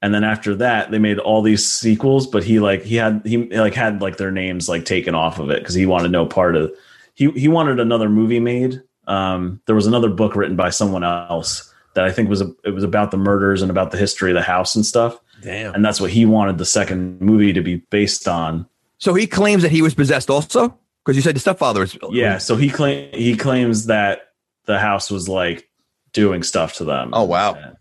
[0.00, 2.26] and then after that, they made all these sequels.
[2.26, 5.50] But he like he had he like had like their names like taken off of
[5.50, 6.72] it because he wanted no part of.
[7.14, 8.82] He he wanted another movie made.
[9.06, 12.70] Um, there was another book written by someone else that I think was a, it
[12.70, 15.74] was about the murders and about the history of the house and stuff, Damn.
[15.74, 18.66] and that's what he wanted the second movie to be based on.
[18.98, 21.98] So he claims that he was possessed also because you said the stepfather was.
[22.10, 24.32] Yeah, so he claim he claims that
[24.66, 25.68] the house was like
[26.12, 27.10] doing stuff to them.
[27.12, 27.74] Oh, wow.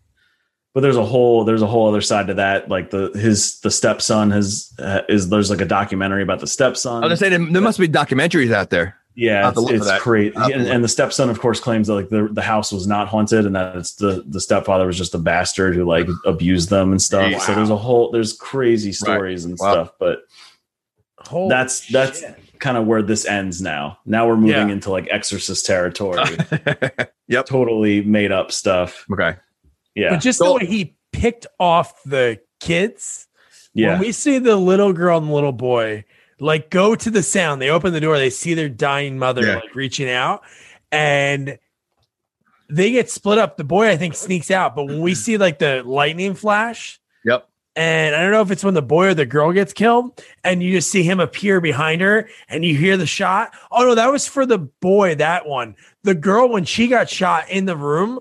[0.74, 2.70] But there's a whole there's a whole other side to that.
[2.70, 7.04] Like the his the stepson has uh, is there's like a documentary about the stepson.
[7.04, 8.96] I was gonna say there, there must be documentaries out there.
[9.16, 10.02] Yeah, it's, to it's that.
[10.02, 10.36] crazy.
[10.36, 12.72] I'll have to And, and the stepson, of course, claims that like the the house
[12.72, 16.08] was not haunted and that it's the the stepfather was just a bastard who like
[16.26, 17.32] abused them and stuff.
[17.34, 17.40] Wow.
[17.40, 19.72] So there's a whole there's crazy stories and Wow.
[19.74, 19.92] stuff.
[20.00, 20.20] But
[21.20, 22.24] Holy that's that's
[22.60, 23.98] kind of where this ends now.
[24.06, 24.74] Now we're moving Yeah.
[24.74, 26.24] into like exorcist territory.
[27.28, 27.46] Yep.
[27.46, 29.06] Totally made up stuff.
[29.14, 29.38] Okay.
[29.96, 30.10] Yeah.
[30.10, 33.28] But just So- the way he picked off the kids.
[33.74, 33.92] yeah.
[33.94, 36.04] When we see the little girl and the little boy
[36.42, 39.56] like go to the sound, they open the door, they see their dying mother Yeah.
[39.56, 40.42] like reaching out,
[40.92, 41.58] and
[42.70, 43.58] they get split up.
[43.58, 47.48] The boy, I think, sneaks out, but when we see like the lightning flash, Yep.
[47.76, 50.64] and I don't know if it's when the boy or the girl gets killed, and
[50.64, 53.54] you just see him appear behind her, and you hear the shot.
[53.72, 55.16] Oh no, that was for the boy.
[55.16, 58.20] That one, the girl when she got shot in the room,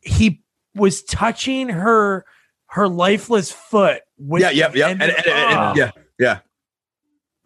[0.00, 0.42] he
[0.74, 2.24] was touching her
[2.66, 4.02] her lifeless foot.
[4.18, 4.50] With Yeah.
[4.50, 4.74] Yep.
[4.76, 4.90] Yep.
[4.90, 5.90] and- And, and- and- yeah.
[6.18, 6.38] Yeah.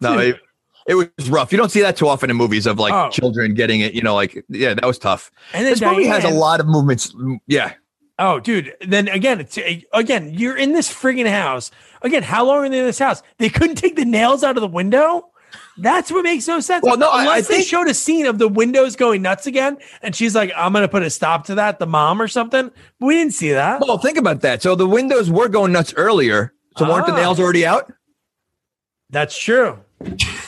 [0.03, 0.39] No, it,
[0.87, 1.51] it was rough.
[1.51, 3.09] You don't see that too often in movies of like Oh.
[3.09, 3.93] children getting it.
[3.93, 5.31] You know, like yeah, that was tough.
[5.53, 7.13] And This movie has a lot of movements.
[7.47, 7.73] Yeah.
[8.19, 8.73] Oh, dude.
[8.87, 9.57] Then again, it's
[9.91, 11.71] again, you're in this friggin' house.
[12.03, 13.23] Again, how long are they in this house?
[13.39, 15.29] They couldn't take the nails out of the window.
[15.77, 16.83] That's what makes no sense.
[16.83, 19.77] Well, no, unless I they think- showed a scene of the windows going nuts again,
[20.03, 22.69] and she's like, "I'm gonna put a stop to that," the mom or something.
[22.99, 23.81] But we didn't see that.
[23.81, 24.61] Well, think about that.
[24.61, 26.53] So the windows were going nuts earlier.
[26.77, 27.17] So weren't the Ah.
[27.17, 27.91] nails already out?
[29.09, 29.79] That's true.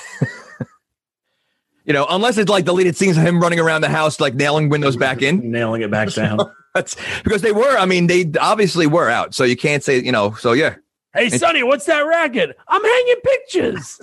[1.85, 4.69] You know, unless it's like deleted scenes of him running around the house, like nailing
[4.69, 5.51] windows back in.
[5.51, 6.39] nailing it back down.
[6.73, 7.77] That's because they were.
[7.77, 9.35] I mean, they obviously were out.
[9.35, 10.33] So you can't say, you know.
[10.33, 10.75] So yeah.
[11.13, 12.57] Hey, Sonny, what's that racket?
[12.67, 14.01] I'm hanging pictures.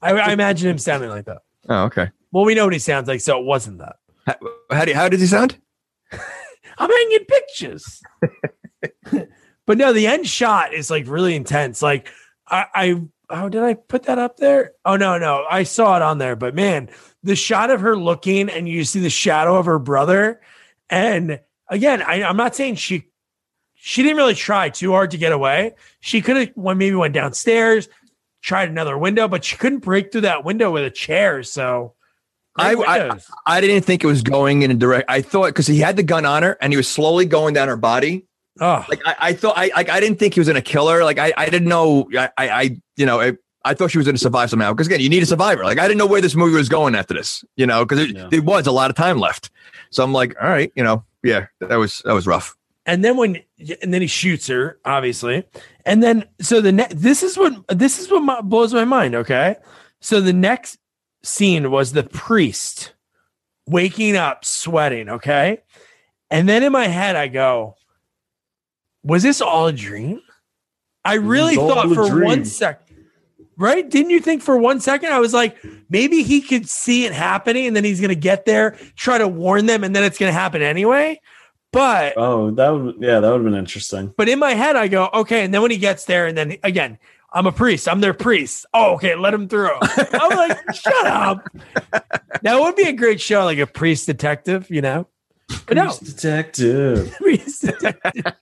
[0.00, 1.38] I, I imagine him sounding like that.
[1.68, 2.10] Oh, okay.
[2.30, 3.96] Well, we know what he sounds like, so it wasn't that.
[4.26, 4.36] How,
[4.70, 5.56] how, do, how does he sound?
[6.78, 8.02] I'm hanging pictures.
[9.66, 11.82] but no, the end shot is like really intense.
[11.82, 12.08] Like
[12.46, 14.72] I, I, oh, did I put that up there?
[14.84, 16.36] Oh no, no, I saw it on there.
[16.36, 16.90] But man,
[17.22, 20.40] the shot of her looking and you see the shadow of her brother.
[20.90, 23.08] And again, I, I'm not saying she,
[23.74, 25.74] she didn't really try too hard to get away.
[26.00, 27.88] She could have went maybe went downstairs,
[28.42, 31.42] tried another window, but she couldn't break through that window with a chair.
[31.42, 31.94] So
[32.56, 33.08] I- I-
[33.46, 35.10] I didn't think it was going in a direct.
[35.10, 37.68] I thought because he had the gun on her and he was slowly going down
[37.68, 38.26] her body.
[38.60, 41.04] Oh, Like I, I thought, I like I didn't think he was gonna kill her.
[41.04, 42.08] Like I, I didn't know.
[42.16, 43.32] I, I, you know, I,
[43.64, 44.72] I thought she was gonna survive somehow.
[44.72, 45.64] Because again, you need a survivor.
[45.64, 47.44] Like I didn't know where this movie was going after this.
[47.56, 48.28] You know, because it, Yeah.
[48.30, 49.50] there was a lot of time left.
[49.90, 52.56] So I'm like, all right, you know, yeah, that was that was rough.
[52.86, 53.42] and then when
[53.82, 55.44] and then he shoots her obviously
[55.86, 59.14] and then so the next this is what this is what my, blows my mind
[59.14, 59.56] okay
[60.02, 60.76] so the next
[61.22, 62.92] scene was the priest
[63.66, 65.62] waking up sweating okay
[66.30, 67.74] and then in my head i go
[69.04, 70.20] was this all a dream
[71.04, 72.88] i really thought for one sec
[73.56, 75.56] right didn't you think for one second i was like
[75.88, 79.66] maybe he could see it happening and then he's gonna get there try to warn
[79.66, 81.18] them and then it's gonna happen anyway
[81.74, 84.14] but oh, that would yeah, that would have been interesting.
[84.16, 85.44] but in my head, I go, okay.
[85.44, 87.00] And then when he gets there, and then again,
[87.32, 87.88] I'm a priest.
[87.88, 88.64] I'm their priest.
[88.72, 89.16] Oh, okay.
[89.16, 89.76] Let him through.
[89.82, 91.46] I'm like, shut up.
[92.42, 95.06] That would be a great show, like a priest detective, you know?
[95.66, 97.12] But no, detective.
[97.18, 98.32] priest detective.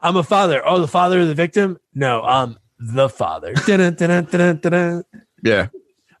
[0.00, 0.62] I'm a father.
[0.64, 1.78] Oh, the father of the victim?
[1.94, 3.52] No, I'm the father.
[5.42, 5.68] Yeah,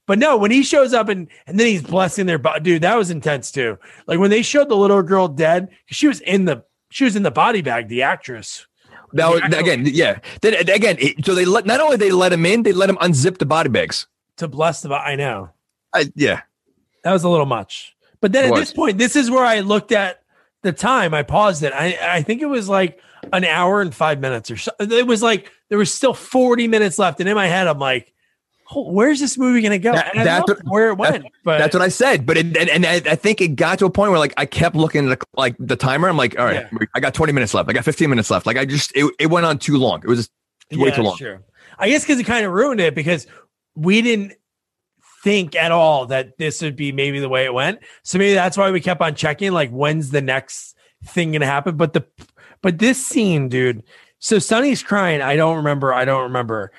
[0.06, 2.96] But no, when he shows up and and then he's blessing their body, dude, that
[2.96, 3.78] was intense too.
[4.06, 7.22] Like when they showed the little girl dead, she was in the she was in
[7.22, 8.66] the body bag, the actress.
[9.12, 10.18] That was again, yeah.
[10.42, 12.96] Then again, it- so they let not only they let him in, they let him
[12.98, 14.06] unzip the body bags.
[14.36, 14.90] to bless the.
[14.94, 15.50] I know
[15.94, 16.42] I, yeah,
[17.04, 17.96] that was a little much.
[18.20, 20.22] But then at this point, this is where I looked at
[20.62, 21.14] the time.
[21.14, 21.72] I paused it.
[21.72, 23.00] I I think it was like
[23.32, 24.72] an hour and five minutes or so.
[24.80, 28.12] It was like there was still forty minutes left, and in my head, I'm like,
[28.74, 31.26] oh, "Where's this movie going to go?" That- that's what- where it went.
[31.44, 32.26] But that's what I said.
[32.26, 34.46] But it, and, and I, I think it got to a point where like I
[34.46, 36.08] kept looking at the, like the timer.
[36.08, 37.68] I'm like, all right, I got 20 minutes left.
[37.68, 38.46] I got 15 minutes left.
[38.46, 40.00] Like I just it, it went on too long.
[40.02, 40.18] It was
[40.70, 41.16] just way Yeah, too long.
[41.16, 41.42] Sure.
[41.78, 43.26] I guess because it kind of ruined it because
[43.76, 44.32] we didn't
[45.24, 47.80] think at all that this would be maybe the way it went.
[48.02, 51.76] So maybe that's why we kept on checking like when's the next thing gonna happen.
[51.76, 52.06] But the
[52.62, 53.82] but this scene, dude.
[54.20, 55.20] So Sonny's crying.
[55.22, 55.94] I don't remember.
[55.94, 56.72] I don't remember.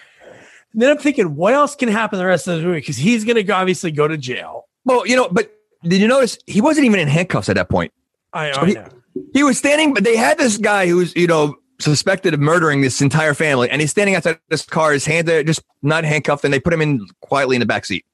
[0.74, 2.80] And then I'm thinking, what else can happen the rest of the movie?
[2.80, 4.68] Because he's gonna go, obviously go to jail.
[4.86, 5.52] Well, you know, but
[5.84, 7.94] did you notice he wasn't even in handcuffs at that point?
[8.34, 8.88] I, So I he- know.
[9.34, 13.02] He was standing, but they had this guy who's, you know, suspected of murdering this
[13.02, 16.54] entire family, and he's standing outside this car, his hands are just not handcuffed, and
[16.54, 18.06] they put him in quietly in the back seat.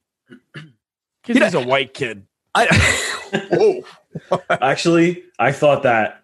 [1.26, 2.26] Because he's a white kid.
[2.54, 2.66] I,
[3.50, 3.82] whoa.
[4.50, 6.22] Actually, I thought that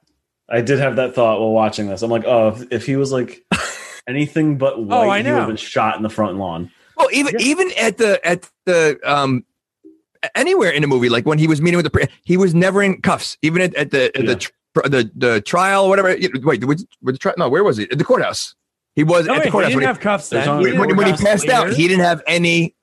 [0.49, 2.03] I did have that thought while watching this.
[2.03, 3.45] I'm like, oh, if, if he was like
[4.09, 5.37] anything but white, Oh, I he would know.
[5.41, 6.70] have been shot in the front lawn.
[6.97, 9.45] Well, even even at the at the um
[10.35, 12.83] anywhere in the movie, like when he was meeting with the pri- he was never
[12.83, 13.37] in cuffs.
[13.43, 14.27] Even at, at the at Yeah.
[14.27, 14.53] the tr-
[14.89, 16.16] the the trial, or whatever.
[16.45, 17.91] Wait, was, was the tri- no, where was he?
[17.91, 18.55] At the courthouse.
[18.95, 20.49] He was No, at wait, the he courthouse didn't when, have cuffs then.
[20.49, 21.73] only- He he, when, when he have cuffs passed out.
[21.73, 22.74] He didn't have any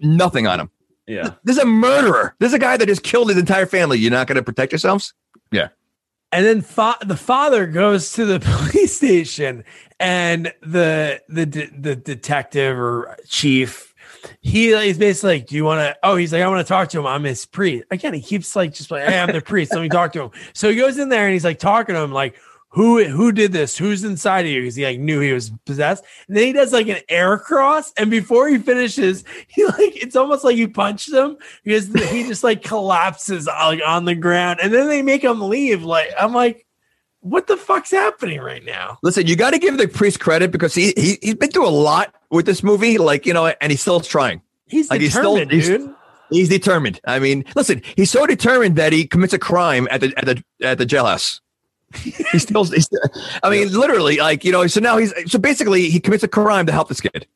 [0.00, 0.70] nothing on him.
[1.06, 1.34] Yeah.
[1.44, 2.34] This is a murderer.
[2.40, 3.98] This is a guy that just killed his entire family.
[3.98, 5.14] You're not going to protect yourselves?
[5.52, 5.68] Yeah.
[6.32, 9.64] And then fa- the father goes to the police station,
[10.00, 13.94] and the the de- the detective or chief,
[14.40, 16.88] he is basically like, "Do you want to?" Oh, he's like, "I want to talk
[16.90, 17.06] to him.
[17.06, 19.72] I'm his priest." Again, he keeps like just like, "Hey, I'm the priest.
[19.72, 22.00] Let me talk to him." So he goes in there and he's like talking to
[22.00, 22.34] him, like,
[22.70, 23.76] "Who who did this?
[23.78, 26.04] Who's inside of you?" Because he like knew he was possessed.
[26.28, 30.16] And then he does like an air cross, and before he finishes, he like it's
[30.16, 34.60] almost like he punched him because he just like collapses uh, like on the ground,
[34.62, 35.82] and then they make him leave.
[35.82, 36.66] Like I'm like,
[37.20, 38.98] what the fuck's happening right now?
[39.02, 41.70] Listen, you got to give the priest credit because he, he he's been through a
[41.70, 44.42] lot with this movie, like you know, and he's still trying.
[44.68, 45.94] He's Like, he's still- determined, he's- dude.
[46.28, 47.00] He's determined.
[47.06, 50.42] I mean, listen, he's so determined that he commits a crime at the at the
[50.60, 51.38] at the jailhouse.
[52.32, 52.88] He's still, he's,
[53.42, 54.66] I mean, literally, like you know.
[54.66, 57.26] So now he's so basically he commits a crime to help this kid.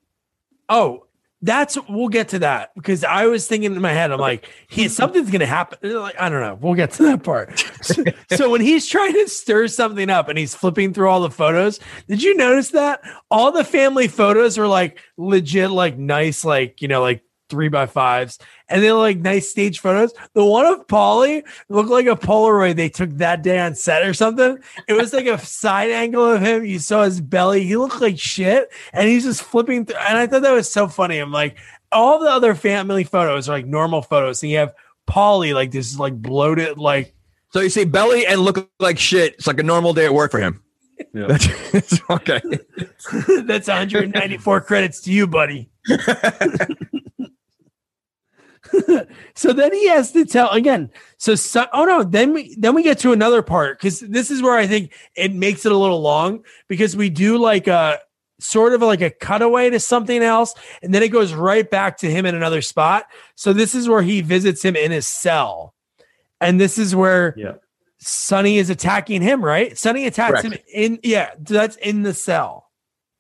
[0.69, 1.07] Oh,
[1.43, 4.89] that's we'll get to that because I was thinking in my head, I'm like, he
[4.89, 5.79] something's gonna happen.
[5.95, 6.59] Like, I don't know.
[6.61, 7.59] We'll get to that part.
[7.81, 8.05] So,
[8.37, 11.81] so when he's trying to stir something up and he's flipping through all the photos,
[12.09, 13.01] did you notice that
[13.31, 17.87] all the family photos are like legit, like nice, like you know, like three by
[17.87, 20.15] fives, and they're like nice stage photos.
[20.35, 24.15] The one of Paulie looked like a Polaroid they took that day on set or
[24.15, 24.59] something.
[24.89, 26.65] It was like a side angle of him.
[26.65, 27.65] You saw his belly.
[27.65, 29.97] He looked like shit, and he's just flipping through.
[29.97, 31.19] And I thought that was so funny.
[31.19, 31.59] I'm like,
[31.93, 34.75] all the other family photos are like normal photos, and you have
[35.07, 37.15] Paulie like this is like bloated like.
[37.53, 39.35] So you see Belly and look like shit.
[39.35, 40.63] It's like a normal day at work for him.
[41.13, 41.27] Yeah.
[41.27, 42.41] That's okay.
[43.45, 45.71] That's 194 credits to you, buddy.
[49.35, 50.91] so then he has to tell again.
[51.19, 54.43] So, so oh no, then we then we get to another part because this is
[54.43, 57.99] where I think it makes it a little long because we do like a
[58.39, 62.11] sort of like a cutaway to something else, and then it goes right back to
[62.11, 63.07] him in another spot.
[63.35, 65.75] So this is where he visits him in his cell,
[66.41, 67.55] and this is where Yeah.
[67.99, 69.45] Sonny is attacking him.
[69.45, 69.77] Right?
[69.77, 70.47] Sonny attacks Correct.
[70.47, 71.31] him in yeah.
[71.39, 72.71] That's in the cell.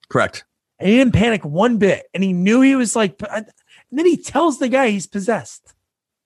[0.09, 0.45] Correct.
[0.79, 2.07] And he didn't panic one bit.
[2.15, 3.21] And he knew he was like,
[3.91, 5.75] and then he tells the guy he's possessed.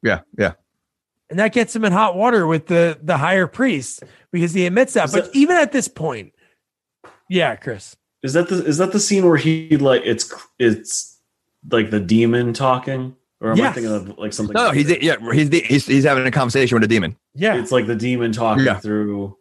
[0.03, 0.20] Yeah.
[0.39, 0.53] Yeah.
[1.31, 4.93] And that gets him in hot water with the, the higher priest because he admits
[4.95, 5.07] that.
[5.07, 6.32] Is but that- even at this point,
[7.28, 7.97] yeah, Chris.
[8.23, 11.19] Is that the is that the scene where he like it's it's
[11.70, 13.16] like the demon talking?
[13.41, 14.55] Or am I thinking of like something?
[14.55, 17.16] No, he's yeah, he's he's he's having a conversation with a demon.
[17.35, 17.57] Yeah.
[17.57, 18.78] it's like the demon talking Yeah.
[18.78, 19.36] through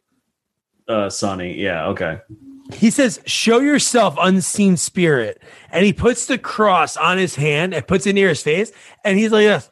[0.89, 1.53] uh Sonny.
[1.61, 2.19] Yeah, okay.
[2.71, 5.41] He says, Show yourself, unseen spirit.
[5.71, 8.71] And he puts the cross on his hand and puts it near his face.
[9.03, 9.69] And he's like, this.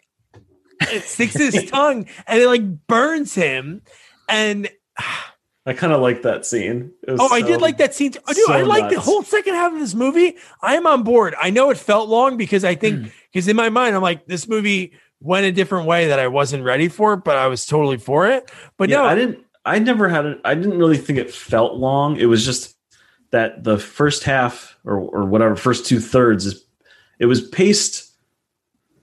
[0.81, 3.81] It sticks his tongue and it like burns him.
[4.27, 4.69] And
[5.65, 6.91] I kind of like that scene.
[7.07, 8.13] Oh, I did like that scene.
[8.13, 8.19] Too.
[8.27, 10.35] Oh, dude, so I like the whole second half of this movie.
[10.59, 11.35] I am on board.
[11.39, 14.47] I know it felt long because I think because in my mind I'm like this
[14.47, 18.27] movie went a different way that I wasn't ready for, but I was totally for
[18.27, 18.51] it.
[18.77, 19.45] But yeah, no, I didn't.
[19.63, 20.41] I never had it.
[20.43, 22.17] I didn't really think it felt long.
[22.17, 22.75] It was just
[23.31, 26.63] that the first half or or whatever first two thirds is
[27.19, 28.11] it was paced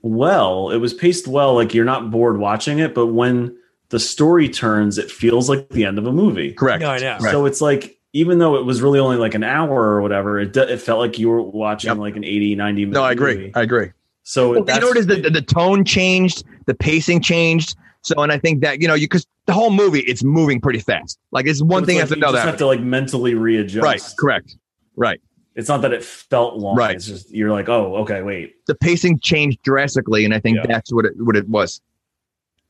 [0.01, 0.69] well.
[0.71, 1.55] It was paced well.
[1.55, 3.55] Like you're not bored watching it, but when
[3.89, 6.53] the story turns, it feels like the end of a movie.
[6.53, 6.81] Correct.
[6.81, 7.17] No, I know.
[7.19, 7.31] Right.
[7.31, 10.55] So it's like even though it was really only like an hour or whatever, it,
[10.55, 11.97] it felt like you were watching Yep.
[11.97, 13.35] like an 80, 90 minute No, I agree.
[13.35, 13.51] movie.
[13.55, 13.91] I agree.
[14.23, 17.75] So Well, you that's, know what is the, the tone changed, the pacing changed.
[18.01, 20.79] So, and I think that you know, you because the whole movie it's moving pretty
[20.79, 21.19] fast.
[21.31, 22.47] Like it's one it's thing you like have to know just that.
[22.49, 23.83] have to like mentally readjust.
[23.83, 24.55] right, correct,
[24.95, 25.19] right.
[25.55, 26.77] It's not that it felt long.
[26.77, 26.95] Right.
[26.95, 28.65] It's just you're like, oh, okay, wait.
[28.67, 30.65] The pacing changed drastically, and I think Yeah.
[30.67, 31.81] that's what it what it was.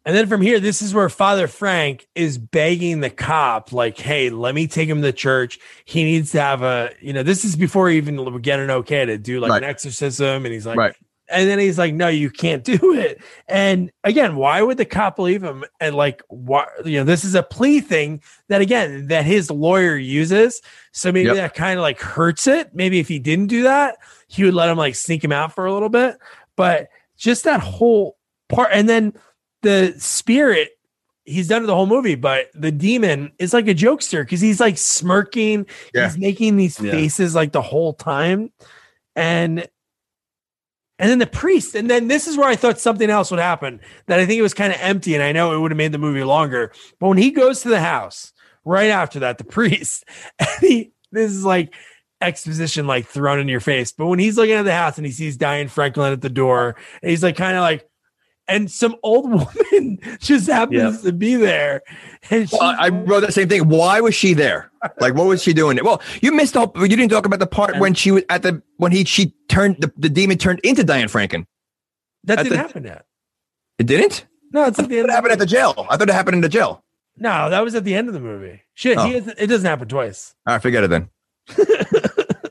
[0.05, 4.29] And then from here, this is where Father Frank is begging the cop, like, hey,
[4.31, 5.59] let me take him to church.
[5.85, 8.71] He needs to have a, you know, this is before he even would get an
[8.71, 9.61] okay to do like Right.
[9.63, 10.45] an exorcism.
[10.45, 10.95] And he's like, Right.
[11.31, 13.21] And then he's like, no, you can't do it.
[13.47, 15.63] And again, why would the cop believe him?
[15.79, 19.95] And like, why, you know, this is a plea thing that again, that his lawyer
[19.95, 20.61] uses.
[20.91, 21.35] So maybe Yep.
[21.35, 22.73] that kind of like hurts it.
[22.73, 23.97] Maybe if he didn't do that,
[24.27, 26.17] he would let him like sneak him out for a little bit.
[26.55, 28.69] But just that whole part.
[28.73, 29.13] And then
[29.61, 30.69] the spirit
[31.25, 34.59] he's done it the whole movie but the demon is like a jokester because he's
[34.59, 36.05] like smirking Yeah.
[36.07, 36.91] he's making these Yeah.
[36.91, 38.51] faces like the whole time
[39.15, 39.67] and
[40.99, 43.79] and then the priest and then this is where i thought something else would happen
[44.05, 45.91] that i think it was kind of empty and i know it would have made
[45.91, 46.71] the movie longer.
[46.99, 48.33] But when he goes to the house
[48.65, 50.05] right after that the priest
[50.37, 51.73] and he this is like
[52.21, 53.93] exposition like thrown in your face.
[53.93, 56.75] But when he's looking at the house and he sees diane franklin at the door
[57.01, 57.88] and he's like kind of like
[58.49, 61.81] and some old woman just happens to be there.
[62.29, 63.69] And she, Well, I wrote the same thing.
[63.69, 64.71] Why was she there?
[64.99, 65.79] Like, what was she doing?
[65.83, 66.73] Well, you missed the whole.
[66.75, 69.77] You didn't talk about the part when she was at the when he she turned
[69.79, 71.45] the, the demon turned into Diane Franklin.
[72.25, 73.05] that at didn't the- happen yet.
[73.77, 74.25] It didn't.
[74.51, 75.09] No, it's at the end.
[75.09, 75.73] Of happened the at the jail?
[75.89, 76.83] I thought it happened in the jail.
[77.17, 78.61] no, that was at the end of the movie.
[78.73, 79.05] Shit, Oh.
[79.09, 80.33] it doesn't happen twice.
[80.47, 81.09] All right, forget it then.
[81.57, 81.65] All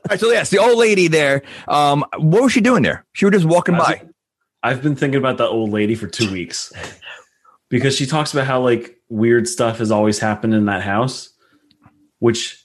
[0.09, 1.41] right, so yes, the old lady there.
[1.67, 3.05] Um, what was she doing there?
[3.13, 4.01] She was just walking by.
[4.63, 6.71] I've been thinking about that old lady for two weeks
[7.69, 11.29] because she talks about how like weird stuff has always happened in that house,
[12.19, 12.63] which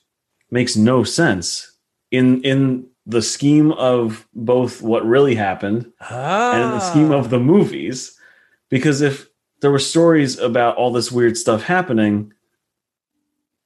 [0.51, 1.77] makes no sense
[2.11, 6.53] in in the scheme of both what really happened Ah.
[6.55, 8.19] and the scheme of the movies.
[8.71, 9.29] Because if
[9.61, 12.33] there were stories about all this weird stuff happening,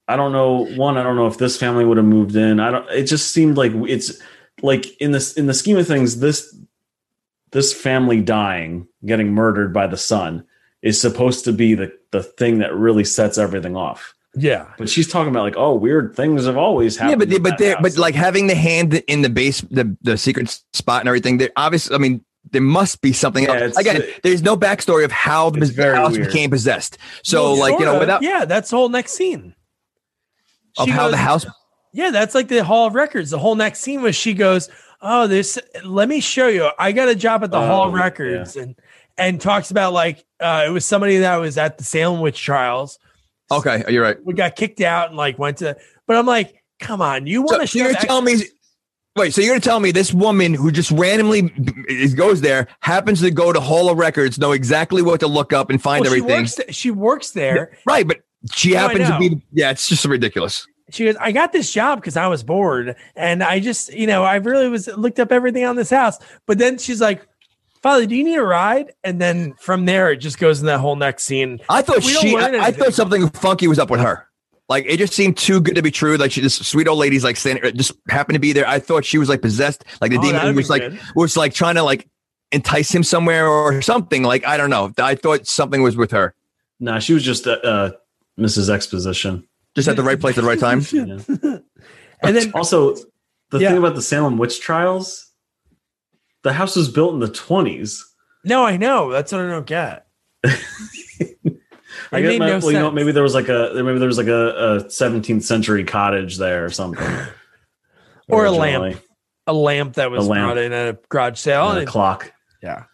[0.06, 0.66] I don't know.
[0.76, 2.60] One, I don't know if this family would have moved in.
[2.60, 2.88] I don't.
[2.90, 4.20] It just seemed like it's
[4.60, 6.54] like in this in the scheme of things, this
[7.52, 10.44] this family dying, getting murdered by the son,
[10.82, 14.14] is supposed to be the the thing that really sets everything off.
[14.34, 14.66] yeah.
[14.78, 17.10] But she's talking about like, oh, weird things have always happened.
[17.10, 17.30] Yeah, happened.
[17.30, 17.82] but in but that there, house.
[17.82, 21.38] but like having the hand in the base, the the secret spot and everything.
[21.38, 23.76] There, obviously, I mean, there must be something Yeah, else.
[23.76, 25.60] it's- Again, there's no backstory of how the
[25.94, 26.26] house weird.
[26.28, 26.96] became possessed.
[27.22, 27.98] So, Well, like you know, sorta.
[28.00, 29.54] without yeah, that's the whole next scene.
[30.78, 31.46] of She how goes- the house.
[31.92, 33.30] Yeah, that's like the Hall of Records.
[33.30, 34.68] The whole next scene was she goes,
[35.00, 35.58] "Oh, this.
[35.84, 36.70] Let me show you.
[36.78, 38.74] I got a job at the Hall of Oh, Records," and
[39.16, 42.98] and talks about like uh, it was somebody that was at the Salem witch trials.
[43.50, 44.16] Okay, you're right.
[44.24, 45.76] We got kicked out and like went to.
[46.06, 48.36] But I'm like, come on, you want to so show you're that- telling me.
[49.16, 51.42] Wait, so you're gonna tell me this woman who just randomly
[52.14, 55.70] goes there happens to go to Hall of Records, know exactly what to look up
[55.70, 57.76] and find Well, she everything, works, th- she works there.
[57.84, 58.06] right?
[58.06, 58.20] But
[58.52, 59.42] she No, happens to be.
[59.52, 60.64] Yeah, it's just ridiculous.
[60.90, 62.96] She goes, I got this job because I was bored.
[63.14, 66.16] And I just, you know, I really was looked up everything on this house.
[66.46, 67.26] But then she's like,
[67.82, 68.92] Father, do you need a ride?
[69.04, 71.60] And then from there, it just goes in that whole next scene.
[71.68, 74.26] I thought We she, I, I thought something funky was up with her.
[74.68, 76.16] Like it just seemed too good to be true.
[76.16, 78.66] Like she, this sweet old lady's like standing, just happened to be there.
[78.68, 79.84] I thought she was like possessed.
[80.00, 81.00] Like the Oh, demon was like good.
[81.14, 82.06] was like trying to like
[82.52, 84.24] entice him somewhere or something.
[84.24, 84.92] Like I don't know.
[84.98, 86.34] I thought something was with her.
[86.80, 87.90] nah, she was just uh, uh,
[88.38, 88.68] Mrs.
[88.68, 89.47] Exposition.
[89.78, 90.80] Just at the right place at the right time.
[90.92, 91.58] Yeah.
[92.20, 92.96] And then, Also,
[93.50, 93.68] the Yeah.
[93.68, 95.30] thing about the Salem witch trials,
[96.42, 98.04] the house was built in the twenties.
[98.44, 99.10] no, I know.
[99.12, 100.06] That's what I don't get.
[100.44, 100.50] I
[102.18, 104.08] It guess made ma- no well, you know, maybe there was like a maybe there
[104.08, 104.48] was like a,
[104.78, 107.06] a 17th century cottage there or something,
[108.28, 109.00] Or a lamp.
[109.46, 110.46] A lamp that was lamp.
[110.46, 111.68] brought in at a garage sale.
[111.70, 112.32] And and a clock.
[112.62, 112.84] Yeah.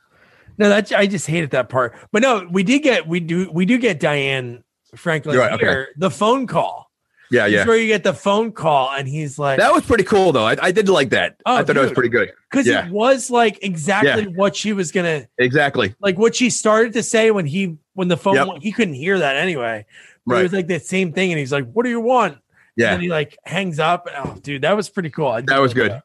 [0.58, 1.94] No, that I just hated that part.
[2.12, 4.63] But no, we did get we do we do get Diane
[4.96, 5.64] Franklin right, okay.
[5.64, 5.88] here.
[5.96, 6.90] The phone call.
[7.30, 7.62] Yeah, yeah.
[7.62, 10.44] is where you get the phone call, and he's like, That was pretty cool though.
[10.44, 11.36] I, I did like that.
[11.46, 12.30] Oh, I thought it was pretty good.
[12.50, 12.86] because yeah.
[12.86, 15.94] it was like exactly what she was gonna Exactly.
[16.00, 18.46] like what she started to say when he when the phone Yep.
[18.48, 19.86] went- he couldn't hear that anyway.
[20.26, 20.40] But Right.
[20.40, 22.38] It was like that same thing, and he's like, "What do you want?"
[22.76, 22.92] Yeah.
[22.92, 24.06] And he like hangs up.
[24.16, 25.32] Oh, dude, that was pretty cool.
[25.46, 26.00] That was good.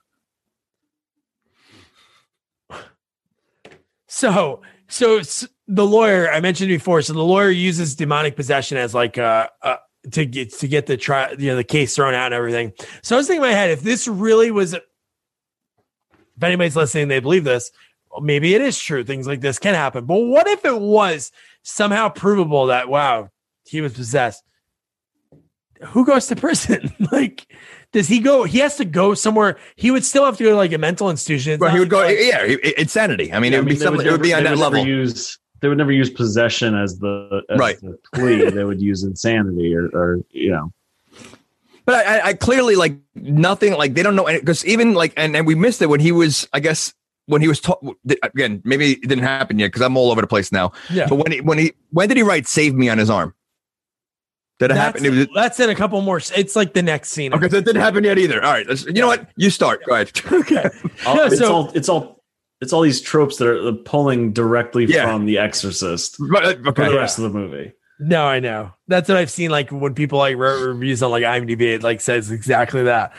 [4.07, 7.01] So, so s- the lawyer I mentioned before.
[7.03, 9.77] So the lawyer uses demonic possession as like uh, uh
[10.11, 12.73] to get to get the try you know the case thrown out and everything.
[13.03, 14.83] So I was thinking in my head if this really was, if
[16.41, 17.71] anybody's listening, they believe this.
[18.11, 19.03] Well, maybe it is true.
[19.03, 20.05] Things like this can happen.
[20.05, 21.31] But what if it was
[21.61, 23.29] somehow provable that wow
[23.65, 24.43] he was possessed?
[25.81, 26.93] who goes to prison?
[27.11, 27.47] like,
[27.93, 28.43] does he go?
[28.43, 29.57] He has to go somewhere.
[29.77, 31.53] He would still have to go to like a mental institution.
[31.53, 31.99] It's Well, he would go.
[31.99, 33.31] like- Yeah, he- insanity.
[33.31, 34.05] I mean, Yeah, it would be they something.
[34.05, 34.85] It would be on never- that level.
[34.85, 37.79] Use, they would never use possession as the as Right.
[37.81, 38.49] the plea.
[38.49, 40.71] they would use insanity or, or you know.
[41.85, 43.73] But I, I, I clearly like nothing.
[43.73, 46.47] Like they don't know because even like and and we missed it when he was.
[46.53, 46.93] I guess
[47.25, 47.83] when he was taught
[48.23, 48.61] again.
[48.63, 50.71] Maybe it didn't happen yet because I'm all over the place now.
[50.89, 51.07] Yeah.
[51.07, 53.33] But when he when he when did he write "Save Me" on his arm?
[54.59, 55.05] Did it That's, happen?
[55.05, 56.17] It was, that's in a couple more.
[56.35, 57.33] It's like the next scene.
[57.33, 58.43] okay, that didn't happen yet either.
[58.43, 59.29] All right, let's, you know what?
[59.37, 59.85] You start.
[59.85, 60.11] Go ahead.
[60.31, 60.69] Okay.
[61.05, 62.18] All- No, it's so- all it's all
[62.61, 65.05] it's all these tropes that are pulling directly Yeah.
[65.05, 66.89] from The Exorcist Right, for okay.
[66.89, 67.73] the rest of the movie.
[68.01, 68.71] No, I know.
[68.87, 69.51] That's what I've seen.
[69.51, 73.13] Like when people like wrote reviews on like IMDb, it like says exactly that.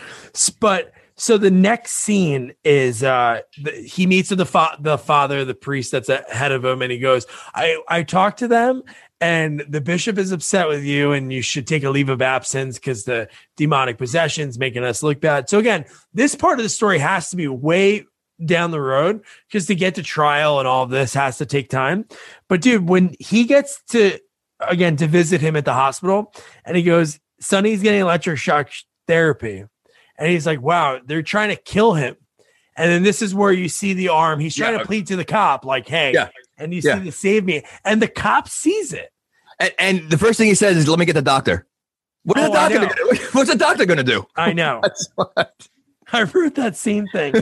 [0.59, 5.45] But so the next scene is uh the, he meets with the fa- the father,
[5.45, 8.83] the priest that's ahead of him, and he goes, "I I talked to them,
[9.21, 12.79] and the bishop is upset with you, and you should take a leave of absence
[12.79, 15.85] because the demonic possession's making us look bad." So again,
[16.15, 18.07] this part of the story has to be way
[18.45, 21.69] down the road because to get to trial and all of this has to take
[21.69, 22.07] time.
[22.49, 24.19] But dude, when he gets to
[24.61, 26.35] again to visit him at the hospital
[26.67, 28.69] and he goes sonny's getting electric shock
[29.07, 29.65] therapy
[30.19, 32.15] and he's like wow they're trying to kill him
[32.77, 34.81] and then this is where you see the arm he's trying Yeah.
[34.81, 36.29] to plead to the cop like hey Yeah.
[36.59, 36.99] and you Yeah.
[36.99, 39.11] see the save me and the cop sees it
[39.59, 41.67] And, and the first thing he says is, "Let me get the doctor."
[42.25, 42.79] What is Oh, the doctor?
[42.81, 43.19] Gonna do?
[43.33, 44.27] What's the doctor going to do?
[44.37, 45.69] i know That's what.
[46.13, 47.33] i wrote that same thing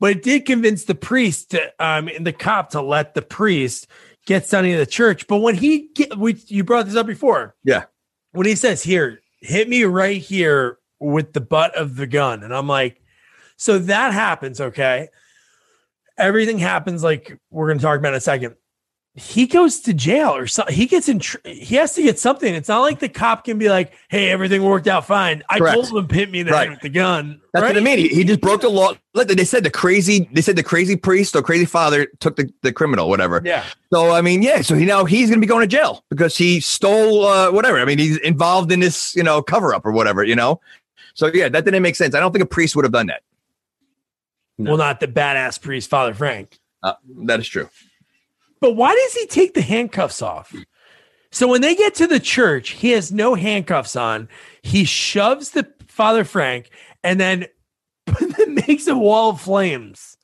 [0.00, 3.86] but it did convince the priest to um and the cop to let the priest
[4.26, 5.26] get sonny to the church.
[5.26, 7.54] But when he get we you brought this up before.
[7.64, 7.84] Yeah.
[8.32, 12.42] when he says here hit me right here with the butt of the gun.
[12.42, 13.00] And i'm like
[13.56, 15.08] so that happens okay?
[16.18, 18.54] Everything happens like we're going to talk about in a second
[19.14, 22.54] he goes to jail or something he gets in tr- he has to get something
[22.54, 25.74] it's not like the cop can be like hey everything worked out fine i Correct.
[25.74, 26.62] told him hit me in the Right.
[26.62, 27.68] head with the gun That's right?
[27.74, 27.98] what I mean.
[27.98, 28.94] He, he just broke the law.
[29.12, 30.30] Look, They said the crazy.
[30.32, 33.42] They said the crazy priest or crazy father took the, the criminal, whatever.
[33.44, 34.62] yeah So I mean, yeah.
[34.62, 37.78] So he now he's going to be going to jail because he stole uh, whatever.
[37.78, 40.24] I mean, he's involved in this, you know, cover up or whatever.
[40.24, 40.58] You know.
[41.12, 42.14] So yeah, that didn't make sense.
[42.14, 43.20] I don't think a priest would have done that.
[44.56, 46.94] well not the badass priest father frank Uh,
[47.26, 47.68] that is true.
[48.62, 50.54] But why does he take the handcuffs off?
[51.32, 54.28] So when they get to the church, he has no handcuffs on.
[54.62, 56.70] He shoves the Father Frank
[57.02, 57.46] and then,
[58.68, 60.16] makes a wall of flames.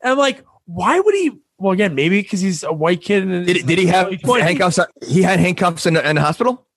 [0.00, 1.32] And I'm like, why would he?
[1.58, 3.24] Well, again, maybe because he's a white kid.
[3.24, 4.40] And Did, did he have early 20s.
[4.40, 4.78] handcuffs?
[5.04, 6.68] He had handcuffs in the, in the hospital.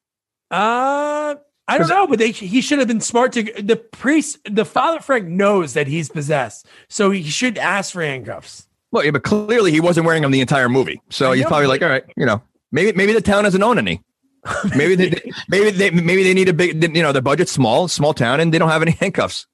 [0.49, 1.35] Uh,
[1.68, 4.40] I don't know, but they he should have been smart to the priest.
[4.49, 8.68] The Father Frank knows that he's possessed, so he should ask for handcuffs.
[8.94, 11.02] Well, yeah, but clearly he wasn't wearing them the entire movie.
[11.10, 14.02] So he's probably like, all right, you know, maybe maybe the town doesn't own any.
[14.76, 18.14] Maybe they, maybe they maybe they need a big, you know, their budget's small, small
[18.14, 19.48] town, and they don't have any handcuffs.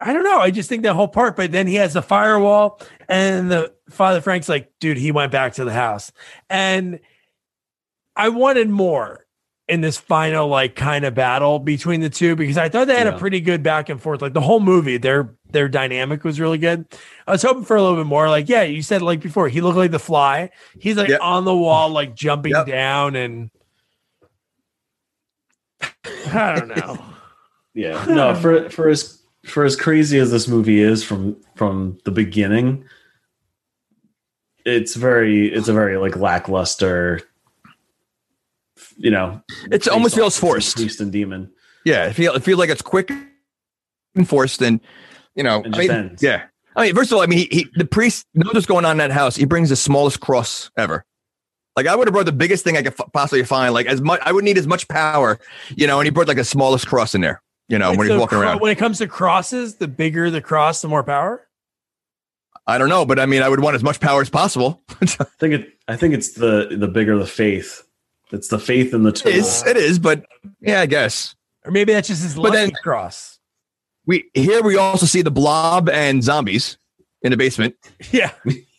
[0.00, 0.40] I don't know.
[0.40, 4.20] I just think that whole part, but then he has the firewall, and the Father
[4.20, 6.10] Frank's like, dude, he went back to the house.
[6.50, 6.98] And
[8.16, 9.23] I wanted more
[9.68, 13.06] in this final, like, kind of battle between the two because I thought they had
[13.06, 14.20] a pretty good back and forth.
[14.20, 16.84] Like the whole movie, their their dynamic was really good.
[17.26, 18.28] I was hoping for a little bit more.
[18.28, 20.50] Like, yeah, you said like before, he looked like the fly.
[20.78, 21.20] He's like Yep.
[21.22, 22.66] on the wall, like jumping Yep.
[22.66, 23.50] down, and
[26.32, 26.98] I don't know.
[27.76, 28.04] Yeah.
[28.04, 32.84] No, for for as for as crazy as this movie is from from the beginning,
[34.64, 37.20] it's very it's a very like lackluster
[38.96, 39.40] you know
[39.70, 40.76] It's almost feels forced.
[40.76, 41.50] priest and demon
[41.84, 43.10] Yeah, it feel it feels like it's quick
[44.14, 44.80] and forced, and
[45.34, 46.22] you know, and I mean, ends.
[46.22, 46.44] yeah.
[46.76, 48.92] I mean, first of all, I mean, he, he the priest knows what's going on
[48.92, 49.36] in that house.
[49.36, 51.04] He brings the smallest cross ever.
[51.76, 53.74] Like I would have brought the biggest thing I could f- possibly find.
[53.74, 55.38] Like as much, I would need as much power,
[55.76, 55.98] you know.
[55.98, 58.38] And he brought like the smallest cross in there, you know, Like, when he's walking
[58.38, 58.60] cro- around.
[58.60, 61.46] When it comes to crosses, the bigger the cross, the more power.
[62.66, 64.82] I don't know, but I mean, I would want as much power as possible.
[65.00, 67.82] I think it I think it's the the bigger the faith.
[68.32, 69.32] It's the faith in the it tool.
[69.32, 70.24] is, it is, but
[70.60, 71.34] yeah, I guess
[71.64, 73.38] Or maybe that's just his But lucky then- cross.
[74.06, 76.78] we here we also see the blob and zombies
[77.22, 77.74] in the basement
[78.12, 78.32] Yeah.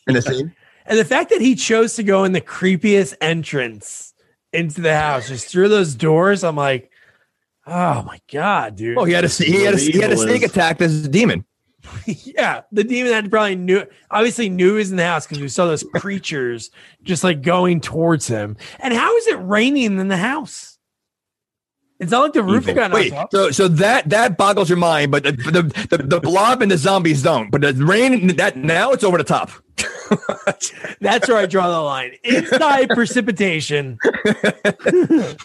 [0.06, 0.54] in the scene.
[0.88, 4.14] And the fact that he chose to go in the creepiest entrance
[4.52, 6.92] into the house, just through those doors, I'm like,
[7.66, 8.96] oh my God, dude.
[8.96, 11.44] Oh, he had a he had a, he had a snake attack as a demon.
[12.06, 12.62] yeah.
[12.72, 15.66] The demon that probably knew, obviously knew he was in the house because we saw
[15.66, 16.70] those creatures
[17.02, 18.56] just like going towards him.
[18.80, 20.78] And how is it raining in the house?
[21.98, 22.74] It's not like the roof Evil.
[22.74, 26.60] got Wait, so so that that boggles your mind, but the the, the, the blob
[26.60, 27.50] and the zombies don't.
[27.50, 29.50] But the rain that now it's over the top.
[31.00, 32.12] That's where I draw the line.
[32.22, 33.98] Inside precipitation.
[34.02, 35.42] but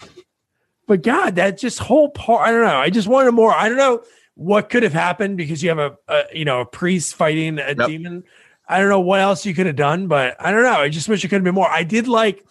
[0.88, 2.80] but God, that just whole part, I don't know.
[2.80, 3.54] I just wanted more.
[3.54, 4.04] I don't know
[4.42, 7.76] what could have happened because you have a, a you know, a priest fighting a
[7.78, 7.88] Yep.
[7.88, 8.24] demon.
[8.68, 10.80] I don't know what else you could have done, but I don't know.
[10.80, 11.70] I just wish it could have been more.
[11.70, 12.44] I did like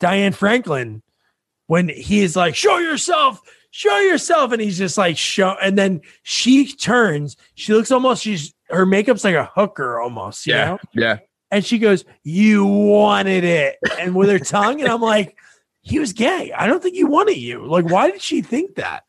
[0.00, 1.02] Diane Franklin
[1.66, 3.40] when he is like, show yourself,
[3.70, 4.52] show yourself.
[4.52, 5.54] And he's just like, show.
[5.62, 10.54] And then she turns, she looks almost, she's, her makeup's like a hooker almost, you
[10.54, 10.78] know?
[10.94, 11.18] yeah.
[11.52, 13.76] And she goes, You wanted it.
[14.00, 14.80] And with her tongue.
[14.80, 15.36] And I'm like,
[15.82, 16.52] He was gay.
[16.52, 17.64] I don't think he wanted you.
[17.66, 19.04] Like, why did she think that?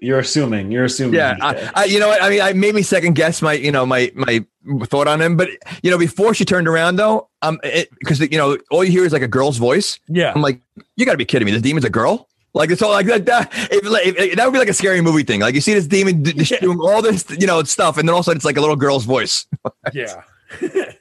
[0.00, 0.70] You're assuming.
[0.72, 1.14] You're assuming.
[1.14, 1.70] Yeah, I.
[1.74, 2.22] I, you know what?
[2.22, 4.44] I mean, I made me second guess my, you know, my my
[4.86, 5.36] thought on him.
[5.36, 5.50] But
[5.82, 7.60] you know, before she turned around, though, um,
[8.00, 9.98] because you know, all you hear is like a girl's voice.
[10.08, 10.32] Yeah.
[10.34, 10.60] I'm like,
[10.96, 11.52] you got to be kidding me!
[11.52, 12.28] This demon's a girl.
[12.54, 13.26] Like it's all like that.
[13.26, 15.40] That, if, if, if- that would be like a scary movie thing.
[15.40, 16.60] Like you see this demon d- Yeah.
[16.60, 18.60] doing all this, you know, stuff, and then all of a sudden it's like a
[18.60, 19.46] little girl's voice.
[19.92, 20.22] Yeah.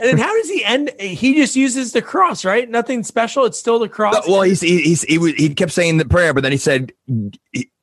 [0.00, 0.90] and then how does he end?
[1.00, 2.68] He just uses the cross, right?
[2.70, 3.44] Nothing special.
[3.44, 4.26] It's still the cross.
[4.28, 6.92] well, he's, he, he's he, was- he kept saying the prayer, but then he said,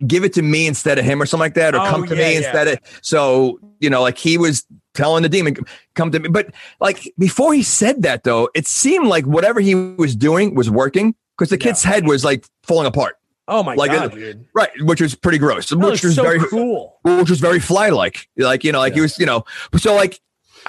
[0.08, 2.16] "Give it to me instead of him," or something like that, or Oh, "Come to
[2.16, 2.38] yeah, me yeah.
[2.38, 5.56] instead of." So you know, like he was telling the demon,
[5.96, 9.76] "Come to me." But like before he said that, though, it seemed like whatever he
[9.76, 13.16] was doing was working because the kid's head was like falling apart,
[13.48, 14.70] oh my like god, it- right?
[14.82, 15.70] Which was pretty gross.
[15.70, 17.00] That which was so very cool.
[17.04, 18.28] which was very fly like.
[18.38, 19.44] Like, you know, like he was, you know,
[19.78, 20.20] so like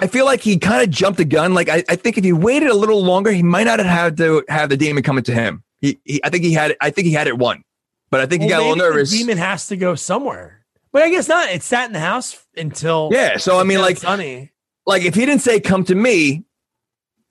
[0.00, 1.54] I feel like he kind of jumped the gun.
[1.54, 4.16] Like I, I think if he waited a little longer, he might not have had
[4.18, 5.62] to have the demon coming to him.
[5.80, 7.62] He, he I think he had I think he had it won.
[8.10, 9.10] But I think he got a little nervous.
[9.10, 10.64] demon has to go somewhere.
[10.92, 11.50] But I guess not.
[11.50, 13.36] It sat in the house until Yeah.
[13.36, 14.50] So I mean like Sonny.
[14.86, 16.44] like if he didn't say come to me,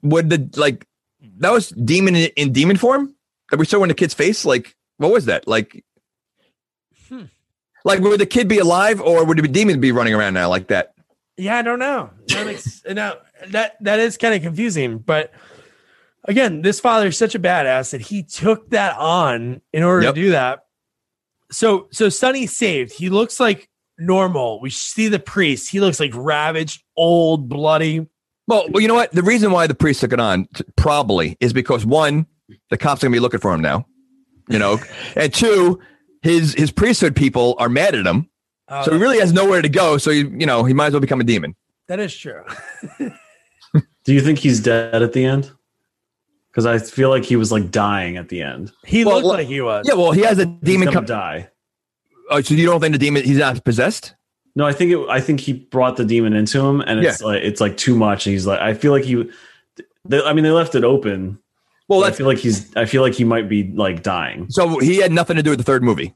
[0.01, 0.85] would the like
[1.39, 3.13] that was demon in, in demon form
[3.51, 4.45] that we saw in the kid's face?
[4.45, 5.47] Like what was that?
[5.47, 5.83] Like
[7.09, 7.23] Hmm.
[7.83, 10.67] like would the kid be alive or would the demon be running around now like
[10.67, 10.93] that?
[11.39, 12.09] Yeah, I don't know.
[12.27, 13.17] That makes no,
[13.47, 14.97] that that is kind of confusing.
[14.99, 15.31] But
[16.25, 20.15] again, this father is such a badass that he took that on in order Yep.
[20.15, 20.65] to do that.
[21.51, 22.93] So so Sonny's saved.
[22.93, 24.61] He looks like normal.
[24.61, 25.69] We see the priest.
[25.71, 28.05] He looks like ravaged, old, bloody.
[28.47, 29.11] Well, well, you know what?
[29.11, 32.25] The reason why the priest took it on t- probably is because one,
[32.69, 33.85] the cops are gonna be looking for him now,
[34.49, 34.79] you know,
[35.15, 35.79] and two,
[36.21, 38.28] his his priesthood people are mad at him,
[38.69, 39.97] Uh, so he really has nowhere to go.
[39.97, 41.55] So you you know he might as well become a demon.
[41.87, 42.43] that is true.
[44.05, 45.51] Do you think he's dead at the end?
[46.51, 48.71] Because I feel like he was like dying at the end.
[48.85, 49.87] He Well, looked well, like he was.
[49.87, 51.05] Yeah, well, he has a demon come.
[51.05, 51.49] die.
[52.31, 54.15] Oh, so you don't think the demon he's not possessed?
[54.55, 54.99] No, I think it.
[55.09, 58.25] I think he brought the demon into him, and it's like it's like too much.
[58.25, 59.29] And he's like, I feel like he.
[60.05, 61.39] They, I mean, they left it open.
[61.87, 62.75] Well, Well, I feel like he's.
[62.75, 64.47] I feel like he might be like dying.
[64.49, 66.15] so he had nothing to do with the third movie.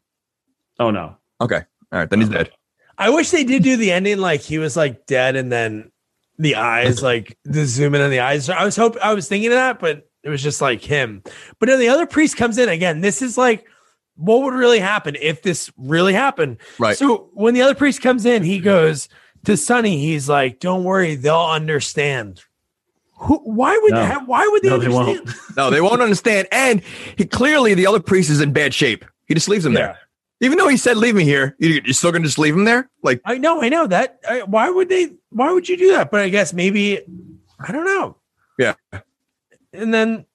[0.80, 1.16] Oh no.
[1.42, 1.62] Okay,
[1.94, 2.52] all right, then he's dead.
[2.98, 5.92] I wish they did do the ending like he was like dead and then
[6.38, 8.50] the eyes like the zoom in on the eyes.
[8.50, 11.22] I was hoping I was thinking of that, but it was just like him.
[11.60, 13.02] But then the other priest comes in again.
[13.02, 13.66] This is like
[14.16, 16.58] what would really happen if this really happened.
[16.80, 16.98] Right.
[16.98, 19.10] So when the other priest comes in, he goes
[19.46, 20.00] to Sonny.
[20.00, 22.42] He's like, "Don't worry, they'll understand."
[23.18, 23.38] Who?
[23.40, 23.94] Why would?
[23.94, 24.06] No.
[24.06, 25.20] ha- why would they No, they understand?
[25.26, 25.38] won't.
[25.58, 26.48] No, they won't understand.
[26.52, 26.82] And
[27.18, 29.06] he clearly the other priest is in bad shape.
[29.28, 29.80] He just leaves him Yeah.
[29.80, 30.00] there,
[30.44, 31.56] even though he said leave me here.
[31.60, 32.90] You- You're still gonna just leave him there?
[33.02, 34.20] Like I know, I know that.
[34.30, 35.10] I, why would they?
[35.30, 36.12] Why would you do that?
[36.12, 37.00] But I guess maybe
[37.60, 38.18] I don't know.
[38.60, 38.74] Yeah.
[39.74, 40.26] And then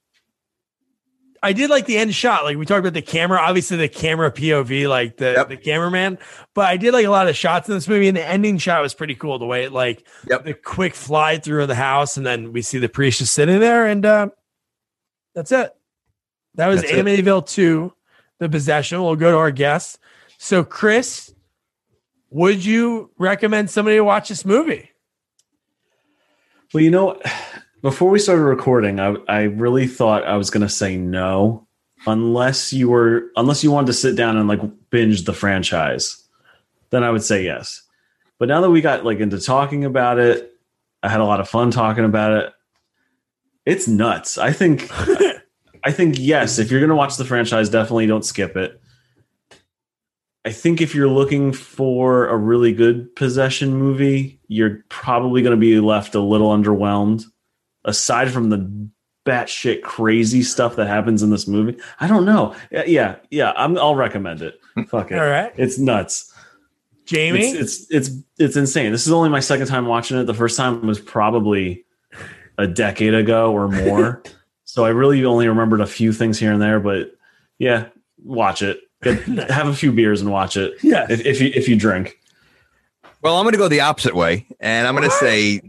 [1.40, 2.42] I did like the end shot.
[2.42, 5.48] Like we talked about the camera, obviously the camera POV, like the Yep.
[5.50, 6.18] the cameraman.
[6.54, 8.82] But I did like a lot of shots in this movie, and the ending shot
[8.82, 9.38] was pretty cool.
[9.38, 10.44] The way it like Yep.
[10.44, 13.60] the quick fly through of the house, and then we see the priest just sitting
[13.60, 14.28] there, and uh,
[15.34, 15.70] that's it.
[16.56, 17.04] That was That's it.
[17.06, 17.92] Amityville two,
[18.38, 19.02] the possession.
[19.02, 19.98] We'll go to our guests.
[20.38, 21.34] So, Chris,
[22.30, 24.90] would you recommend somebody to watch this movie?
[26.72, 27.20] Well, you know,
[27.82, 31.66] before we started recording, I I really thought I was gonna say no,
[32.06, 34.60] unless you were unless you wanted to sit down and like
[34.90, 36.22] binge the franchise,
[36.90, 37.82] then I would say yes.
[38.38, 40.52] But now that we got like into talking about it,
[41.02, 42.52] I had a lot of fun talking about it.
[43.64, 44.38] It's nuts.
[44.38, 44.90] I think
[45.84, 48.80] I think yes, if you're gonna watch the franchise, definitely don't skip it.
[50.48, 55.60] I think if you're looking for a really good possession movie, you're probably going to
[55.60, 57.24] be left a little underwhelmed.
[57.84, 58.88] Aside from the
[59.26, 62.54] batshit crazy stuff that happens in this movie, I don't know.
[62.70, 64.58] Yeah, yeah, yeah I'm, I'll recommend it.
[64.88, 66.32] Fuck it, All right, it's nuts.
[67.04, 67.40] Jamie.
[67.40, 68.90] It's, it's it's it's insane.
[68.90, 70.24] This is only my second time watching it.
[70.24, 71.84] The first time was probably
[72.56, 74.22] a decade ago or more.
[74.68, 76.78] so I really only remembered a few things here and there.
[76.78, 77.14] But
[77.58, 77.86] yeah,
[78.22, 78.80] watch it.
[79.02, 80.74] Get, have a few beers and watch it.
[80.82, 81.06] Yeah.
[81.08, 82.18] if, if you if you drink.
[83.22, 85.62] Well, I'm going to go the opposite way, and I'm going to say,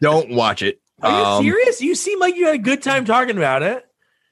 [0.00, 0.80] don't watch it.
[1.02, 1.80] Are you Um, serious?
[1.82, 3.86] You seem like you had a good time talking about it.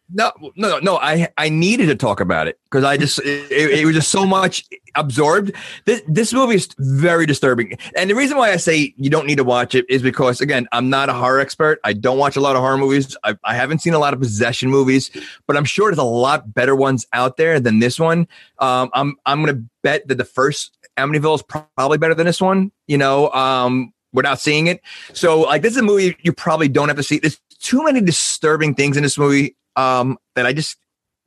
[0.08, 0.98] No, no, no.
[0.98, 4.24] I I needed to talk about it because I just it, it, was just so
[4.24, 4.64] much
[4.94, 5.52] absorbed.
[5.84, 9.38] This this movie is very disturbing, and the reason why I say you don't need
[9.38, 11.80] to watch it is because again, I'm not a horror expert.
[11.82, 13.16] I don't watch a lot of horror movies.
[13.24, 15.10] I, I haven't seen a lot of possession movies,
[15.48, 18.28] but I'm sure there's a lot better ones out there than this one.
[18.60, 22.70] Um, I'm I'm gonna bet that the first Amityville is probably better than this one.
[22.86, 24.80] You know, um, without seeing it.
[25.14, 27.18] So like this is a movie you probably don't have to see.
[27.18, 30.78] There's too many disturbing things in this movie um, that I just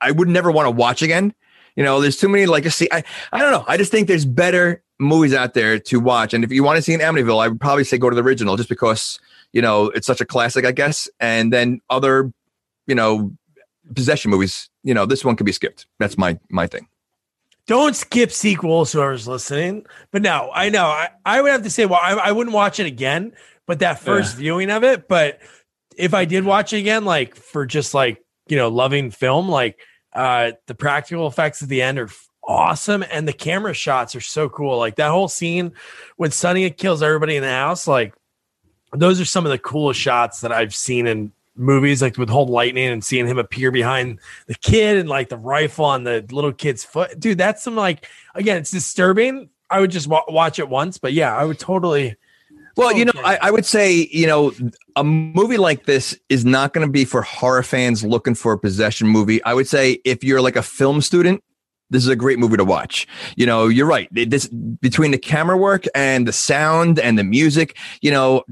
[0.01, 1.34] I would never want to watch again.
[1.76, 2.89] You know, there's too many like see.
[2.91, 3.65] I, I don't know.
[3.67, 6.34] I just think there's better movies out there to watch.
[6.34, 8.23] And if you want to see an Amityville, I would probably say go to the
[8.23, 9.19] original just because,
[9.53, 11.07] you know, it's such a classic, I guess.
[11.19, 12.34] And then other,
[12.85, 13.31] you know,
[13.95, 15.85] possession movies, you know, this one could be skipped.
[15.99, 16.88] That's my my thing.
[17.65, 19.85] Don't skip sequels, whoever's listening.
[20.11, 20.85] But no, I know.
[20.85, 23.31] I, I would have to say, well, I, I wouldn't watch it again,
[23.67, 24.39] but that first yeah.
[24.39, 25.39] viewing of it, but
[25.95, 29.49] if I did watch it again, like for just like you know, loving film.
[29.49, 29.80] Like
[30.13, 32.09] uh, the practical effects at the end are
[32.43, 34.77] awesome, and the camera shots are so cool.
[34.77, 35.73] Like that whole scene
[36.17, 38.13] when Sonny kills everybody in the house, like
[38.93, 42.49] those are some of the coolest shots that I've seen in movies, like with Hold
[42.49, 46.53] Lightning and seeing him appear behind the kid and like the rifle on the little
[46.53, 47.19] kid's foot.
[47.19, 49.49] Dude, that's some like again, it's disturbing.
[49.69, 52.15] I would just wa- watch it once, but yeah, I would totally
[52.80, 54.51] well, you know, I, I, would say, you know,
[54.95, 58.60] a movie like this is not going to be for horror fans looking for a
[58.60, 59.43] possession movie.
[59.43, 61.43] I would say if you're like a film student,
[61.89, 63.07] this is a great movie to watch.
[63.35, 64.07] You know, you're right.
[64.11, 68.43] This between the camera work and the sound and the music, you know,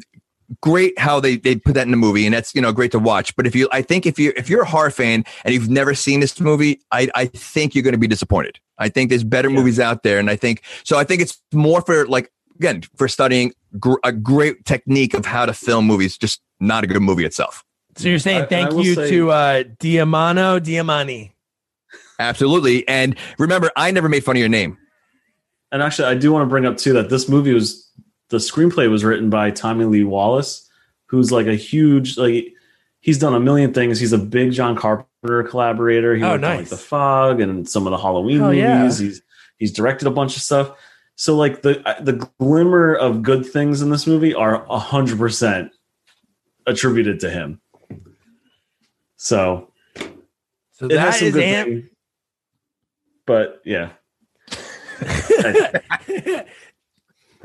[0.61, 2.99] great how they they put that in the movie, and that's you know great to
[2.99, 3.35] watch.
[3.35, 5.93] But if you, I think if you if you're a horror fan and you've never
[5.93, 8.59] seen this movie, I I think you're going to be disappointed.
[8.77, 9.55] I think there's better yeah.
[9.55, 10.97] movies out there, and I think so.
[10.97, 15.45] I think it's more for like again for studying gr- a great technique of how
[15.45, 17.63] to film movies, just not a good movie itself.
[17.95, 21.31] So you're saying thank you say, to uh, Damiano Damiani.
[22.19, 22.87] Absolutely.
[22.87, 24.77] And remember, I never made fun of your name.
[25.71, 27.89] And actually, I do want to bring up too that this movie was
[28.29, 30.69] the screenplay was written by Tommy Lee Wallace,
[31.07, 32.53] who's like a huge like
[33.01, 33.99] he's done a million things.
[33.99, 36.15] He's a big John Carpenter collaborator.
[36.15, 36.51] He oh, nice.
[36.51, 38.61] on, like The Fog and some of the Halloween oh, movies.
[38.61, 39.07] Yeah.
[39.07, 39.21] He's
[39.57, 40.71] he's directed a bunch of stuff.
[41.17, 45.71] So like the uh, the glimmer of good things in this movie are hundred percent
[46.67, 47.59] attributed to him.
[49.15, 49.73] So,
[50.73, 51.89] so that is Am- things,
[53.25, 53.89] but yeah.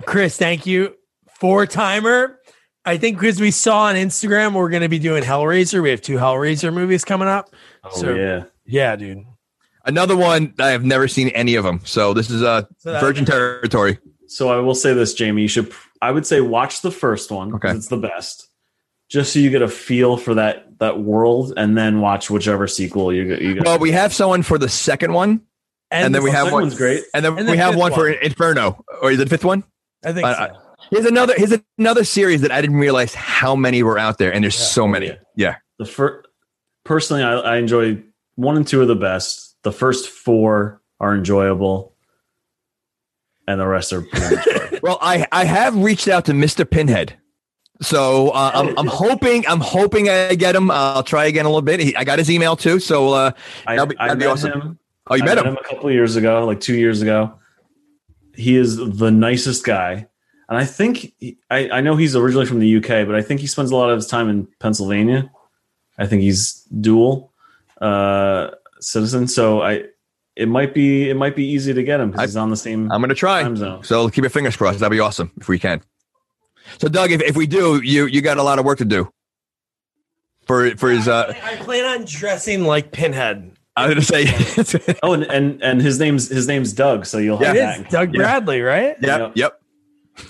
[0.04, 0.94] Chris, thank you.
[1.40, 2.40] Four timer.
[2.84, 5.82] I think because we saw on Instagram, we're going to be doing Hellraiser.
[5.82, 7.48] We have two Hellraiser movies coming up.
[7.84, 8.44] Oh, so, yeah.
[8.66, 9.24] Yeah, dude.
[9.84, 13.00] Another one I have never seen any of them, so this is a uh, so
[13.00, 13.98] virgin territory.
[14.28, 15.42] So I will say this, Jamie.
[15.42, 15.72] You should.
[16.00, 17.54] I would say watch the first one.
[17.54, 18.48] Okay, it's the best.
[19.10, 23.12] Just so you get a feel for that that world, and then watch whichever sequel
[23.12, 23.42] you get.
[23.42, 25.42] You well, we have someone for the second one,
[25.90, 26.70] and, and then we have one.
[26.70, 29.30] Great, and then and we the have one, one, for Inferno, or is it the
[29.30, 29.64] fifth one?
[30.04, 30.26] I think.
[30.26, 30.58] Uh, so.
[30.90, 31.34] Here's another.
[31.36, 34.66] Here's another series that I didn't realize how many were out there, and there's yeah.
[34.66, 35.06] so many.
[35.06, 35.16] Yeah.
[35.36, 35.56] yeah.
[35.78, 36.28] The first,
[36.84, 38.02] personally, I, I enjoy
[38.36, 41.94] one and two are the best the first four are enjoyable,
[43.46, 44.06] and the rest are.
[44.82, 47.18] well, I I have reached out to Mister Pinhead.
[47.82, 50.70] So uh, I'm, I'm hoping I'm hoping I get him.
[50.70, 51.80] I'll try again a little bit.
[51.80, 53.32] He, I got his email too, so uh,
[53.66, 54.52] that'll be, that'll be awesome.
[54.52, 54.78] Him.
[55.08, 55.52] Oh, you met, met him.
[55.52, 57.34] him a couple years ago, like two years ago.
[58.34, 60.06] He is the nicest guy,
[60.48, 63.40] and I think he, I I know he's originally from the UK, but I think
[63.40, 65.30] he spends a lot of his time in Pennsylvania.
[65.98, 67.32] I think he's dual.
[67.80, 68.52] Uh,
[68.82, 69.28] citizen.
[69.28, 69.84] So I,
[70.36, 72.90] it might be it might be easy to get him because he's on the same.
[72.90, 73.42] I'm going to try.
[73.42, 73.84] Time zone.
[73.84, 74.78] So keep your fingers crossed.
[74.78, 75.82] That'd be awesome if we can.
[76.78, 79.12] So Doug, if, if we do, you you got a lot of work to do.
[80.46, 81.06] For for his.
[81.06, 83.52] Uh, I plan on dressing like Pinhead.
[83.76, 84.96] I was going to say.
[85.02, 87.06] oh, and, and and his name's his name's Doug.
[87.06, 87.82] So you'll have yeah.
[87.88, 88.96] Doug Bradley, right?
[89.00, 89.02] Yep.
[89.02, 89.32] Yep.
[89.36, 89.60] yep.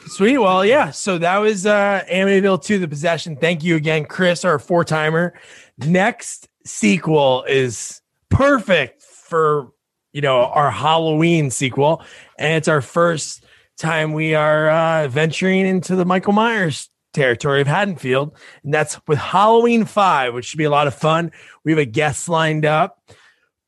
[0.07, 0.39] Sweet.
[0.39, 0.91] Well, yeah.
[0.91, 3.37] So that was uh Amityville 2 The Possession.
[3.37, 5.35] Thank you again, Chris, our four timer.
[5.79, 8.02] Next sequel is
[8.33, 9.71] perfect for
[10.13, 12.03] you know our Halloween sequel,
[12.39, 13.45] and it's our first
[13.79, 19.19] time we are uh, venturing into the Michael Myers territory of Haddonfield, and that's with
[19.19, 21.31] Halloween Five, which should be a lot of fun.
[21.65, 22.99] We have a guest lined up.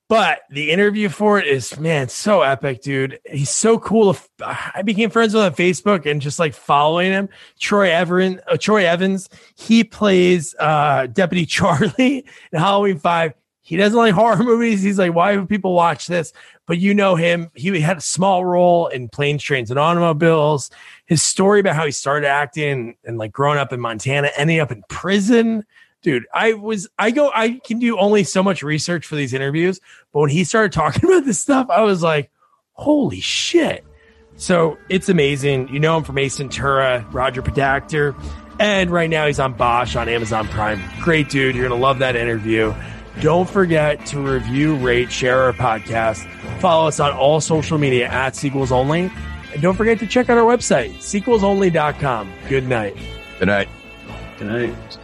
[0.06, 3.18] But the interview for it is, man, so epic, dude.
[3.24, 4.14] He's so cool.
[4.38, 7.30] I became friends with him on Facebook and just like following him.
[7.58, 13.32] Troy Everin, uh, Troy Evans, he plays uh, Deputy Charlie in Halloween 5
[13.64, 14.82] he doesn't like horror movies.
[14.82, 16.34] He's like, why would people watch this?
[16.66, 17.50] But you know him.
[17.54, 20.70] He had a small role in Planes, Trains, and Automobiles.
[21.06, 24.70] His story about how he started acting and like growing up in Montana, ending up
[24.70, 25.64] in prison.
[26.02, 29.80] dude, I was, I go, I can do only so much research for these interviews,
[30.12, 32.30] but when he started talking about this stuff, I was like,
[32.74, 33.82] holy shit.
[34.36, 35.68] So it's amazing.
[35.68, 38.14] You know him from Ace Ventura, Roger Podacter,
[38.60, 40.82] and right now he's on Bosch on Amazon Prime.
[41.00, 41.54] Great dude.
[41.54, 42.74] You're going to love that interview.
[43.20, 46.28] Don't forget to review, rate, share our podcast.
[46.60, 49.10] Follow us on all social media at Sequels Only.
[49.52, 52.32] And don't forget to check out our website, sequelsonly.com.
[52.48, 52.96] Good night.
[53.38, 53.68] Good night.
[54.38, 54.98] Good night.